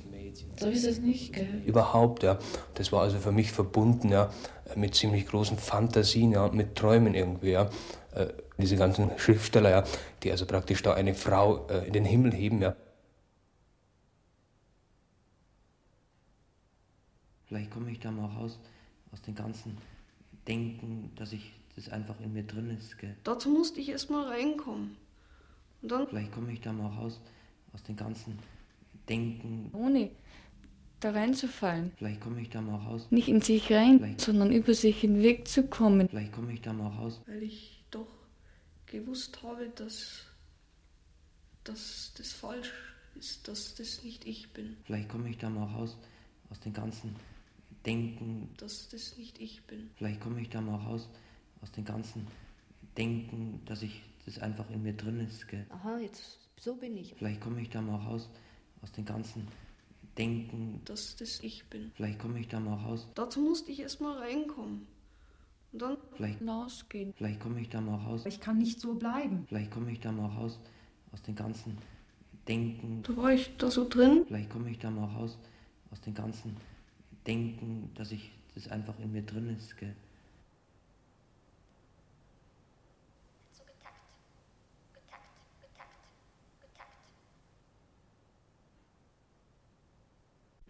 So 0.57 0.69
ist 0.69 0.85
es 0.85 1.01
nicht, 1.01 1.33
gell? 1.33 1.63
Überhaupt, 1.65 2.23
ja. 2.23 2.39
Das 2.75 2.93
war 2.93 3.03
also 3.03 3.19
für 3.19 3.33
mich 3.33 3.51
verbunden, 3.53 4.11
ja, 4.11 4.31
mit 4.77 4.95
ziemlich 4.95 5.27
großen 5.27 5.59
Fantasien, 5.59 6.33
ja, 6.33 6.49
mit 6.49 6.77
Träumen 6.77 7.15
irgendwie, 7.15 7.51
ja. 7.51 7.71
Äh, 8.15 8.27
diese 8.59 8.77
ganzen 8.77 9.11
Schriftsteller, 9.17 9.71
ja, 9.71 9.85
die 10.23 10.31
also 10.31 10.47
praktisch 10.47 10.83
da 10.83 10.95
eine 10.95 11.15
Frau 11.15 11.67
äh, 11.69 11.87
in 11.87 11.93
den 11.93 12.05
Himmel 12.05 12.33
heben, 12.33 12.63
ja. 12.63 12.77
Vielleicht 17.47 17.71
komme 17.71 17.91
ich 17.91 18.01
da 18.01 18.11
mal 18.11 18.27
raus 18.27 18.59
aus 19.13 19.23
dem 19.23 19.35
ganzen 19.35 19.77
Denken, 20.47 21.13
dass 21.17 21.33
ich 21.33 21.53
das 21.77 21.89
einfach 21.89 22.21
in 22.21 22.33
mir 22.33 22.45
drin 22.45 22.71
ist. 22.71 22.99
Gell? 22.99 23.17
dazu 23.25 23.49
musste 23.49 23.81
ich 23.81 23.89
erst 23.89 24.11
mal 24.11 24.27
reinkommen. 24.29 24.97
Und 25.83 25.91
dann 25.91 26.07
Vielleicht 26.09 26.33
komme 26.33 26.53
ich 26.53 26.61
da 26.61 26.73
mal 26.73 26.89
raus 26.89 27.21
aus 27.73 27.83
dem 27.83 27.97
ganzen 27.97 28.39
Denken. 29.09 29.71
Ohne 29.73 30.11
da 31.01 31.11
reinzufallen. 31.11 31.93
Vielleicht 31.97 32.21
komme 32.21 32.41
ich 32.41 32.49
da 32.49 32.63
mal 32.63 32.77
raus. 32.77 33.07
Nicht 33.11 33.29
in 33.29 33.43
sich 33.43 33.71
rein, 33.71 34.15
sondern 34.19 34.51
über 34.51 34.73
sich 34.73 35.01
hinwegzukommen. 35.01 36.09
Vielleicht 36.09 36.33
komme 36.33 36.53
ich 36.55 36.63
da 36.63 36.73
mal 36.73 36.89
raus. 36.89 37.21
weil 37.27 37.43
ich 37.43 37.85
doch 37.91 38.07
gewusst 38.87 39.43
habe, 39.43 39.69
dass, 39.75 40.23
dass 41.65 42.13
das 42.17 42.33
falsch 42.33 42.73
ist, 43.17 43.47
dass 43.49 43.75
das 43.75 44.03
nicht 44.03 44.27
ich 44.27 44.53
bin, 44.53 44.77
Vielleicht 44.85 45.09
komme 45.09 45.29
ich 45.29 45.39
da 45.39 45.51
mal 45.51 45.67
raus 45.67 45.97
aus 46.51 46.61
dem 46.61 46.73
ganzen 46.73 47.15
Denken. 47.85 48.49
dass 48.57 48.89
das 48.89 49.19
nicht 49.19 49.39
ich 49.41 49.63
bin. 49.65 49.91
Vielleicht 49.97 50.21
komme 50.21 50.41
ich 50.41 50.49
da 50.49 50.61
mal 50.61 50.77
raus 50.77 51.09
aus 51.65 51.73
dem 51.73 51.85
ganzen 51.85 52.27
Denken, 52.99 53.61
dass 53.65 53.83
ich 53.83 54.03
das 54.27 54.39
einfach 54.39 54.69
in 54.71 54.83
mir 54.83 54.93
drin 54.93 55.19
ist. 55.21 55.49
Gell? 55.49 55.67
Aha, 55.71 55.99
jetzt 55.99 56.39
so 56.61 56.77
bin 56.77 56.97
ich. 56.97 57.15
Vielleicht 57.17 57.41
komme 57.41 57.61
ich 57.63 57.71
da 57.71 57.81
mal 57.81 57.97
raus 57.97 58.29
aus 58.83 58.93
dem 58.93 59.07
ganzen 59.07 59.49
Denken. 60.19 60.83
dass 60.85 61.17
das 61.17 61.41
ich 61.41 61.65
bin. 61.71 61.91
Vielleicht 61.95 62.19
komme 62.19 62.39
ich 62.39 62.49
da 62.49 62.61
mal 62.61 62.75
raus. 62.77 63.09
Dazu 63.15 63.41
musste 63.41 63.73
ich 63.73 63.81
erst 63.81 64.01
mal 64.03 64.19
reinkommen. 64.19 64.87
Und 65.73 65.83
dann 65.83 65.97
Vielleicht, 66.13 66.39
hinausgehen. 66.39 67.13
vielleicht 67.17 67.41
komme 67.41 67.61
ich 67.61 67.71
da 67.71 67.81
mal 67.81 67.97
raus. 67.97 68.25
Ich 68.27 68.39
kann 68.41 68.59
nicht 68.59 68.79
so 68.79 68.95
bleiben. 68.95 69.45
Vielleicht 69.49 69.71
komme 69.73 69.91
ich 69.91 70.01
da 70.01 70.13
mal 70.13 70.29
raus 70.29 70.61
aus 71.13 71.23
dem 71.23 71.35
ganzen 71.35 71.79
Denken. 72.47 73.03
da 73.03 73.17
war 73.17 73.33
ich 73.33 73.57
da 73.57 73.71
so 73.71 73.89
drin. 73.89 74.25
Vielleicht 74.29 74.51
komme 74.51 74.71
ich 74.71 74.79
da 74.79 74.91
mal 74.91 75.07
raus 75.07 75.37
aus 75.91 76.01
dem 76.03 76.15
ganzen 76.15 76.57
Denken, 77.27 77.91
dass 77.95 78.13
ich 78.13 78.31
das 78.55 78.69
einfach 78.69 78.99
in 79.01 79.11
mir 79.13 79.23
drin 79.23 79.49
ist. 79.57 79.77
Gell? 79.79 79.97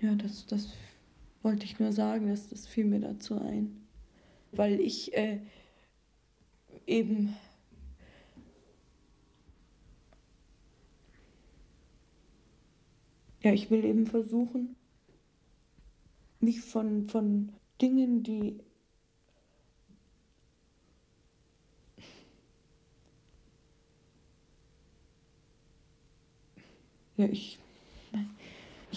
Ja, 0.04 0.14
das, 0.16 0.44
das 0.44 0.68
wollte 1.42 1.64
ich 1.64 1.78
nur 1.78 1.90
sagen, 1.90 2.28
dass 2.28 2.50
das 2.50 2.66
fiel 2.66 2.84
mir 2.84 3.00
dazu 3.00 3.40
ein. 3.40 3.86
Weil 4.52 4.78
ich 4.78 5.14
äh, 5.14 5.40
eben 6.86 7.34
ja, 13.42 13.54
ich 13.54 13.70
will 13.70 13.82
eben 13.82 14.06
versuchen, 14.06 14.76
mich 16.40 16.60
von, 16.60 17.08
von 17.08 17.54
Dingen, 17.80 18.22
die 18.22 18.60
ja, 27.16 27.26
ich, 27.26 27.58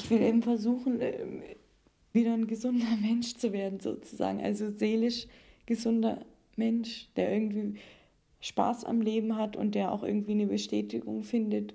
ich 0.07 0.11
will 0.11 0.21
eben 0.21 0.41
versuchen, 0.41 1.01
ähm, 1.01 1.41
wieder 2.13 2.33
ein 2.33 2.47
gesunder 2.47 2.85
Mensch 3.01 3.35
zu 3.35 3.51
werden, 3.51 3.81
sozusagen. 3.81 4.41
Also 4.41 4.69
seelisch 4.69 5.27
gesunder 5.65 6.25
Mensch, 6.55 7.09
der 7.17 7.33
irgendwie 7.33 7.77
Spaß 8.39 8.85
am 8.85 9.01
Leben 9.01 9.35
hat 9.35 9.57
und 9.57 9.75
der 9.75 9.91
auch 9.91 10.03
irgendwie 10.03 10.31
eine 10.31 10.47
Bestätigung 10.47 11.23
findet 11.23 11.73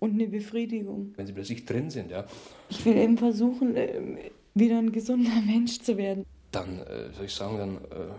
und 0.00 0.14
eine 0.14 0.26
Befriedigung. 0.26 1.12
Wenn 1.16 1.26
sie 1.26 1.32
plötzlich 1.32 1.64
drin 1.64 1.88
sind, 1.88 2.10
ja, 2.10 2.26
Ich 2.68 2.84
will 2.84 2.96
eben 2.96 3.16
versuchen, 3.16 3.76
ähm, 3.76 4.18
wieder 4.54 4.78
ein 4.78 4.90
gesunder 4.90 5.40
Mensch 5.46 5.78
zu 5.78 5.96
werden, 5.96 6.24
dann, 6.50 6.80
äh, 6.80 7.12
soll 7.12 7.26
ich 7.26 7.32
sagen, 7.32 7.58
dann, 7.58 7.76
äh, 7.76 8.12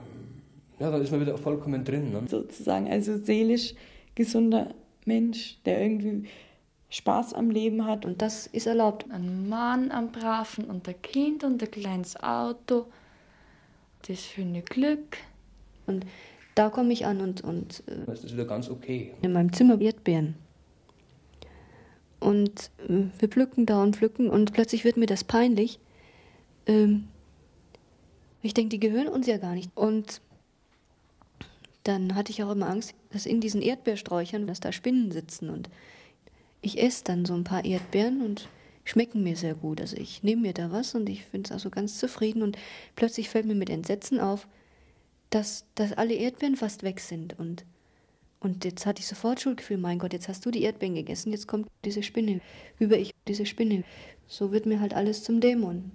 ja, 0.80 0.90
dann 0.90 1.02
ist 1.02 1.12
man 1.12 1.20
wieder 1.20 1.38
vollkommen 1.38 1.84
drin. 1.84 2.14
Ne? 2.14 2.24
sozusagen. 2.28 2.88
Also 2.88 3.18
seelisch 3.18 3.76
gesunder 4.16 4.74
Mensch, 5.06 5.58
der 5.66 5.82
irgendwie 5.82 6.30
Spaß 6.94 7.34
am 7.34 7.50
Leben 7.50 7.86
hat. 7.86 8.06
Und 8.06 8.22
das 8.22 8.46
ist 8.46 8.68
erlaubt. 8.68 9.10
Ein 9.10 9.50
Mann 9.50 9.92
am 9.92 10.12
Braven 10.12 10.66
und 10.66 10.88
ein 10.88 11.02
Kind 11.02 11.44
und 11.44 11.62
ein 11.62 11.72
kleines 11.72 12.22
Auto. 12.22 12.86
Das 14.08 14.22
schöne 14.22 14.62
Glück. 14.62 15.18
Und 15.88 16.06
da 16.54 16.70
komme 16.70 16.94
ich 16.94 17.08
an 17.08 17.20
und, 17.20 17.42
und 17.42 17.82
äh, 17.88 18.06
Dann 18.06 18.14
ist 18.14 18.24
das 18.24 18.34
wieder 18.34 18.46
ganz 18.46 18.70
okay. 18.70 19.12
in 19.24 19.34
meinem 19.34 19.52
Zimmer 19.52 19.82
Erdbeeren. 19.82 20.36
Und 22.20 22.70
äh, 22.88 23.06
wir 23.18 23.28
pflücken 23.28 23.66
da 23.66 23.82
und 23.82 23.96
pflücken 23.96 24.30
und 24.30 24.54
plötzlich 24.54 24.84
wird 24.84 24.98
mir 24.98 25.08
das 25.08 25.24
peinlich. 25.24 25.80
Ähm, 26.68 27.08
ich 28.44 28.54
denke, 28.54 28.70
die 28.70 28.80
gehören 28.80 29.08
uns 29.08 29.26
ja 29.26 29.38
gar 29.38 29.56
nicht. 29.56 29.72
Und 29.74 30.22
dann 31.86 32.14
hatte 32.14 32.32
ich 32.32 32.44
auch 32.44 32.52
immer 32.52 32.70
Angst, 32.70 32.94
dass 33.12 33.26
in 33.26 33.42
diesen 33.42 33.64
Erdbeersträuchern, 33.64 34.46
dass 34.46 34.60
da 34.60 34.72
Spinnen 34.72 35.12
sitzen. 35.12 35.50
Und 35.50 35.70
ich 36.64 36.82
esse 36.82 37.04
dann 37.04 37.26
so 37.26 37.36
ein 37.36 37.44
paar 37.44 37.66
Erdbeeren 37.66 38.22
und 38.22 38.50
schmecken 38.86 39.22
mir 39.22 39.36
sehr 39.36 39.54
gut. 39.54 39.80
Also 39.80 39.98
ich 39.98 40.24
nehme 40.24 40.42
mir 40.42 40.54
da 40.54 40.72
was 40.72 40.96
und 40.96 41.08
ich 41.10 41.26
finde 41.26 41.48
es 41.48 41.52
also 41.52 41.70
ganz 41.70 42.00
zufrieden. 42.00 42.42
Und 42.42 42.58
plötzlich 42.96 43.30
fällt 43.30 43.46
mir 43.46 43.56
mit 43.56 43.70
Entsetzen 43.70 44.20
auf, 44.20 44.48
dass, 45.30 45.66
dass 45.76 45.94
alle 45.94 46.14
Erdbeeren 46.14 46.56
fast 46.56 46.84
weg 46.84 47.00
sind. 47.00 47.38
Und, 47.38 47.66
Und 48.40 48.66
jetzt 48.66 48.86
hatte 48.86 49.02
ich 49.02 49.08
sofort 49.08 49.40
Schuldgefühl, 49.40 49.78
mein 49.78 50.00
Gott, 50.00 50.14
jetzt 50.14 50.28
hast 50.28 50.46
du 50.46 50.52
die 50.52 50.64
Erdbeeren 50.64 50.96
gegessen, 50.96 51.32
jetzt 51.32 51.48
kommt 51.48 51.68
diese 51.86 52.04
Spinne, 52.04 52.42
über 52.80 52.98
ich, 52.98 53.14
diese 53.28 53.46
Spinne. 53.46 53.84
So 54.28 54.52
wird 54.52 54.66
mir 54.66 54.80
halt 54.80 54.94
alles 54.94 55.24
zum 55.24 55.40
Dämon. 55.42 55.92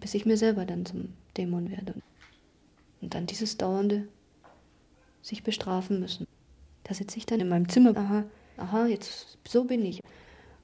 Bis 0.00 0.14
ich 0.14 0.26
mir 0.26 0.36
selber 0.36 0.64
dann 0.64 0.86
zum 0.86 1.14
Dämon 1.36 1.70
werde. 1.70 1.94
Und 3.00 3.14
dann 3.14 3.26
dieses 3.26 3.56
dauernde 3.56 4.08
sich 5.22 5.42
bestrafen 5.42 6.00
müssen. 6.00 6.26
Da 6.84 6.94
sitze 6.94 7.18
ich 7.18 7.26
dann 7.26 7.40
in 7.40 7.48
meinem 7.48 7.68
Zimmer, 7.68 7.96
aha, 7.96 8.24
aha, 8.60 8.86
jetzt 8.86 9.38
so 9.46 9.64
bin 9.64 9.84
ich. 9.84 10.00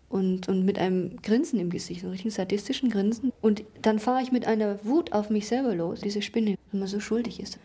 Und, 0.09 0.49
und 0.49 0.65
mit 0.65 0.79
einem 0.79 1.21
Grinsen 1.21 1.59
im 1.59 1.71
Gesicht, 1.71 2.03
einem 2.03 2.13
richtigen 2.13 2.31
sadistischen 2.31 2.91
Grinsen. 2.91 3.33
Und 3.41 3.65
dann 3.83 3.99
fahre 3.99 4.23
ich 4.23 4.31
mit 4.31 4.47
einer 4.47 4.85
Wut 4.85 5.13
auf 5.13 5.31
mich 5.31 5.49
selber 5.49 5.75
los, 5.75 6.01
diese 6.01 6.23
Spinne, 6.23 6.57
wenn 6.71 6.81
man 6.81 6.89
so 6.89 7.01
schuldig 7.01 7.41
ist. 7.41 7.59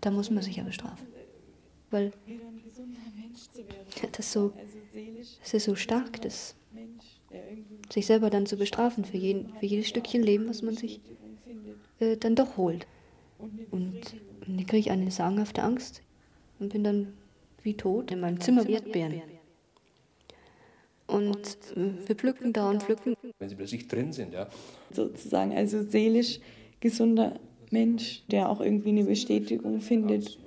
Da 0.00 0.10
muss 0.10 0.30
man 0.30 0.42
sich 0.42 0.56
ja 0.56 0.62
bestrafen. 0.62 1.06
Weil 1.90 2.12
das 4.12 4.32
so, 4.32 4.52
das 5.40 5.54
ist 5.54 5.64
so 5.64 5.74
stark, 5.74 6.22
das 6.22 6.54
sich 7.92 8.06
selber 8.06 8.30
dann 8.30 8.46
zu 8.46 8.56
bestrafen 8.56 9.04
für, 9.04 9.16
jeden, 9.16 9.52
für 9.58 9.66
jedes 9.66 9.88
Stückchen 9.88 10.22
Leben, 10.22 10.48
was 10.48 10.62
man 10.62 10.76
sich 10.76 11.00
äh, 11.98 12.16
dann 12.16 12.34
doch 12.34 12.56
holt. 12.56 12.86
Und, 13.70 14.00
dann 14.46 14.66
kriege 14.66 14.78
ich 14.78 14.90
eine 14.90 15.10
sagenhafte 15.10 15.62
Angst 15.62 16.02
und 16.58 16.72
bin 16.72 16.82
dann 16.82 17.12
wie 17.62 17.74
tot 17.74 18.10
in 18.10 18.20
meinem 18.20 18.40
Zimmer 18.40 18.66
wie 18.66 18.72
Erdbeeren. 18.72 19.22
Und 21.10 21.58
äh, 21.76 22.06
wir 22.06 22.14
pflücken 22.14 22.52
da 22.52 22.70
und 22.70 22.82
pflücken. 22.82 23.16
Wenn 23.38 23.48
sie 23.48 23.56
plötzlich 23.56 23.88
drin 23.88 24.12
sind, 24.12 24.32
ja. 24.32 24.48
Sozusagen, 24.92 25.52
also 25.52 25.82
seelisch 25.82 26.40
gesunder 26.80 27.38
Mensch, 27.70 28.22
der 28.30 28.48
auch 28.48 28.60
irgendwie 28.60 28.90
eine 28.90 29.04
Bestätigung 29.04 29.80
findet 29.80 30.38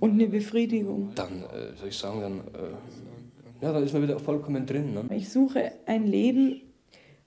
und 0.00 0.12
eine 0.12 0.28
Befriedigung. 0.28 1.12
Dann, 1.14 1.42
äh, 1.42 1.76
soll 1.76 1.88
ich 1.88 1.96
sagen, 1.96 2.20
dann, 2.20 2.38
äh, 2.38 3.64
ja, 3.64 3.72
dann 3.72 3.82
ist 3.82 3.92
man 3.92 4.02
wieder 4.02 4.18
vollkommen 4.18 4.66
drin. 4.66 4.94
Ne? 4.94 5.04
Ich 5.16 5.30
suche 5.30 5.72
ein 5.86 6.06
Leben, 6.06 6.60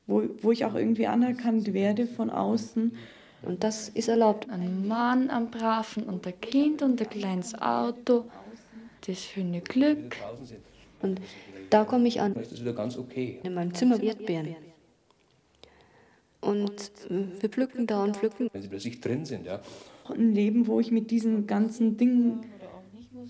wo, 0.08 0.24
wo 0.42 0.52
ich 0.52 0.66
auch 0.66 0.76
irgendwie 0.76 1.08
anerkannt 1.08 1.74
werde 1.74 2.06
von 2.06 2.30
außen. 2.30 2.96
Und 3.44 3.64
das 3.64 3.90
ist 3.90 4.08
erlaubt. 4.08 4.50
Ein 4.50 4.88
Mann 4.88 5.30
am 5.30 5.50
Braven 5.50 6.04
und 6.04 6.26
ein 6.28 6.40
Kind 6.40 6.82
und 6.82 7.02
ein 7.02 7.10
kleines 7.10 7.60
Auto, 7.60 8.26
das 9.06 9.20
schöne 9.20 9.62
Glück. 9.62 10.16
Und 11.02 11.22
da 11.70 11.86
komme 11.86 12.08
ich 12.08 12.22
an. 12.22 12.34
Das 12.34 12.52
ist 12.52 12.62
wieder 12.62 12.74
ganz 12.74 12.98
okay. 12.98 13.40
In 13.44 13.54
meinem 13.54 13.74
Zimmer 13.74 14.02
Erdbeeren. 14.02 14.56
Und 16.42 16.72
äh, 17.10 17.26
wir 17.40 17.50
pflücken 17.50 17.88
da 17.88 18.04
und 18.04 18.18
pflücken. 18.18 18.50
Wenn 18.52 18.62
sie 18.62 18.68
plötzlich 18.68 19.00
drin 19.00 19.26
sind, 19.26 19.46
ja. 19.46 19.62
Ein 20.10 20.34
Leben, 20.34 20.68
wo 20.68 20.80
ich 20.80 20.92
mit 20.92 21.12
diesen 21.12 21.48
ganzen 21.48 21.98
Dingen 21.98 22.42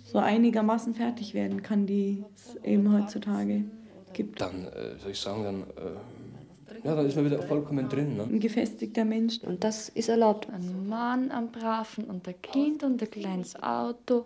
so 0.05 0.17
einigermaßen 0.17 0.95
fertig 0.95 1.33
werden 1.33 1.61
kann, 1.61 1.85
die 1.85 2.23
es 2.35 2.55
eben 2.63 2.91
heutzutage 2.91 3.65
gibt. 4.13 4.41
Dann, 4.41 4.65
äh, 4.65 4.97
soll 4.97 5.11
ich 5.11 5.19
sagen, 5.19 5.43
dann, 5.43 5.61
äh, 5.61 6.87
ja, 6.87 6.95
dann 6.95 7.05
ist 7.05 7.15
man 7.15 7.25
wieder 7.25 7.41
vollkommen 7.43 7.87
drin. 7.89 8.17
Ne? 8.17 8.23
Ein 8.23 8.39
gefestigter 8.39 9.05
Mensch. 9.05 9.39
Und 9.43 9.63
das 9.63 9.89
ist 9.89 10.09
erlaubt. 10.09 10.49
Ein 10.49 10.87
Mann 10.87 11.31
am 11.31 11.51
Braven 11.51 12.05
und 12.05 12.27
ein 12.27 12.41
Kind 12.41 12.83
und 12.83 13.01
ein 13.01 13.11
kleines 13.11 13.61
Auto, 13.61 14.25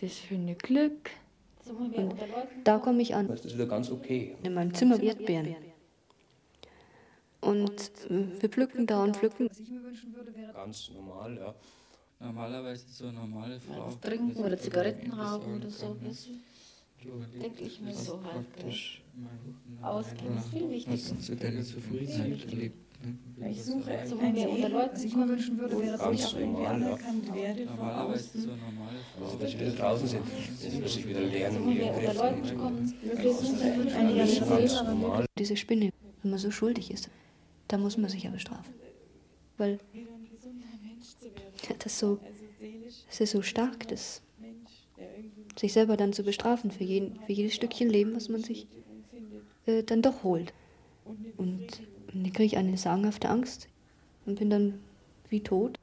das 0.00 0.12
schöne 0.12 0.54
Glück. 0.54 1.10
Und 1.68 2.14
da 2.64 2.78
komme 2.78 3.02
ich 3.02 3.14
an. 3.14 3.28
Das 3.28 3.44
ist 3.44 3.54
wieder 3.54 3.66
ganz 3.66 3.90
okay. 3.90 4.36
In 4.42 4.54
meinem 4.54 4.74
Zimmer 4.74 5.00
Erdbeeren. 5.00 5.56
Und 7.40 7.90
äh, 8.10 8.40
wir 8.40 8.48
pflücken 8.48 8.86
da 8.86 9.04
und 9.04 9.16
pflücken. 9.16 9.50
Ganz 10.54 10.90
normal, 10.90 11.36
ja. 11.36 11.54
Normalerweise 12.20 12.86
so 12.88 13.04
eine 13.04 13.18
normale 13.18 13.60
Frau. 13.60 13.86
Was 13.86 14.00
trinken 14.00 14.42
oder 14.42 14.56
Zigaretten 14.56 15.12
rauchen 15.12 15.56
oder 15.56 15.68
so. 15.68 15.96
Denke 17.42 17.64
ich 17.64 17.80
mir 17.80 17.92
so 17.92 18.22
halt. 18.24 18.46
Ausgehen 19.82 20.38
ist 20.38 20.48
viel 20.48 20.70
wichtiger. 20.70 21.20
Zu 21.20 21.36
deiner 21.36 21.62
Zufriedenheit 21.62 22.48
gelebt. 22.48 22.83
Ich 23.50 23.62
suche 23.64 23.90
Also, 23.98 24.18
ein 24.18 24.22
wenn 24.22 24.34
wir 24.36 24.50
unter 24.50 24.68
Leuten 24.68 24.94
Was 24.94 25.04
ich 25.04 25.16
mir 25.16 25.28
wünschen 25.28 25.58
würde, 25.58 25.78
wäre, 25.80 25.98
dass 25.98 26.06
wo 26.06 26.10
ich 26.10 26.20
ich 26.20 26.26
auch 26.26 26.36
irgendwie 26.38 26.66
anerkannt 26.66 27.34
werde 27.34 27.66
von 27.66 27.88
außen. 27.90 28.50
Also, 29.20 29.36
dass 29.38 29.50
sie 29.50 29.60
wieder 29.60 29.70
draußen 29.72 30.08
sind, 30.08 30.22
dass 30.26 30.72
sie 30.72 30.78
plötzlich 30.78 31.08
wieder 31.08 31.20
lernen, 31.20 31.66
Wenn 31.66 31.76
ihren 31.76 32.02
wir 32.02 32.08
unter. 32.10 32.14
Leuten 32.14 32.58
kommen, 32.58 32.94
Ich 33.02 33.08
möglichst 33.08 34.84
normal. 34.84 35.26
Diese 35.38 35.56
Spinne, 35.56 35.92
wenn 36.22 36.30
man 36.30 36.38
so 36.38 36.50
schuldig 36.50 36.90
ist, 36.90 37.10
da 37.68 37.78
muss 37.78 37.96
man 37.96 38.10
sich 38.10 38.22
ja 38.22 38.30
bestrafen. 38.30 38.72
Weil 39.58 39.78
das 41.78 41.98
so, 41.98 42.18
das 43.08 43.20
ist 43.20 43.30
so 43.30 43.42
stark, 43.42 43.88
das 43.88 44.22
sich 45.56 45.72
selber 45.72 45.96
dann 45.96 46.12
zu 46.12 46.22
bestrafen 46.24 46.70
für, 46.70 46.84
jeden, 46.84 47.18
für 47.26 47.32
jedes 47.32 47.54
Stückchen 47.54 47.88
Leben, 47.88 48.14
was 48.16 48.28
man 48.28 48.42
sich 48.42 48.66
äh, 49.66 49.82
dann 49.82 50.02
doch 50.02 50.22
holt. 50.24 50.52
Und 51.36 51.66
dann 52.22 52.32
kriege 52.32 52.44
ich 52.44 52.56
eine 52.56 52.76
sagenhafte 52.76 53.28
Angst 53.28 53.68
und 54.26 54.38
bin 54.38 54.50
dann 54.50 54.80
wie 55.28 55.42
tot. 55.42 55.78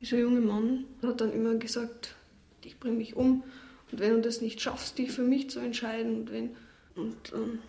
Dieser 0.00 0.18
junge 0.18 0.40
Mann 0.40 0.86
hat 1.02 1.20
dann 1.20 1.32
immer 1.32 1.54
gesagt, 1.56 2.16
ich 2.64 2.80
bringe 2.80 2.96
mich 2.96 3.16
um 3.16 3.42
und 3.92 4.00
wenn 4.00 4.14
du 4.14 4.20
das 4.22 4.40
nicht 4.40 4.60
schaffst, 4.60 4.98
dich 4.98 5.12
für 5.12 5.22
mich 5.22 5.50
zu 5.50 5.60
entscheiden 5.60 6.20
und 6.20 6.32
wenn 6.32 6.56
und 6.96 7.32
dann 7.32 7.60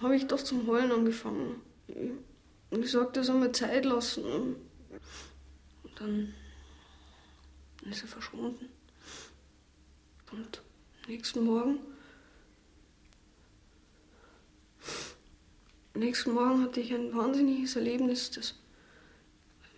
habe 0.00 0.16
ich 0.16 0.26
doch 0.26 0.42
zum 0.42 0.66
Heulen 0.66 0.92
angefangen. 0.92 1.60
Und 2.70 2.84
ich 2.84 2.90
sagte, 2.90 3.20
er 3.20 3.24
soll 3.24 3.38
mir 3.38 3.52
Zeit 3.52 3.84
lassen. 3.84 4.24
Und 4.24 6.00
dann 6.00 6.34
ist 7.88 8.02
er 8.02 8.08
verschwunden. 8.08 8.68
Und 10.32 10.62
nächsten 11.08 11.44
Morgen, 11.44 11.78
nächsten 16.00 16.32
Morgen 16.32 16.62
hatte 16.62 16.80
ich 16.80 16.92
ein 16.92 17.14
wahnsinniges 17.14 17.76
Erlebnis, 17.76 18.30
das 18.30 18.54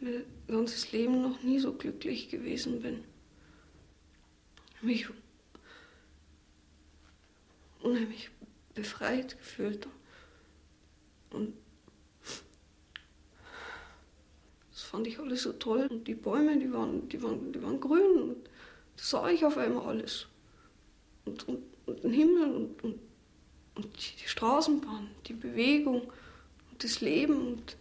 mein 0.00 0.24
ganzes 0.48 0.90
Leben 0.92 1.22
noch 1.22 1.42
nie 1.42 1.58
so 1.58 1.72
glücklich 1.72 2.28
gewesen 2.28 2.80
bin. 2.80 3.04
Mich 4.80 5.08
unheimlich 7.82 8.30
befreit 8.74 9.38
gefühlt. 9.38 9.86
Und 11.30 11.54
das 14.70 14.82
fand 14.82 15.06
ich 15.06 15.18
alles 15.18 15.42
so 15.42 15.52
toll. 15.52 15.86
Und 15.88 16.08
die 16.08 16.14
Bäume, 16.14 16.58
die 16.58 16.72
waren, 16.72 17.08
die 17.08 17.22
waren, 17.22 17.52
die 17.52 17.62
waren 17.62 17.80
grün. 17.80 18.22
Und 18.22 18.50
das 18.96 19.10
sah 19.10 19.28
ich 19.28 19.44
auf 19.44 19.56
einmal 19.56 19.86
alles. 19.86 20.26
Und, 21.24 21.46
und, 21.48 21.62
und 21.86 22.02
den 22.02 22.12
Himmel 22.12 22.54
und, 22.54 22.84
und, 22.84 22.98
und 23.74 23.88
die 23.96 24.28
Straßenbahn, 24.28 25.10
die 25.26 25.32
Bewegung 25.32 26.02
und 26.02 26.84
das 26.84 27.00
Leben 27.00 27.48
und 27.48 27.76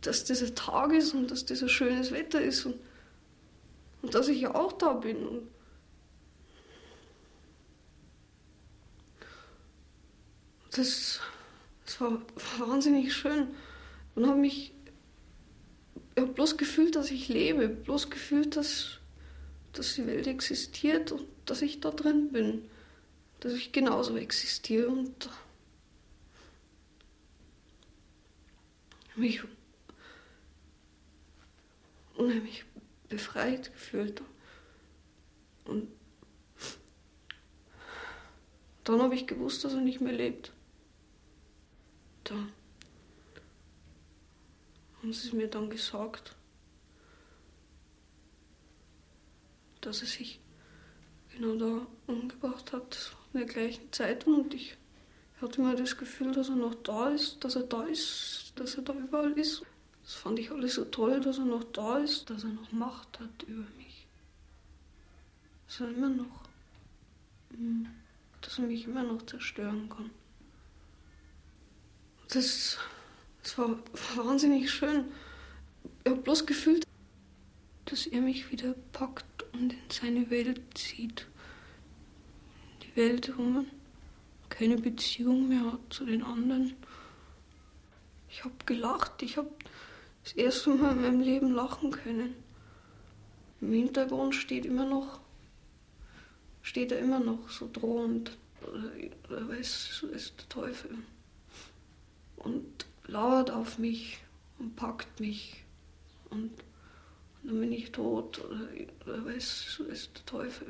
dass 0.00 0.24
dieser 0.24 0.54
Tag 0.54 0.92
ist 0.92 1.14
und 1.14 1.30
dass 1.30 1.44
dieser 1.44 1.68
schönes 1.68 2.10
Wetter 2.12 2.40
ist 2.40 2.66
und, 2.66 2.76
und 4.02 4.14
dass 4.14 4.28
ich 4.28 4.40
ja 4.40 4.54
auch 4.54 4.72
da 4.72 4.94
bin. 4.94 5.16
Und 5.26 5.48
das, 10.72 11.20
das 11.86 12.00
war, 12.00 12.12
war 12.58 12.68
wahnsinnig 12.68 13.14
schön 13.14 13.48
und 14.14 14.26
habe 14.26 14.38
mich 14.38 14.72
ich 16.14 16.22
habe 16.22 16.32
bloß 16.32 16.56
gefühlt, 16.56 16.96
dass 16.96 17.10
ich 17.10 17.28
lebe, 17.28 17.68
bloß 17.68 18.10
gefühlt, 18.10 18.56
dass, 18.56 18.98
dass 19.72 19.94
die 19.94 20.06
Welt 20.06 20.26
existiert 20.26 21.12
und 21.12 21.26
dass 21.46 21.62
ich 21.62 21.80
da 21.80 21.90
drin 21.90 22.30
bin, 22.30 22.62
dass 23.42 23.54
ich 23.54 23.72
genauso 23.72 24.16
existiere 24.16 24.88
und 24.88 25.28
mich 29.16 29.42
unheimlich 32.14 32.64
befreit 33.08 33.72
gefühlt. 33.72 34.22
Und 35.64 35.88
dann 38.84 39.02
habe 39.02 39.16
ich 39.16 39.26
gewusst, 39.26 39.64
dass 39.64 39.74
er 39.74 39.80
nicht 39.80 40.00
mehr 40.00 40.12
lebt. 40.12 40.52
Da 42.22 42.36
haben 44.98 45.12
sie 45.12 45.34
mir 45.34 45.48
dann 45.48 45.68
gesagt, 45.68 46.36
dass 49.80 50.00
er 50.00 50.06
sich 50.06 50.38
genau 51.32 51.56
da 51.56 51.86
umgebracht 52.06 52.72
hat. 52.72 53.16
In 53.32 53.38
der 53.40 53.46
gleichen 53.46 53.92
Zeit 53.92 54.26
und 54.26 54.52
ich 54.52 54.76
hatte 55.40 55.60
immer 55.60 55.74
das 55.74 55.96
Gefühl, 55.96 56.32
dass 56.32 56.48
er 56.48 56.56
noch 56.56 56.74
da 56.74 57.08
ist, 57.08 57.42
dass 57.42 57.56
er 57.56 57.62
da 57.62 57.84
ist, 57.84 58.52
dass 58.56 58.76
er 58.76 58.82
da 58.82 58.92
überall 58.92 59.32
ist. 59.32 59.62
Das 60.02 60.14
fand 60.14 60.38
ich 60.38 60.50
alles 60.50 60.74
so 60.74 60.84
toll, 60.84 61.20
dass 61.20 61.38
er 61.38 61.44
noch 61.44 61.64
da 61.64 61.98
ist, 61.98 62.28
dass 62.28 62.44
er 62.44 62.50
noch 62.50 62.70
Macht 62.72 63.20
hat 63.20 63.42
über 63.44 63.64
mich. 63.78 64.06
Dass 65.66 65.80
er 65.80 65.90
immer 65.90 66.08
noch, 66.08 66.48
mm, 67.50 67.86
dass 68.40 68.58
er 68.58 68.66
mich 68.66 68.84
immer 68.84 69.02
noch 69.02 69.24
zerstören 69.24 69.88
kann. 69.88 70.10
Das, 72.28 72.78
das 73.42 73.58
war 73.58 73.78
wahnsinnig 74.16 74.70
schön. 74.70 75.06
Ich 76.04 76.10
habe 76.10 76.20
bloß 76.20 76.46
gefühlt, 76.46 76.84
dass 77.86 78.06
er 78.06 78.20
mich 78.20 78.50
wieder 78.50 78.74
packt 78.92 79.44
und 79.52 79.72
in 79.72 79.90
seine 79.90 80.30
Welt 80.30 80.60
zieht. 80.74 81.26
Welt, 82.94 83.32
man 83.38 83.66
keine 84.48 84.76
Beziehung 84.76 85.48
mehr 85.48 85.72
hat 85.72 85.80
zu 85.90 86.04
den 86.04 86.22
anderen. 86.22 86.74
Ich 88.28 88.44
habe 88.44 88.54
gelacht, 88.66 89.22
ich 89.22 89.36
habe 89.36 89.50
das 90.24 90.34
erste 90.34 90.70
Mal 90.70 90.92
in 90.92 91.02
meinem 91.02 91.20
Leben 91.20 91.52
lachen 91.52 91.90
können. 91.90 92.34
Im 93.60 93.72
Hintergrund 93.72 94.34
steht 94.34 94.66
immer 94.66 94.86
noch, 94.86 95.20
steht 96.62 96.92
er 96.92 96.98
immer 96.98 97.20
noch 97.20 97.48
so 97.48 97.68
drohend. 97.72 98.36
Oder, 98.62 98.90
oder 99.28 99.48
weiß, 99.48 100.04
weiß 100.12 100.32
der 100.36 100.48
Teufel. 100.48 100.90
Und 102.36 102.86
lauert 103.06 103.50
auf 103.50 103.78
mich 103.78 104.18
und 104.58 104.76
packt 104.76 105.18
mich. 105.18 105.64
Und, 106.30 106.50
und 107.42 107.50
dann 107.50 107.60
bin 107.60 107.72
ich 107.72 107.90
tot. 107.90 108.38
Oder, 108.44 108.68
oder 109.04 109.24
weiß, 109.24 109.82
weiß 109.88 110.12
der 110.12 110.26
Teufel. 110.26 110.66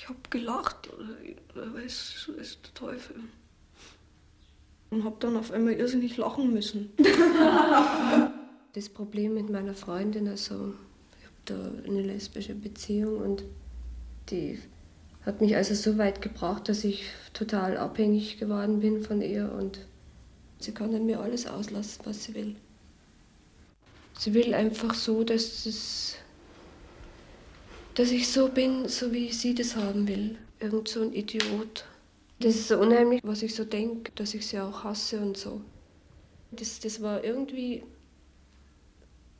Ich 0.00 0.08
habe 0.08 0.18
gelacht. 0.30 0.88
Oder, 0.94 1.74
weiß, 1.74 2.30
weiß 2.34 2.58
der 2.62 2.74
Teufel. 2.74 3.16
Und 4.88 5.04
habe 5.04 5.16
dann 5.20 5.36
auf 5.36 5.52
einmal 5.52 5.74
irrsinnig 5.74 6.16
lachen 6.16 6.54
müssen. 6.54 6.90
das 8.72 8.88
Problem 8.88 9.34
mit 9.34 9.50
meiner 9.50 9.74
Freundin, 9.74 10.26
also 10.26 10.72
ich 11.18 11.26
habe 11.26 11.74
da 11.84 11.86
eine 11.86 12.00
lesbische 12.00 12.54
Beziehung 12.54 13.18
und 13.18 13.44
die 14.30 14.58
hat 15.26 15.42
mich 15.42 15.54
also 15.54 15.74
so 15.74 15.98
weit 15.98 16.22
gebracht, 16.22 16.70
dass 16.70 16.82
ich 16.82 17.04
total 17.34 17.76
abhängig 17.76 18.38
geworden 18.38 18.80
bin 18.80 19.02
von 19.02 19.20
ihr 19.20 19.52
und 19.52 19.80
sie 20.60 20.72
kann 20.72 20.92
dann 20.92 21.04
mir 21.04 21.20
alles 21.20 21.46
auslassen, 21.46 22.00
was 22.04 22.24
sie 22.24 22.34
will. 22.34 22.56
Sie 24.18 24.32
will 24.32 24.54
einfach 24.54 24.94
so, 24.94 25.24
dass, 25.24 25.66
es, 25.66 26.16
dass 27.94 28.10
ich 28.10 28.28
so 28.28 28.48
bin, 28.48 28.88
so 28.88 29.12
wie 29.12 29.32
sie 29.32 29.54
das 29.54 29.76
haben 29.76 30.06
will. 30.06 30.38
Irgend 30.60 30.88
so 30.88 31.02
ein 31.02 31.12
Idiot. 31.12 31.84
Das 32.38 32.54
ist 32.54 32.68
so 32.68 32.78
unheimlich, 32.78 33.20
was 33.22 33.42
ich 33.42 33.54
so 33.54 33.64
denke, 33.64 34.12
dass 34.14 34.34
ich 34.34 34.46
sie 34.46 34.58
auch 34.58 34.84
hasse 34.84 35.20
und 35.20 35.36
so. 35.36 35.60
Das, 36.52 36.80
das 36.80 37.02
war 37.02 37.22
irgendwie, 37.22 37.82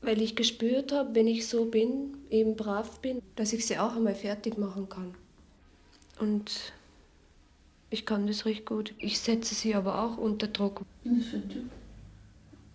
weil 0.02 0.20
ich 0.20 0.36
gespürt 0.36 0.92
habe, 0.92 1.14
wenn 1.14 1.26
ich 1.26 1.46
so 1.46 1.64
bin, 1.64 2.16
eben 2.30 2.56
brav 2.56 3.00
bin, 3.00 3.22
dass 3.36 3.52
ich 3.52 3.66
sie 3.66 3.78
auch 3.78 3.96
einmal 3.96 4.14
fertig 4.14 4.58
machen 4.58 4.88
kann. 4.88 5.14
Und 6.18 6.72
ich 7.88 8.04
kann 8.04 8.26
das 8.26 8.44
recht 8.44 8.66
gut. 8.66 8.94
Ich 8.98 9.18
setze 9.18 9.54
sie 9.54 9.74
aber 9.74 10.02
auch 10.02 10.18
unter 10.18 10.46
Druck. 10.48 10.82
Was 11.04 11.26
für 11.26 11.36
ein 11.36 11.48
Typ? 11.48 11.64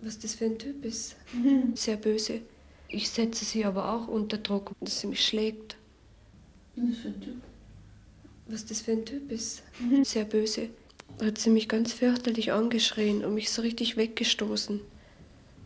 Was 0.02 0.20
das 0.20 0.36
für 0.36 0.46
ein 0.46 0.58
Typ 0.58 0.84
ist? 0.84 1.16
Sehr 1.76 1.98
böse. 1.98 2.42
Ich 2.88 3.10
setze 3.10 3.46
sie 3.46 3.66
aber 3.66 3.94
auch 3.94 4.08
unter 4.08 4.38
Druck, 4.38 4.72
dass 4.80 5.02
sie 5.02 5.08
mich 5.08 5.26
schlägt. 5.26 5.78
Was 6.76 6.98
für 6.98 7.08
ein 7.10 7.22
Typ? 7.22 7.42
Was 8.48 8.66
das 8.66 8.82
für 8.82 8.92
ein 8.92 9.06
Typ 9.06 9.32
ist? 9.32 9.64
Sehr 10.04 10.26
böse. 10.26 10.70
Hat 11.22 11.38
sie 11.38 11.50
mich 11.50 11.68
ganz 11.68 11.94
fürchterlich 11.94 12.52
angeschrien 12.52 13.24
und 13.24 13.34
mich 13.34 13.50
so 13.50 13.62
richtig 13.62 13.98
weggestoßen 13.98 14.82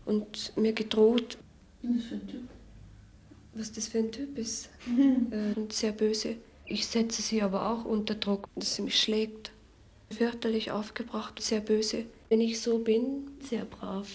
und 0.05 0.57
mir 0.57 0.73
gedroht. 0.73 1.37
Was 1.81 2.03
für 2.03 2.15
ein 2.15 2.27
Typ? 2.27 2.41
Was 3.53 3.71
das 3.71 3.87
für 3.87 3.99
ein 3.99 4.11
Typ 4.11 4.37
ist? 4.37 4.69
Äh, 5.31 5.59
und 5.59 5.73
sehr 5.73 5.91
böse. 5.91 6.35
Ich 6.65 6.85
setze 6.87 7.21
sie 7.21 7.41
aber 7.41 7.69
auch 7.69 7.83
unter 7.83 8.15
Druck, 8.15 8.47
dass 8.55 8.75
sie 8.75 8.83
mich 8.83 8.99
schlägt. 8.99 9.51
Fürchterlich 10.11 10.71
aufgebracht, 10.71 11.41
sehr 11.41 11.59
böse. 11.59 12.05
Wenn 12.29 12.41
ich 12.41 12.61
so 12.61 12.79
bin, 12.79 13.31
sehr 13.41 13.65
brav. 13.65 14.07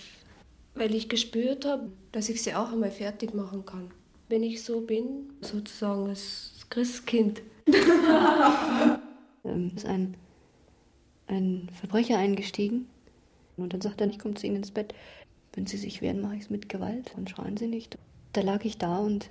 Weil 0.75 0.95
ich 0.95 1.09
gespürt 1.09 1.65
habe, 1.65 1.91
dass 2.13 2.29
ich 2.29 2.43
sie 2.43 2.55
auch 2.55 2.73
einmal 2.73 2.91
fertig 2.91 3.35
machen 3.35 3.65
kann. 3.65 3.91
Wenn 4.29 4.43
ich 4.43 4.63
so 4.63 4.81
bin, 4.81 5.33
sozusagen 5.41 6.09
als 6.09 6.67
Christkind. 6.71 7.43
ähm, 9.45 9.73
ist 9.77 9.87
ein, 9.87 10.17
ein 11.27 11.69
Verbrecher 11.79 12.19
eingestiegen 12.19 12.87
und 13.57 13.73
dann 13.73 13.81
sagt 13.81 14.01
er, 14.01 14.09
ich 14.09 14.19
komme 14.19 14.35
zu 14.35 14.47
Ihnen 14.47 14.57
ins 14.57 14.71
Bett. 14.71 14.95
Wenn 15.53 15.67
Sie 15.67 15.77
sich 15.77 16.03
wehren, 16.03 16.21
mache 16.21 16.35
ich 16.35 16.43
es 16.43 16.51
mit 16.51 16.69
Gewalt 16.69 17.15
und 17.17 17.31
schreien 17.31 17.57
Sie 17.57 17.69
nicht. 17.69 17.97
Da 18.33 18.41
lag 18.41 18.65
ich 18.65 18.79
da 18.79 18.99
und 18.99 19.31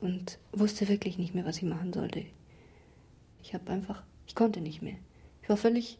und 0.00 0.38
wusste 0.52 0.88
wirklich 0.88 1.18
nicht 1.18 1.34
mehr, 1.34 1.44
was 1.44 1.58
ich 1.58 1.64
machen 1.64 1.92
sollte. 1.92 2.24
Ich 3.42 3.54
habe 3.54 3.70
einfach, 3.70 4.02
ich 4.26 4.34
konnte 4.34 4.60
nicht 4.60 4.82
mehr. 4.82 4.96
Ich 5.42 5.48
war 5.48 5.56
völlig, 5.56 5.98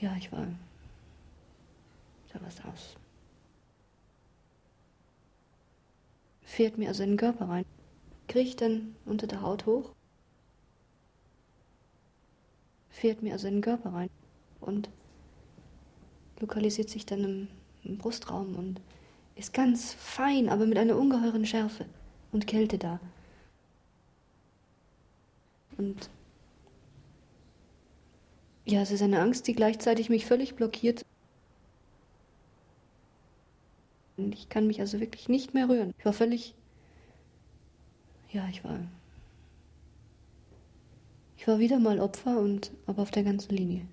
ja, 0.00 0.14
ich 0.16 0.32
war, 0.32 0.46
sah 2.32 2.40
was 2.42 2.64
aus. 2.64 2.96
Fährt 6.42 6.78
mir 6.78 6.88
also 6.88 7.02
in 7.02 7.10
den 7.10 7.16
Körper 7.16 7.48
rein, 7.48 7.64
kriecht 8.28 8.60
dann 8.60 8.96
unter 9.06 9.26
der 9.26 9.42
Haut 9.42 9.66
hoch, 9.66 9.92
fährt 12.88 13.22
mir 13.22 13.32
also 13.32 13.48
in 13.48 13.54
den 13.54 13.62
Körper 13.62 13.92
rein 13.92 14.10
und 14.60 14.90
lokalisiert 16.40 16.90
sich 16.90 17.06
dann 17.06 17.24
im, 17.24 17.48
im 17.84 17.98
Brustraum 17.98 18.56
und 18.56 18.80
ist 19.36 19.52
ganz 19.52 19.94
fein, 19.94 20.48
aber 20.48 20.66
mit 20.66 20.76
einer 20.76 20.96
ungeheuren 20.96 21.46
Schärfe 21.46 21.86
und 22.32 22.46
Kälte 22.46 22.78
da. 22.78 23.00
Und 25.78 26.10
ja, 28.66 28.82
es 28.82 28.90
ist 28.90 29.02
eine 29.02 29.20
Angst, 29.20 29.46
die 29.46 29.54
gleichzeitig 29.54 30.10
mich 30.10 30.26
völlig 30.26 30.54
blockiert. 30.56 31.04
Und 34.30 34.38
ich 34.38 34.48
kann 34.48 34.68
mich 34.68 34.78
also 34.78 35.00
wirklich 35.00 35.28
nicht 35.28 35.54
mehr 35.54 35.68
rühren. 35.68 35.92
Ich 35.98 36.04
war 36.04 36.12
völlig. 36.12 36.54
Ja, 38.30 38.46
ich 38.48 38.62
war. 38.62 38.78
Ich 41.36 41.48
war 41.48 41.58
wieder 41.58 41.80
mal 41.80 41.98
Opfer 41.98 42.38
und 42.38 42.70
aber 42.86 43.02
auf 43.02 43.10
der 43.10 43.24
ganzen 43.24 43.56
Linie. 43.56 43.88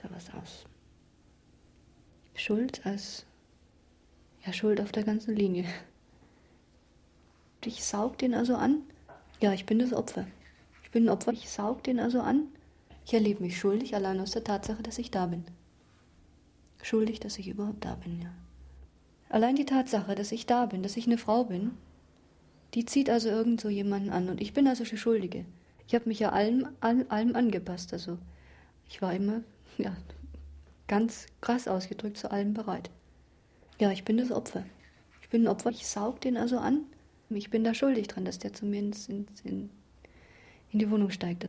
Sah 0.00 0.08
was 0.12 0.32
aus. 0.34 0.66
Schuld 2.36 2.86
als 2.86 3.26
ja, 4.46 4.52
Schuld 4.52 4.80
auf 4.80 4.92
der 4.92 5.02
ganzen 5.02 5.34
Linie. 5.34 5.64
Ich 7.64 7.82
saug 7.84 8.18
den 8.18 8.34
also 8.34 8.54
an. 8.54 8.82
Ja, 9.40 9.52
ich 9.52 9.66
bin 9.66 9.80
das 9.80 9.92
Opfer. 9.92 10.28
Ich 10.84 10.92
bin 10.92 11.06
ein 11.06 11.08
Opfer. 11.08 11.32
Ich 11.32 11.50
saug 11.50 11.82
den 11.82 11.98
also 11.98 12.20
an. 12.20 12.46
Ich 13.04 13.12
erlebe 13.14 13.42
mich 13.42 13.58
schuldig, 13.58 13.96
allein 13.96 14.20
aus 14.20 14.30
der 14.30 14.44
Tatsache, 14.44 14.84
dass 14.84 14.98
ich 14.98 15.10
da 15.10 15.26
bin. 15.26 15.44
Schuldig, 16.82 17.20
dass 17.20 17.38
ich 17.38 17.48
überhaupt 17.48 17.84
da 17.84 17.94
bin, 17.94 18.20
ja. 18.20 18.34
Allein 19.28 19.56
die 19.56 19.64
Tatsache, 19.64 20.14
dass 20.14 20.32
ich 20.32 20.44
da 20.44 20.66
bin, 20.66 20.82
dass 20.82 20.96
ich 20.96 21.06
eine 21.06 21.16
Frau 21.16 21.44
bin, 21.44 21.70
die 22.74 22.84
zieht 22.84 23.08
also 23.08 23.28
irgend 23.28 23.60
so 23.60 23.68
jemanden 23.68 24.10
an. 24.10 24.28
Und 24.28 24.40
ich 24.40 24.52
bin 24.52 24.66
also 24.66 24.84
die 24.84 24.98
Schuldige. 24.98 25.46
Ich 25.86 25.94
habe 25.94 26.08
mich 26.08 26.18
ja 26.18 26.30
allem, 26.30 26.68
all, 26.80 27.06
allem 27.08 27.34
angepasst. 27.34 27.92
Also 27.92 28.18
ich 28.88 29.00
war 29.00 29.14
immer, 29.14 29.42
ja, 29.78 29.96
ganz 30.88 31.26
krass 31.40 31.68
ausgedrückt 31.68 32.18
zu 32.18 32.30
allem 32.30 32.52
bereit. 32.52 32.90
Ja, 33.78 33.90
ich 33.90 34.04
bin 34.04 34.18
das 34.18 34.30
Opfer. 34.30 34.64
Ich 35.22 35.28
bin 35.28 35.44
ein 35.44 35.48
Opfer. 35.48 35.70
Ich 35.70 35.86
saug 35.86 36.20
den 36.20 36.36
also 36.36 36.58
an. 36.58 36.84
Ich 37.30 37.48
bin 37.48 37.64
da 37.64 37.72
schuldig 37.72 38.08
dran, 38.08 38.26
dass 38.26 38.38
der 38.38 38.52
zu 38.52 38.66
mir 38.66 38.80
ins, 38.80 39.08
in, 39.08 39.26
in 39.44 39.70
die 40.72 40.90
Wohnung 40.90 41.10
steigt. 41.10 41.46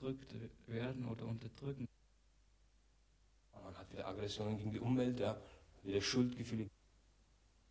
Unterdrückt 0.00 0.32
werden 0.66 1.04
oder 1.04 1.26
unterdrücken. 1.26 1.86
Man 3.52 3.74
hat 3.76 3.92
wieder 3.92 4.08
Aggressionen 4.08 4.56
gegen 4.56 4.72
die 4.72 4.80
Umwelt, 4.80 5.20
ja, 5.20 5.36
wieder 5.82 6.00
Schuldgefühle. 6.00 6.66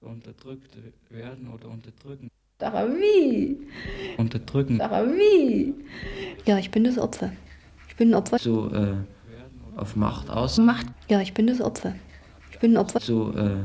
Unterdrückt 0.02 0.78
werden 1.10 1.52
oder 1.52 1.70
unterdrücken. 1.70 2.30
Aber 2.60 2.88
wie? 2.88 3.58
Unterdrücken. 4.18 4.80
Aber 4.80 5.08
wie? 5.08 5.74
Ja, 6.46 6.60
ich 6.60 6.70
bin 6.70 6.84
das 6.84 7.00
Opfer. 7.00 7.32
Ich 7.88 7.96
bin 7.96 8.12
ein 8.12 8.14
Opfer. 8.14 8.38
So, 8.38 8.72
äh, 8.72 8.98
auf 9.76 9.96
Macht 9.96 10.30
aus. 10.30 10.60
Macht. 10.60 10.86
Ja, 11.10 11.22
ich 11.22 11.34
bin 11.34 11.48
das 11.48 11.60
Opfer. 11.60 11.96
Ich 12.52 12.60
bin 12.60 12.74
ein 12.74 12.78
Opfer. 12.78 13.00
So 13.00 13.34
äh, 13.34 13.56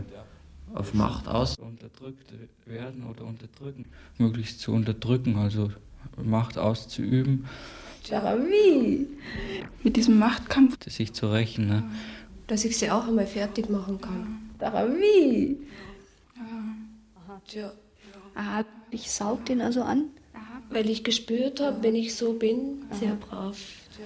auf 0.73 0.95
Macht 0.95 1.29
aus. 1.29 1.59
Unterdrückt 1.59 2.33
werden 2.65 3.05
oder 3.05 3.25
unterdrücken. 3.27 3.85
Möglichst 4.17 4.61
zu 4.61 4.73
unterdrücken, 4.73 5.37
also 5.37 5.71
Macht 6.17 6.57
auszuüben. 6.57 7.47
Aber 8.13 8.39
wie? 8.39 9.07
Mit 9.83 9.97
diesem 9.97 10.19
Machtkampf. 10.19 10.77
Sich 10.87 11.13
zu 11.13 11.31
rächen, 11.33 11.67
ne? 11.69 11.85
Dass 12.47 12.65
ich 12.65 12.77
sie 12.77 12.91
auch 12.91 13.09
einmal 13.09 13.27
fertig 13.27 13.71
machen 13.71 14.01
kann. 14.01 14.51
Aber 14.59 14.89
wie? 14.89 15.59
Aha. 18.35 18.65
Ich 18.91 19.11
saug 19.11 19.45
den 19.47 19.61
also 19.61 19.83
an. 19.83 20.05
Weil 20.71 20.89
ich 20.91 21.05
gespürt 21.05 21.61
habe, 21.61 21.83
wenn 21.83 21.95
ich 21.95 22.15
so 22.15 22.33
bin, 22.33 22.85
sehr 22.91 23.15
brav. 23.15 23.57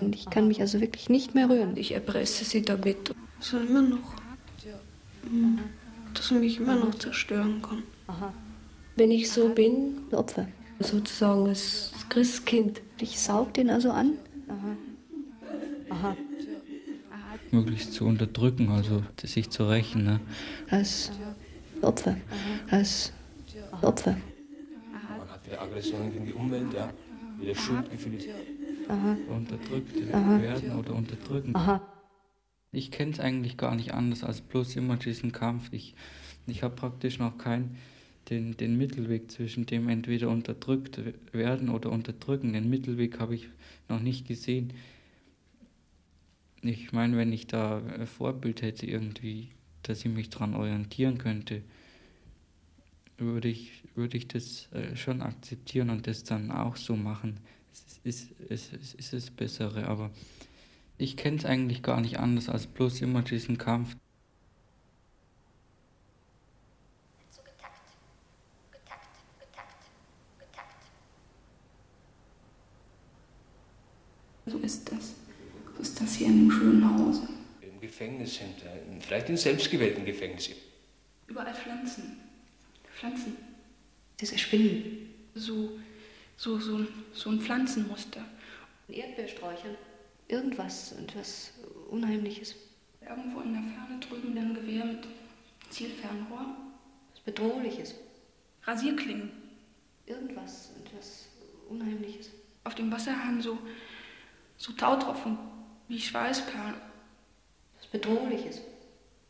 Und 0.00 0.14
ich 0.14 0.28
kann 0.28 0.48
mich 0.48 0.60
also 0.60 0.80
wirklich 0.80 1.08
nicht 1.08 1.34
mehr 1.34 1.48
rühren. 1.48 1.76
Ich 1.76 1.92
erpresse 1.92 2.44
sie 2.44 2.62
damit. 2.62 3.14
Dass 3.38 3.52
er 3.52 3.62
immer 3.62 3.82
noch. 3.82 4.14
Mhm. 5.30 5.60
Dass 6.14 6.30
er 6.30 6.38
mich 6.38 6.58
immer 6.58 6.76
noch 6.76 6.94
zerstören 6.94 7.62
kann. 7.62 7.82
Aha. 8.06 8.32
Wenn 8.96 9.10
ich 9.10 9.30
so 9.30 9.48
bin, 9.50 9.98
Opfer. 10.10 10.48
Sozusagen 10.80 11.48
als 11.48 11.92
Christkind. 12.08 12.80
Ich 13.00 13.20
saug 13.20 13.54
den 13.54 13.70
also 13.70 13.90
an. 13.90 14.12
Aha. 14.48 14.76
Aha. 15.90 16.16
möglichst 17.50 17.94
zu 17.94 18.04
unterdrücken, 18.04 18.68
also 18.70 19.02
sich 19.22 19.50
zu 19.50 19.68
rächen. 19.68 20.04
Ne? 20.04 20.20
Als 20.70 21.10
Opfer. 21.82 22.16
Als 22.70 23.12
Opfer. 23.82 24.16
Man 24.92 25.28
hat 25.30 25.46
wieder 25.46 25.62
Aggressionen 25.62 26.12
gegen 26.12 26.26
die 26.26 26.32
Umwelt, 26.32 26.72
ja. 26.74 26.92
Wieder 27.40 27.54
Schuldgefühle. 27.54 28.18
Aha. 28.88 29.16
Unterdrückt 29.28 29.96
Aha. 30.12 30.42
werden 30.42 30.72
oder 30.72 30.94
unterdrücken. 30.94 31.54
Aha. 31.54 31.80
Ich 32.72 32.90
kenne 32.90 33.12
es 33.12 33.20
eigentlich 33.20 33.56
gar 33.56 33.74
nicht 33.74 33.94
anders 33.94 34.24
als 34.24 34.40
bloß 34.40 34.76
immer 34.76 34.96
diesen 34.96 35.32
Kampf. 35.32 35.68
Ich, 35.72 35.94
ich 36.46 36.62
habe 36.62 36.74
praktisch 36.74 37.18
noch 37.18 37.38
keinen 37.38 37.76
den, 38.30 38.56
den 38.56 38.76
Mittelweg 38.76 39.30
zwischen 39.30 39.66
dem 39.66 39.88
entweder 39.88 40.28
unterdrückt 40.28 41.00
werden 41.32 41.68
oder 41.68 41.90
unterdrücken. 41.90 42.52
Den 42.52 42.68
Mittelweg 42.68 43.18
habe 43.18 43.34
ich 43.34 43.48
noch 43.88 44.00
nicht 44.00 44.26
gesehen. 44.26 44.72
Ich 46.62 46.92
meine, 46.92 47.16
wenn 47.16 47.32
ich 47.32 47.46
da 47.46 47.78
ein 47.78 48.06
Vorbild 48.06 48.62
hätte 48.62 48.86
irgendwie, 48.86 49.48
dass 49.82 50.04
ich 50.04 50.12
mich 50.12 50.28
daran 50.28 50.54
orientieren 50.54 51.18
könnte, 51.18 51.62
würde 53.16 53.48
ich, 53.48 53.82
würde 53.94 54.16
ich 54.16 54.28
das 54.28 54.68
äh, 54.72 54.96
schon 54.96 55.22
akzeptieren 55.22 55.90
und 55.90 56.06
das 56.06 56.24
dann 56.24 56.50
auch 56.50 56.76
so 56.76 56.96
machen. 56.96 57.38
Es 57.72 57.98
ist, 58.04 58.30
es 58.48 58.72
ist, 58.72 58.82
es 58.82 58.94
ist 58.94 59.12
das 59.12 59.30
Bessere, 59.30 59.86
aber 59.86 60.10
ich 60.98 61.16
kenne 61.16 61.36
es 61.36 61.44
eigentlich 61.44 61.82
gar 61.82 62.00
nicht 62.00 62.18
anders 62.18 62.48
als 62.48 62.66
bloß 62.66 63.02
immer 63.02 63.22
diesen 63.22 63.58
Kampf. 63.58 63.96
So 74.46 74.58
ist 74.58 74.90
das. 74.90 75.14
So 75.76 75.82
ist 75.82 76.00
das 76.00 76.14
hier 76.14 76.28
in 76.28 76.48
dem 76.48 76.50
schönen 76.50 76.98
Hause. 76.98 77.28
Im 77.60 77.80
Gefängnis 77.80 78.36
sind, 78.36 78.62
äh, 78.62 79.00
vielleicht 79.00 79.27
in 79.27 79.27
selbstgewählten 79.42 80.04
Gefängnissen. 80.04 80.54
Überall 81.26 81.54
Pflanzen. 81.54 82.20
Pflanzen. 82.96 83.36
Diese 84.20 84.38
Spinnen. 84.38 85.14
So, 85.34 85.78
so, 86.36 86.58
so, 86.58 86.86
so 87.12 87.30
ein 87.30 87.40
Pflanzenmuster. 87.40 88.24
Erdbeersträuchern. 88.88 89.76
Irgendwas, 90.28 90.92
etwas 90.92 91.52
Unheimliches. 91.90 92.56
Irgendwo 93.00 93.40
in 93.40 93.52
der 93.54 93.62
Ferne 93.62 94.00
drüben 94.00 94.36
ein 94.36 94.54
Gewehr 94.54 94.84
mit 94.84 95.06
Zielfernrohr. 95.70 96.56
Was 97.12 97.20
Bedrohliches. 97.20 97.94
Rasierklingen. 98.64 99.30
Irgendwas, 100.06 100.70
etwas 100.84 101.26
Unheimliches. 101.68 102.30
Auf 102.64 102.74
dem 102.74 102.90
Wasserhahn 102.90 103.40
so, 103.40 103.58
so 104.56 104.72
Tautropfen 104.72 105.38
wie 105.88 106.00
Schweißperlen. 106.00 106.74
Was 107.76 107.86
Bedrohliches. 107.86 108.60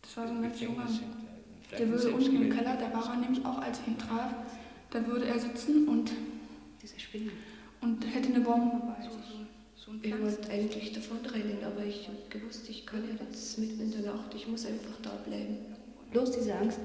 Das 0.08 0.16
war 0.16 0.26
so 0.26 0.32
ein 0.32 0.42
ganz 0.42 0.58
junger. 0.58 0.86
Der 1.78 1.86
würde 1.90 2.10
unten 2.14 2.36
im 2.42 2.50
Keller, 2.50 2.76
da 2.76 2.90
war 2.94 3.12
er 3.12 3.20
nämlich 3.20 3.44
auch, 3.44 3.58
als 3.58 3.78
ich 3.80 3.88
ihn 3.88 3.98
traf, 3.98 4.32
da 4.88 5.06
würde 5.06 5.26
er 5.26 5.38
sitzen 5.38 5.86
und, 5.86 6.10
Diese 6.82 6.98
Spinnen. 6.98 7.30
und 7.82 8.02
hätte 8.14 8.30
eine 8.30 8.40
Bombe 8.40 8.80
bei 8.86 9.02
sich. 9.02 9.12
So 9.76 9.90
ein 9.90 10.00
Ich 10.02 10.18
wollte 10.18 10.50
eigentlich 10.50 10.92
davon 10.94 11.18
rennen, 11.26 11.58
aber 11.62 11.84
ich 11.84 12.08
habe 12.08 12.16
gewusst, 12.30 12.70
ich 12.70 12.86
kann 12.86 13.02
ja 13.06 13.22
jetzt 13.22 13.58
mitten 13.58 13.82
in 13.82 13.90
der 13.90 14.14
Nacht, 14.14 14.34
ich 14.34 14.48
muss 14.48 14.64
einfach 14.64 14.98
da 15.02 15.10
bleiben. 15.26 15.58
Bloß 16.10 16.30
diese 16.30 16.54
Angst. 16.54 16.80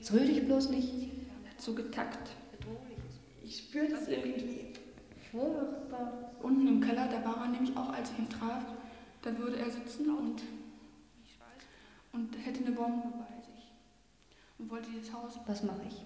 Es 0.00 0.10
rühr 0.10 0.24
dich 0.24 0.42
bloß 0.42 0.70
nicht. 0.70 0.88
hat 1.50 1.60
so 1.60 1.74
getackt. 1.74 2.30
Ich 3.44 3.58
spüre 3.58 3.88
das 3.88 4.08
irgendwie. 4.08 4.72
Furchtbar. 5.30 6.32
Unten 6.40 6.66
im 6.66 6.80
Keller, 6.80 7.06
da 7.06 7.22
war 7.22 7.44
er 7.44 7.50
nämlich 7.50 7.76
auch, 7.76 7.90
als 7.92 8.10
ich 8.12 8.18
ihn 8.18 8.30
traf, 8.30 8.64
da 9.20 9.38
würde 9.38 9.58
er 9.58 9.70
sitzen 9.70 10.08
und, 10.08 10.42
und 12.12 12.36
hätte 12.44 12.64
eine 12.64 12.72
Bombe 12.74 13.08
bei 13.18 13.40
sich. 13.40 13.72
Und 14.58 14.70
wollte 14.70 14.90
dieses 14.90 15.12
Haus, 15.12 15.38
Was 15.46 15.62
mache 15.62 15.82
ich? 15.88 16.02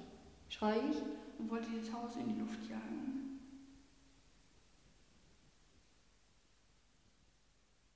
Schreie 0.49 0.81
ich? 0.91 1.03
und 1.39 1.51
wollte 1.51 1.69
dieses 1.71 1.93
Haus 1.93 2.17
in 2.17 2.33
die 2.33 2.41
Luft 2.41 2.69
jagen. 2.69 3.16